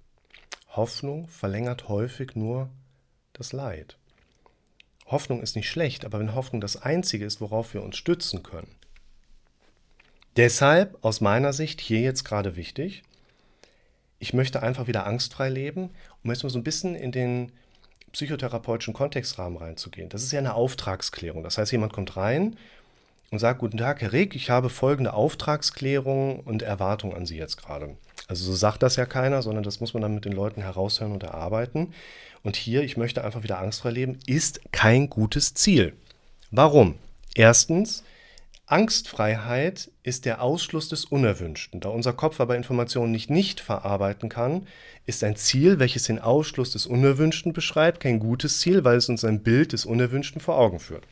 Hoffnung 0.71 1.29
verlängert 1.29 1.89
häufig 1.89 2.35
nur 2.35 2.71
das 3.33 3.53
Leid. 3.53 3.99
Hoffnung 5.07 5.43
ist 5.43 5.55
nicht 5.55 5.69
schlecht, 5.69 6.05
aber 6.05 6.19
wenn 6.19 6.35
Hoffnung 6.35 6.61
das 6.61 6.77
Einzige 6.77 7.25
ist, 7.25 7.41
worauf 7.41 7.73
wir 7.75 7.83
uns 7.83 7.97
stützen 7.97 8.43
können. 8.43 8.75
Deshalb 10.37 10.99
aus 11.05 11.21
meiner 11.21 11.53
Sicht 11.53 11.81
hier 11.81 12.01
jetzt 12.01 12.25
gerade 12.25 12.57
wichtig, 12.57 13.03
ich 14.19 14.33
möchte 14.33 14.63
einfach 14.63 14.87
wieder 14.87 15.07
angstfrei 15.07 15.49
leben, 15.49 15.91
um 16.25 16.31
jetzt 16.31 16.43
mal 16.43 16.51
so 16.51 16.59
ein 16.59 16.65
bisschen 16.65 16.95
in 16.95 17.13
den 17.13 17.53
psychotherapeutischen 18.13 18.95
Kontextrahmen 18.95 19.59
reinzugehen. 19.59 20.09
Das 20.09 20.23
ist 20.23 20.33
ja 20.33 20.39
eine 20.39 20.55
Auftragsklärung. 20.55 21.43
Das 21.43 21.59
heißt, 21.59 21.73
jemand 21.73 21.93
kommt 21.93 22.17
rein 22.17 22.57
und 23.33 23.39
sagt, 23.39 23.61
guten 23.61 23.79
Tag, 23.79 24.03
Herr 24.03 24.13
Rick, 24.13 24.37
ich 24.37 24.51
habe 24.51 24.69
folgende 24.69 25.15
Auftragsklärung 25.15 26.41
und 26.41 26.63
Erwartung 26.63 27.15
an 27.17 27.27
Sie 27.27 27.39
jetzt 27.39 27.57
gerade. 27.57 27.97
Also 28.29 28.45
so 28.45 28.55
sagt 28.55 28.83
das 28.83 28.97
ja 28.97 29.07
keiner, 29.07 29.43
sondern 29.43 29.65
das 29.65 29.81
muss 29.81 29.95
man 29.95 30.03
dann 30.03 30.15
mit 30.15 30.27
den 30.27 30.33
Leuten 30.33 30.61
heraushören 30.61 31.13
und 31.13 31.23
erarbeiten. 31.23 31.95
Und 32.43 32.57
hier, 32.57 32.83
ich 32.83 32.99
möchte 32.99 33.25
einfach 33.25 33.43
wieder 33.43 33.59
angstfrei 33.59 33.91
leben, 33.91 34.19
ist 34.27 34.61
kein 34.71 35.09
gutes 35.09 35.55
Ziel. 35.55 35.95
Warum? 36.51 36.97
Erstens, 37.35 38.05
Angstfreiheit 38.67 39.91
ist 40.03 40.27
der 40.27 40.43
Ausschluss 40.43 40.91
des 40.91 41.07
Unerwünschten. 41.07 41.81
Da 41.81 41.89
unser 41.89 42.13
Kopf 42.13 42.39
aber 42.39 42.57
Informationen 42.57 43.13
nicht 43.13 43.31
nicht 43.31 43.61
verarbeiten 43.61 44.29
kann, 44.29 44.67
ist 45.07 45.25
ein 45.25 45.37
Ziel, 45.37 45.79
welches 45.79 46.05
den 46.05 46.19
Ausschluss 46.19 46.73
des 46.73 46.87
Unerwünschten 46.87 47.55
beschreibt, 47.55 48.01
kein 48.01 48.19
gutes 48.19 48.61
Ziel, 48.61 48.85
weil 48.85 48.99
es 48.99 49.09
uns 49.09 49.25
ein 49.25 49.43
Bild 49.43 49.73
des 49.73 49.87
Unerwünschten 49.87 50.41
vor 50.41 50.59
Augen 50.59 50.81
führt. 50.81 51.05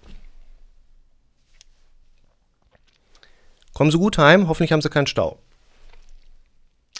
Kommen 3.80 3.90
Sie 3.90 3.96
gut 3.96 4.18
heim, 4.18 4.46
hoffentlich 4.46 4.72
haben 4.72 4.82
Sie 4.82 4.90
keinen 4.90 5.06
Stau. 5.06 5.40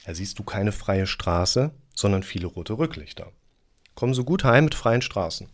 Da 0.06 0.14
siehst 0.14 0.38
du 0.38 0.44
keine 0.44 0.72
freie 0.72 1.06
Straße, 1.06 1.72
sondern 1.94 2.22
viele 2.22 2.46
rote 2.46 2.78
Rücklichter. 2.78 3.30
Kommen 3.94 4.14
Sie 4.14 4.24
gut 4.24 4.44
heim 4.44 4.64
mit 4.64 4.74
freien 4.74 5.02
Straßen. 5.02 5.46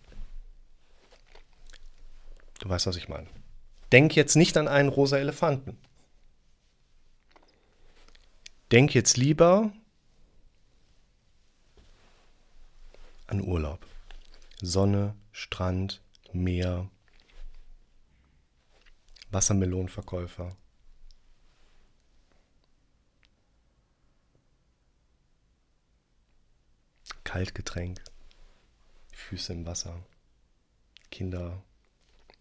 Du 2.61 2.69
weißt, 2.69 2.87
was 2.87 2.95
ich 2.95 3.09
meine. 3.09 3.27
Denk 3.91 4.15
jetzt 4.15 4.37
nicht 4.37 4.57
an 4.57 4.69
einen 4.69 4.89
rosa 4.89 5.19
Elefanten. 5.19 5.77
Denk 8.71 8.95
jetzt 8.95 9.17
lieber 9.17 9.73
an 13.27 13.41
Urlaub. 13.41 13.85
Sonne, 14.63 15.17
Strand, 15.33 16.01
Meer, 16.33 16.89
Wassermelonenverkäufer, 19.33 20.57
Kaltgetränk, 27.37 28.03
Füße 29.13 29.53
im 29.53 29.67
Wasser. 29.67 30.03
Kinder 31.11 31.63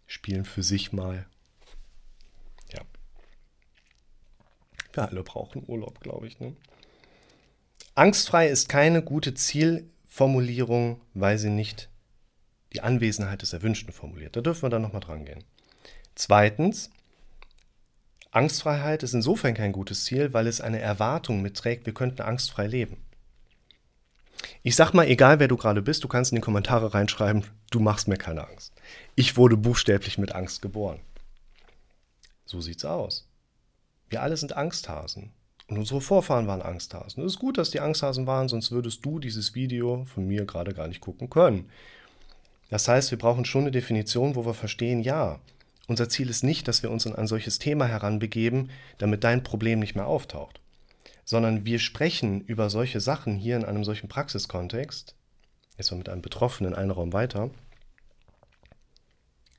spielen 0.07 0.45
für 0.45 0.63
sich 0.63 0.93
mal. 0.93 1.25
Ja. 2.71 2.79
Wir 4.93 5.09
alle 5.09 5.21
brauchen 5.23 5.65
Urlaub, 5.67 5.99
glaube 5.99 6.27
ich. 6.27 6.39
Ne? 6.39 6.55
Angstfrei 7.93 8.47
ist 8.47 8.69
keine 8.69 9.03
gute 9.03 9.33
Zielformulierung, 9.33 11.01
weil 11.13 11.39
sie 11.39 11.49
nicht 11.49 11.89
die 12.71 12.79
Anwesenheit 12.79 13.41
des 13.41 13.51
Erwünschten 13.51 13.91
formuliert. 13.91 14.37
Da 14.37 14.39
dürfen 14.39 14.61
wir 14.61 14.69
dann 14.69 14.83
nochmal 14.83 15.01
dran 15.01 15.25
gehen. 15.25 15.43
Zweitens, 16.15 16.89
Angstfreiheit 18.31 19.03
ist 19.03 19.13
insofern 19.13 19.55
kein 19.55 19.73
gutes 19.73 20.05
Ziel, 20.05 20.31
weil 20.31 20.47
es 20.47 20.61
eine 20.61 20.79
Erwartung 20.79 21.41
mitträgt, 21.41 21.85
wir 21.85 21.93
könnten 21.93 22.21
angstfrei 22.21 22.67
leben. 22.67 23.04
Ich 24.67 24.75
sag 24.75 24.93
mal, 24.93 25.05
egal 25.07 25.37
wer 25.37 25.47
du 25.47 25.57
gerade 25.57 25.83
bist, 25.83 26.03
du 26.03 26.07
kannst 26.07 26.31
in 26.31 26.37
die 26.37 26.41
Kommentare 26.41 26.95
reinschreiben, 26.95 27.43
du 27.69 27.79
machst 27.79 28.07
mir 28.07 28.17
keine 28.17 28.47
Angst. 28.47 28.73
Ich 29.13 29.37
wurde 29.37 29.57
buchstäblich 29.57 30.17
mit 30.17 30.33
Angst 30.33 30.63
geboren. 30.63 31.01
So 32.47 32.61
sieht's 32.61 32.83
aus. 32.83 33.27
Wir 34.09 34.23
alle 34.23 34.35
sind 34.37 34.57
Angsthasen. 34.57 35.29
Und 35.67 35.77
unsere 35.77 36.01
Vorfahren 36.01 36.47
waren 36.47 36.63
Angsthasen. 36.63 37.23
Es 37.23 37.33
ist 37.33 37.39
gut, 37.39 37.59
dass 37.59 37.69
die 37.69 37.79
Angsthasen 37.79 38.25
waren, 38.25 38.47
sonst 38.47 38.71
würdest 38.71 39.05
du 39.05 39.19
dieses 39.19 39.53
Video 39.53 40.05
von 40.05 40.27
mir 40.27 40.45
gerade 40.45 40.73
gar 40.73 40.87
nicht 40.87 40.99
gucken 40.99 41.29
können. 41.29 41.69
Das 42.71 42.87
heißt, 42.87 43.11
wir 43.11 43.19
brauchen 43.19 43.45
schon 43.45 43.61
eine 43.61 43.71
Definition, 43.71 44.33
wo 44.35 44.47
wir 44.47 44.55
verstehen, 44.55 45.03
ja, 45.03 45.39
unser 45.87 46.09
Ziel 46.09 46.27
ist 46.27 46.43
nicht, 46.43 46.67
dass 46.67 46.81
wir 46.81 46.89
uns 46.89 47.05
in 47.05 47.13
ein 47.13 47.27
solches 47.27 47.59
Thema 47.59 47.85
heranbegeben, 47.85 48.71
damit 48.97 49.23
dein 49.23 49.43
Problem 49.43 49.77
nicht 49.77 49.93
mehr 49.93 50.07
auftaucht 50.07 50.59
sondern 51.25 51.65
wir 51.65 51.79
sprechen 51.79 52.41
über 52.41 52.69
solche 52.69 53.01
Sachen 53.01 53.35
hier 53.35 53.57
in 53.57 53.65
einem 53.65 53.83
solchen 53.83 54.07
Praxiskontext, 54.07 55.15
jetzt 55.77 55.91
mal 55.91 55.97
mit 55.97 56.07
einem 56.07 56.21
Betroffenen 56.21 56.75
einen 56.75 56.91
Raum 56.91 57.11
weiter, 57.11 57.49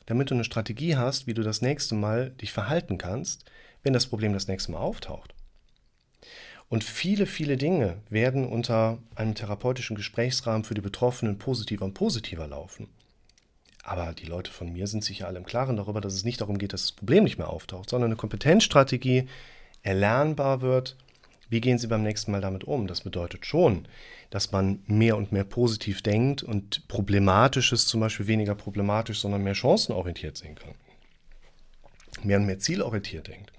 damit 0.07 0.31
du 0.31 0.35
eine 0.35 0.45
Strategie 0.45 0.97
hast, 0.97 1.27
wie 1.27 1.35
du 1.35 1.43
das 1.43 1.61
nächste 1.61 1.97
Mal 1.97 2.31
dich 2.31 2.53
verhalten 2.53 2.97
kannst, 2.97 3.45
wenn 3.83 3.93
das 3.93 4.07
Problem 4.07 4.33
das 4.33 4.47
nächste 4.47 4.73
Mal 4.73 4.79
auftaucht. 4.79 5.35
Und 6.69 6.83
viele, 6.83 7.27
viele 7.27 7.57
Dinge 7.57 7.99
werden 8.09 8.47
unter 8.47 8.99
einem 9.15 9.35
therapeutischen 9.35 9.97
Gesprächsrahmen 9.97 10.65
für 10.65 10.75
die 10.75 10.81
Betroffenen 10.81 11.39
positiver 11.39 11.85
und 11.85 11.95
positiver 11.95 12.47
laufen. 12.47 12.89
Aber 13.85 14.13
die 14.15 14.27
Leute 14.27 14.51
von 14.51 14.73
mir 14.73 14.89
sind 14.89 15.05
sich 15.05 15.21
ja 15.21 15.27
alle 15.27 15.39
im 15.39 15.47
Klaren 15.47 15.77
darüber, 15.77 16.01
dass 16.01 16.15
es 16.15 16.25
nicht 16.25 16.41
darum 16.41 16.59
geht, 16.59 16.73
dass 16.73 16.83
das 16.83 16.93
Problem 16.93 17.23
nicht 17.23 17.39
mehr 17.39 17.49
auftaucht, 17.49 17.89
sondern 17.89 18.11
eine 18.11 18.17
Kompetenzstrategie 18.17 19.29
erlernbar 19.83 20.61
wird 20.61 20.97
wie 21.49 21.61
gehen 21.61 21.79
Sie 21.79 21.87
beim 21.87 22.03
nächsten 22.03 22.33
Mal 22.33 22.41
damit 22.41 22.65
um? 22.65 22.87
Das 22.87 23.03
bedeutet 23.03 23.47
schon, 23.47 23.87
dass 24.31 24.51
man 24.51 24.83
mehr 24.87 25.17
und 25.17 25.31
mehr 25.33 25.45
positiv 25.45 26.03
denkt 26.03 26.43
und 26.43 26.89
Problematisches 26.89 27.87
zum 27.87 28.01
Beispiel 28.01 28.27
weniger 28.27 28.55
problematisch, 28.55 29.21
sondern 29.21 29.43
mehr 29.43 29.55
chancenorientiert 29.55 30.37
sehen 30.37 30.57
kann. 30.57 30.75
Mehr 32.23 32.39
und 32.39 32.47
mehr 32.47 32.59
zielorientiert 32.59 33.29
denkt. 33.29 33.53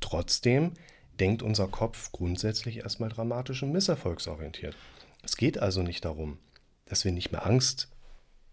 Trotzdem 0.00 0.72
denkt 1.20 1.42
unser 1.42 1.68
Kopf 1.68 2.10
grundsätzlich 2.12 2.78
erstmal 2.78 3.10
dramatisch 3.10 3.62
und 3.62 3.72
misserfolgsorientiert. 3.72 4.74
Es 5.22 5.36
geht 5.36 5.58
also 5.58 5.82
nicht 5.82 6.04
darum, 6.04 6.38
dass 6.86 7.04
wir 7.04 7.12
nicht 7.12 7.30
mehr 7.30 7.46
Angst 7.46 7.88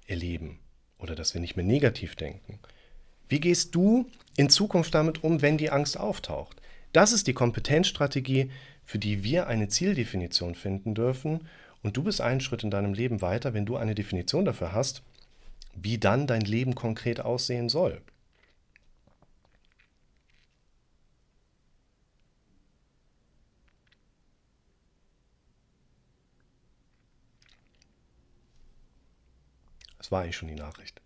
erleben 0.05 0.59
oder 0.99 1.15
dass 1.15 1.33
wir 1.33 1.41
nicht 1.41 1.55
mehr 1.55 1.65
negativ 1.65 2.15
denken. 2.15 2.59
Wie 3.29 3.39
gehst 3.39 3.73
du 3.73 4.09
in 4.35 4.49
Zukunft 4.49 4.93
damit 4.93 5.23
um, 5.23 5.41
wenn 5.41 5.57
die 5.57 5.71
Angst 5.71 5.99
auftaucht? 5.99 6.61
Das 6.93 7.11
ist 7.11 7.27
die 7.27 7.33
Kompetenzstrategie, 7.33 8.51
für 8.83 8.99
die 8.99 9.23
wir 9.23 9.47
eine 9.47 9.67
Zieldefinition 9.67 10.55
finden 10.55 10.95
dürfen. 10.95 11.47
Und 11.83 11.97
du 11.97 12.03
bist 12.03 12.21
einen 12.21 12.41
Schritt 12.41 12.63
in 12.63 12.71
deinem 12.71 12.93
Leben 12.93 13.21
weiter, 13.21 13.53
wenn 13.53 13.65
du 13.65 13.77
eine 13.77 13.95
Definition 13.95 14.45
dafür 14.45 14.71
hast, 14.71 15.03
wie 15.75 15.97
dann 15.97 16.27
dein 16.27 16.41
Leben 16.41 16.75
konkret 16.75 17.19
aussehen 17.19 17.69
soll. 17.69 18.01
Das 29.97 30.11
war 30.11 30.21
eigentlich 30.21 30.37
schon 30.37 30.47
die 30.47 30.55
Nachricht. 30.55 31.01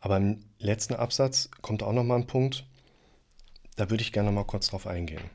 Aber 0.00 0.16
im 0.16 0.44
letzten 0.58 0.94
Absatz 0.94 1.50
kommt 1.62 1.84
auch 1.84 1.92
noch 1.92 2.02
mal 2.02 2.16
ein 2.16 2.26
Punkt, 2.26 2.66
da 3.78 3.88
würde 3.90 4.02
ich 4.02 4.12
gerne 4.12 4.32
mal 4.32 4.44
kurz 4.44 4.68
drauf 4.68 4.86
eingehen. 4.86 5.30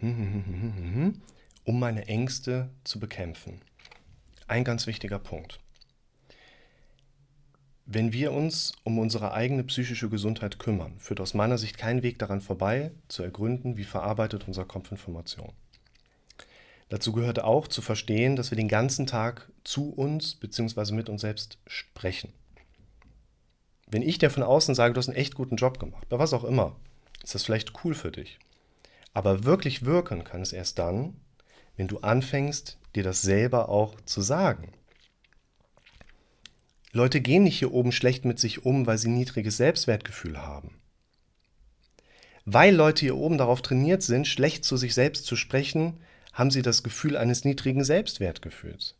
Um 1.64 1.80
meine 1.80 2.06
Ängste 2.06 2.70
zu 2.84 3.00
bekämpfen. 3.00 3.60
Ein 4.46 4.62
ganz 4.62 4.86
wichtiger 4.86 5.18
Punkt. 5.18 5.58
Wenn 7.86 8.12
wir 8.12 8.30
uns 8.30 8.72
um 8.84 9.00
unsere 9.00 9.32
eigene 9.32 9.64
psychische 9.64 10.08
Gesundheit 10.08 10.60
kümmern, 10.60 11.00
führt 11.00 11.20
aus 11.20 11.34
meiner 11.34 11.58
Sicht 11.58 11.76
kein 11.76 12.04
Weg 12.04 12.20
daran 12.20 12.40
vorbei, 12.40 12.92
zu 13.08 13.24
ergründen, 13.24 13.76
wie 13.76 13.82
verarbeitet 13.82 14.46
unser 14.46 14.64
Kopf 14.64 14.92
Information. 14.92 15.50
Dazu 16.88 17.12
gehört 17.12 17.42
auch 17.42 17.66
zu 17.66 17.82
verstehen, 17.82 18.36
dass 18.36 18.52
wir 18.52 18.56
den 18.56 18.68
ganzen 18.68 19.08
Tag 19.08 19.50
zu 19.64 19.90
uns 19.90 20.36
bzw. 20.36 20.94
mit 20.94 21.08
uns 21.08 21.22
selbst 21.22 21.58
sprechen. 21.66 22.32
Wenn 23.86 24.02
ich 24.02 24.18
dir 24.18 24.30
von 24.30 24.42
außen 24.42 24.74
sage, 24.74 24.94
du 24.94 24.98
hast 24.98 25.08
einen 25.08 25.16
echt 25.16 25.34
guten 25.34 25.56
Job 25.56 25.78
gemacht, 25.78 26.08
bei 26.08 26.18
was 26.18 26.32
auch 26.32 26.44
immer, 26.44 26.76
ist 27.22 27.34
das 27.34 27.44
vielleicht 27.44 27.84
cool 27.84 27.94
für 27.94 28.10
dich. 28.10 28.38
Aber 29.14 29.44
wirklich 29.44 29.84
wirken 29.84 30.24
kann 30.24 30.42
es 30.42 30.52
erst 30.52 30.78
dann, 30.78 31.16
wenn 31.76 31.88
du 31.88 31.98
anfängst, 31.98 32.78
dir 32.94 33.02
das 33.02 33.22
selber 33.22 33.68
auch 33.68 34.00
zu 34.02 34.20
sagen. 34.20 34.72
Leute 36.92 37.20
gehen 37.20 37.44
nicht 37.44 37.58
hier 37.58 37.72
oben 37.72 37.92
schlecht 37.92 38.24
mit 38.24 38.38
sich 38.38 38.64
um, 38.64 38.86
weil 38.86 38.98
sie 38.98 39.08
niedriges 39.08 39.58
Selbstwertgefühl 39.58 40.42
haben. 40.42 40.80
Weil 42.44 42.74
Leute 42.74 43.00
hier 43.00 43.16
oben 43.16 43.38
darauf 43.38 43.60
trainiert 43.60 44.02
sind, 44.02 44.26
schlecht 44.26 44.64
zu 44.64 44.76
sich 44.76 44.94
selbst 44.94 45.26
zu 45.26 45.36
sprechen, 45.36 46.00
haben 46.32 46.50
sie 46.50 46.62
das 46.62 46.82
Gefühl 46.82 47.16
eines 47.16 47.44
niedrigen 47.44 47.84
Selbstwertgefühls. 47.84 48.94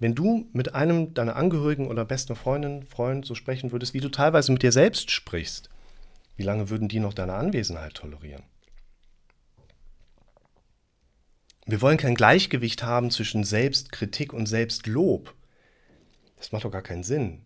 Wenn 0.00 0.14
du 0.14 0.48
mit 0.52 0.74
einem 0.74 1.12
deiner 1.12 1.36
Angehörigen 1.36 1.86
oder 1.86 2.06
besten 2.06 2.34
Freundin, 2.34 2.82
Freund 2.82 3.26
so 3.26 3.34
sprechen 3.34 3.70
würdest, 3.70 3.92
wie 3.92 4.00
du 4.00 4.08
teilweise 4.08 4.50
mit 4.50 4.62
dir 4.62 4.72
selbst 4.72 5.10
sprichst, 5.10 5.68
wie 6.36 6.42
lange 6.42 6.70
würden 6.70 6.88
die 6.88 7.00
noch 7.00 7.12
deine 7.12 7.34
Anwesenheit 7.34 7.94
tolerieren? 7.94 8.42
Wir 11.66 11.82
wollen 11.82 11.98
kein 11.98 12.14
Gleichgewicht 12.14 12.82
haben 12.82 13.10
zwischen 13.10 13.44
Selbstkritik 13.44 14.32
und 14.32 14.46
Selbstlob. 14.46 15.34
Das 16.38 16.50
macht 16.50 16.64
doch 16.64 16.72
gar 16.72 16.82
keinen 16.82 17.04
Sinn. 17.04 17.42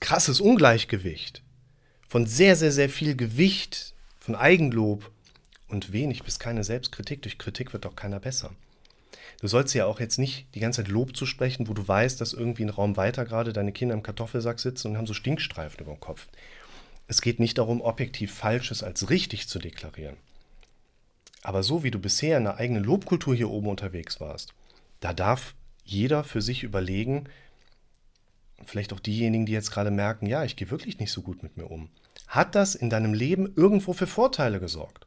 Krasses 0.00 0.40
Ungleichgewicht 0.40 1.42
von 2.06 2.26
sehr, 2.26 2.54
sehr, 2.54 2.72
sehr 2.72 2.88
viel 2.88 3.16
Gewicht, 3.16 3.94
von 4.18 4.36
Eigenlob 4.36 5.10
und 5.68 5.92
wenig 5.92 6.22
bis 6.22 6.38
keine 6.38 6.62
Selbstkritik. 6.62 7.22
Durch 7.22 7.38
Kritik 7.38 7.72
wird 7.72 7.84
doch 7.84 7.96
keiner 7.96 8.20
besser. 8.20 8.54
Du 9.40 9.46
sollst 9.46 9.74
ja 9.74 9.86
auch 9.86 10.00
jetzt 10.00 10.18
nicht 10.18 10.46
die 10.54 10.60
ganze 10.60 10.82
Zeit 10.82 10.90
Lob 10.90 11.16
zu 11.16 11.26
sprechen, 11.26 11.68
wo 11.68 11.74
du 11.74 11.86
weißt, 11.86 12.20
dass 12.20 12.32
irgendwie 12.32 12.64
ein 12.64 12.70
Raum 12.70 12.96
weiter 12.96 13.24
gerade 13.24 13.52
deine 13.52 13.72
Kinder 13.72 13.94
im 13.94 14.02
Kartoffelsack 14.02 14.60
sitzen 14.60 14.88
und 14.88 14.96
haben 14.96 15.06
so 15.06 15.14
Stinkstreifen 15.14 15.80
über 15.80 15.92
dem 15.92 16.00
Kopf. 16.00 16.28
Es 17.08 17.20
geht 17.20 17.40
nicht 17.40 17.58
darum, 17.58 17.80
objektiv 17.80 18.34
Falsches 18.34 18.82
als 18.82 19.10
richtig 19.10 19.48
zu 19.48 19.58
deklarieren. 19.58 20.16
Aber 21.42 21.62
so 21.62 21.82
wie 21.82 21.90
du 21.90 21.98
bisher 21.98 22.36
in 22.38 22.46
einer 22.46 22.58
eigenen 22.58 22.84
Lobkultur 22.84 23.34
hier 23.34 23.50
oben 23.50 23.68
unterwegs 23.68 24.20
warst, 24.20 24.52
da 25.00 25.12
darf 25.12 25.54
jeder 25.84 26.22
für 26.22 26.42
sich 26.42 26.62
überlegen, 26.62 27.24
vielleicht 28.64 28.92
auch 28.92 29.00
diejenigen, 29.00 29.46
die 29.46 29.52
jetzt 29.52 29.70
gerade 29.70 29.90
merken, 29.90 30.26
ja, 30.26 30.44
ich 30.44 30.56
gehe 30.56 30.70
wirklich 30.70 30.98
nicht 30.98 31.12
so 31.12 31.22
gut 31.22 31.42
mit 31.42 31.56
mir 31.56 31.70
um. 31.70 31.88
Hat 32.28 32.54
das 32.54 32.74
in 32.74 32.90
deinem 32.90 33.14
Leben 33.14 33.52
irgendwo 33.56 33.92
für 33.92 34.06
Vorteile 34.06 34.60
gesorgt? 34.60 35.06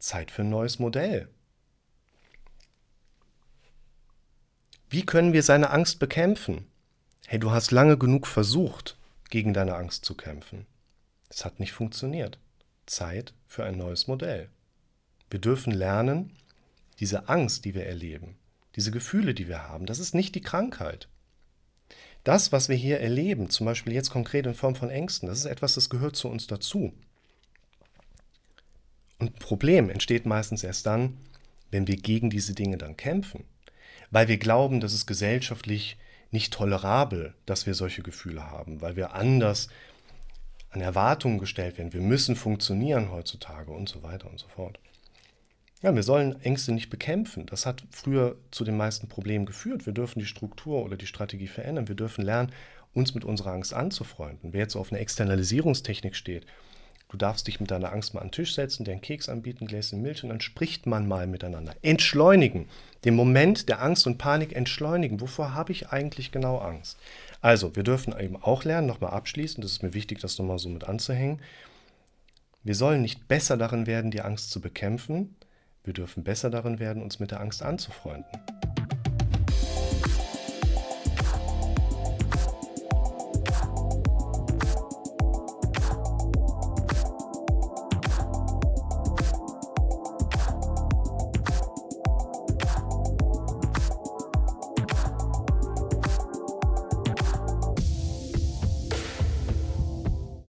Zeit 0.00 0.30
für 0.30 0.42
ein 0.42 0.50
neues 0.50 0.78
Modell. 0.78 1.28
Wie 4.88 5.06
können 5.06 5.32
wir 5.32 5.44
seine 5.44 5.70
Angst 5.70 6.00
bekämpfen? 6.00 6.66
Hey, 7.26 7.38
du 7.38 7.52
hast 7.52 7.70
lange 7.70 7.96
genug 7.96 8.26
versucht, 8.26 8.98
gegen 9.28 9.54
deine 9.54 9.76
Angst 9.76 10.04
zu 10.04 10.16
kämpfen. 10.16 10.66
Es 11.28 11.44
hat 11.44 11.60
nicht 11.60 11.72
funktioniert. 11.72 12.40
Zeit 12.86 13.34
für 13.46 13.64
ein 13.64 13.78
neues 13.78 14.08
Modell. 14.08 14.48
Wir 15.30 15.38
dürfen 15.38 15.72
lernen, 15.72 16.32
diese 16.98 17.28
Angst, 17.28 17.64
die 17.64 17.74
wir 17.74 17.86
erleben, 17.86 18.36
diese 18.74 18.90
Gefühle, 18.90 19.32
die 19.32 19.46
wir 19.46 19.62
haben, 19.68 19.86
das 19.86 20.00
ist 20.00 20.14
nicht 20.14 20.34
die 20.34 20.40
Krankheit. 20.40 21.08
Das, 22.24 22.50
was 22.50 22.68
wir 22.68 22.76
hier 22.76 23.00
erleben, 23.00 23.48
zum 23.48 23.66
Beispiel 23.66 23.92
jetzt 23.92 24.10
konkret 24.10 24.46
in 24.46 24.54
Form 24.54 24.74
von 24.74 24.90
Ängsten, 24.90 25.28
das 25.28 25.38
ist 25.38 25.44
etwas, 25.44 25.74
das 25.74 25.88
gehört 25.88 26.16
zu 26.16 26.28
uns 26.28 26.46
dazu. 26.48 26.92
Und 29.20 29.38
Problem 29.38 29.90
entsteht 29.90 30.26
meistens 30.26 30.64
erst 30.64 30.86
dann, 30.86 31.18
wenn 31.70 31.86
wir 31.86 31.96
gegen 31.96 32.30
diese 32.30 32.54
Dinge 32.54 32.78
dann 32.78 32.96
kämpfen, 32.96 33.44
weil 34.10 34.26
wir 34.26 34.38
glauben, 34.38 34.80
dass 34.80 34.92
es 34.92 35.06
gesellschaftlich 35.06 35.96
nicht 36.32 36.52
tolerabel, 36.52 37.34
dass 37.46 37.66
wir 37.66 37.74
solche 37.74 38.02
Gefühle 38.02 38.50
haben, 38.50 38.80
weil 38.80 38.96
wir 38.96 39.14
anders 39.14 39.68
an 40.70 40.80
Erwartungen 40.80 41.38
gestellt 41.38 41.78
werden. 41.78 41.92
Wir 41.92 42.00
müssen 42.00 42.34
funktionieren 42.34 43.10
heutzutage 43.10 43.70
und 43.72 43.88
so 43.88 44.02
weiter 44.02 44.30
und 44.30 44.38
so 44.38 44.48
fort. 44.48 44.78
Ja, 45.82 45.94
wir 45.94 46.02
sollen 46.02 46.40
Ängste 46.42 46.72
nicht 46.72 46.90
bekämpfen. 46.90 47.46
Das 47.46 47.66
hat 47.66 47.82
früher 47.90 48.36
zu 48.50 48.64
den 48.64 48.76
meisten 48.76 49.08
Problemen 49.08 49.46
geführt. 49.46 49.86
Wir 49.86 49.92
dürfen 49.92 50.18
die 50.18 50.26
Struktur 50.26 50.84
oder 50.84 50.96
die 50.96 51.06
Strategie 51.06 51.46
verändern. 51.46 51.88
Wir 51.88 51.94
dürfen 51.94 52.22
lernen, 52.22 52.52
uns 52.92 53.14
mit 53.14 53.24
unserer 53.24 53.52
Angst 53.52 53.72
anzufreunden. 53.72 54.52
Wer 54.52 54.60
jetzt 54.60 54.76
auf 54.76 54.92
eine 54.92 55.00
Externalisierungstechnik 55.00 56.14
steht, 56.14 56.46
Du 57.10 57.16
darfst 57.16 57.48
dich 57.48 57.58
mit 57.58 57.72
deiner 57.72 57.92
Angst 57.92 58.14
mal 58.14 58.20
an 58.20 58.28
den 58.28 58.32
Tisch 58.32 58.54
setzen, 58.54 58.84
dir 58.84 58.92
einen 58.92 59.00
Keks 59.00 59.28
anbieten, 59.28 59.64
ein 59.64 59.66
Gläschen 59.66 60.00
Milch 60.00 60.22
und 60.22 60.28
dann 60.28 60.40
spricht 60.40 60.86
man 60.86 61.08
mal 61.08 61.26
miteinander. 61.26 61.74
Entschleunigen. 61.82 62.68
Den 63.04 63.16
Moment 63.16 63.68
der 63.68 63.82
Angst 63.82 64.06
und 64.06 64.16
Panik 64.16 64.54
entschleunigen. 64.54 65.20
Wovor 65.20 65.52
habe 65.52 65.72
ich 65.72 65.88
eigentlich 65.88 66.30
genau 66.30 66.58
Angst? 66.58 66.98
Also, 67.40 67.74
wir 67.74 67.82
dürfen 67.82 68.14
eben 68.16 68.36
auch 68.40 68.62
lernen, 68.62 68.86
nochmal 68.86 69.10
abschließend, 69.10 69.64
das 69.64 69.72
ist 69.72 69.82
mir 69.82 69.92
wichtig, 69.92 70.20
das 70.20 70.38
nochmal 70.38 70.60
so 70.60 70.68
mit 70.68 70.84
anzuhängen. 70.84 71.40
Wir 72.62 72.76
sollen 72.76 73.02
nicht 73.02 73.26
besser 73.26 73.56
darin 73.56 73.88
werden, 73.88 74.12
die 74.12 74.20
Angst 74.20 74.52
zu 74.52 74.60
bekämpfen. 74.60 75.34
Wir 75.82 75.94
dürfen 75.94 76.22
besser 76.22 76.48
darin 76.48 76.78
werden, 76.78 77.02
uns 77.02 77.18
mit 77.18 77.32
der 77.32 77.40
Angst 77.40 77.62
anzufreunden. 77.62 78.30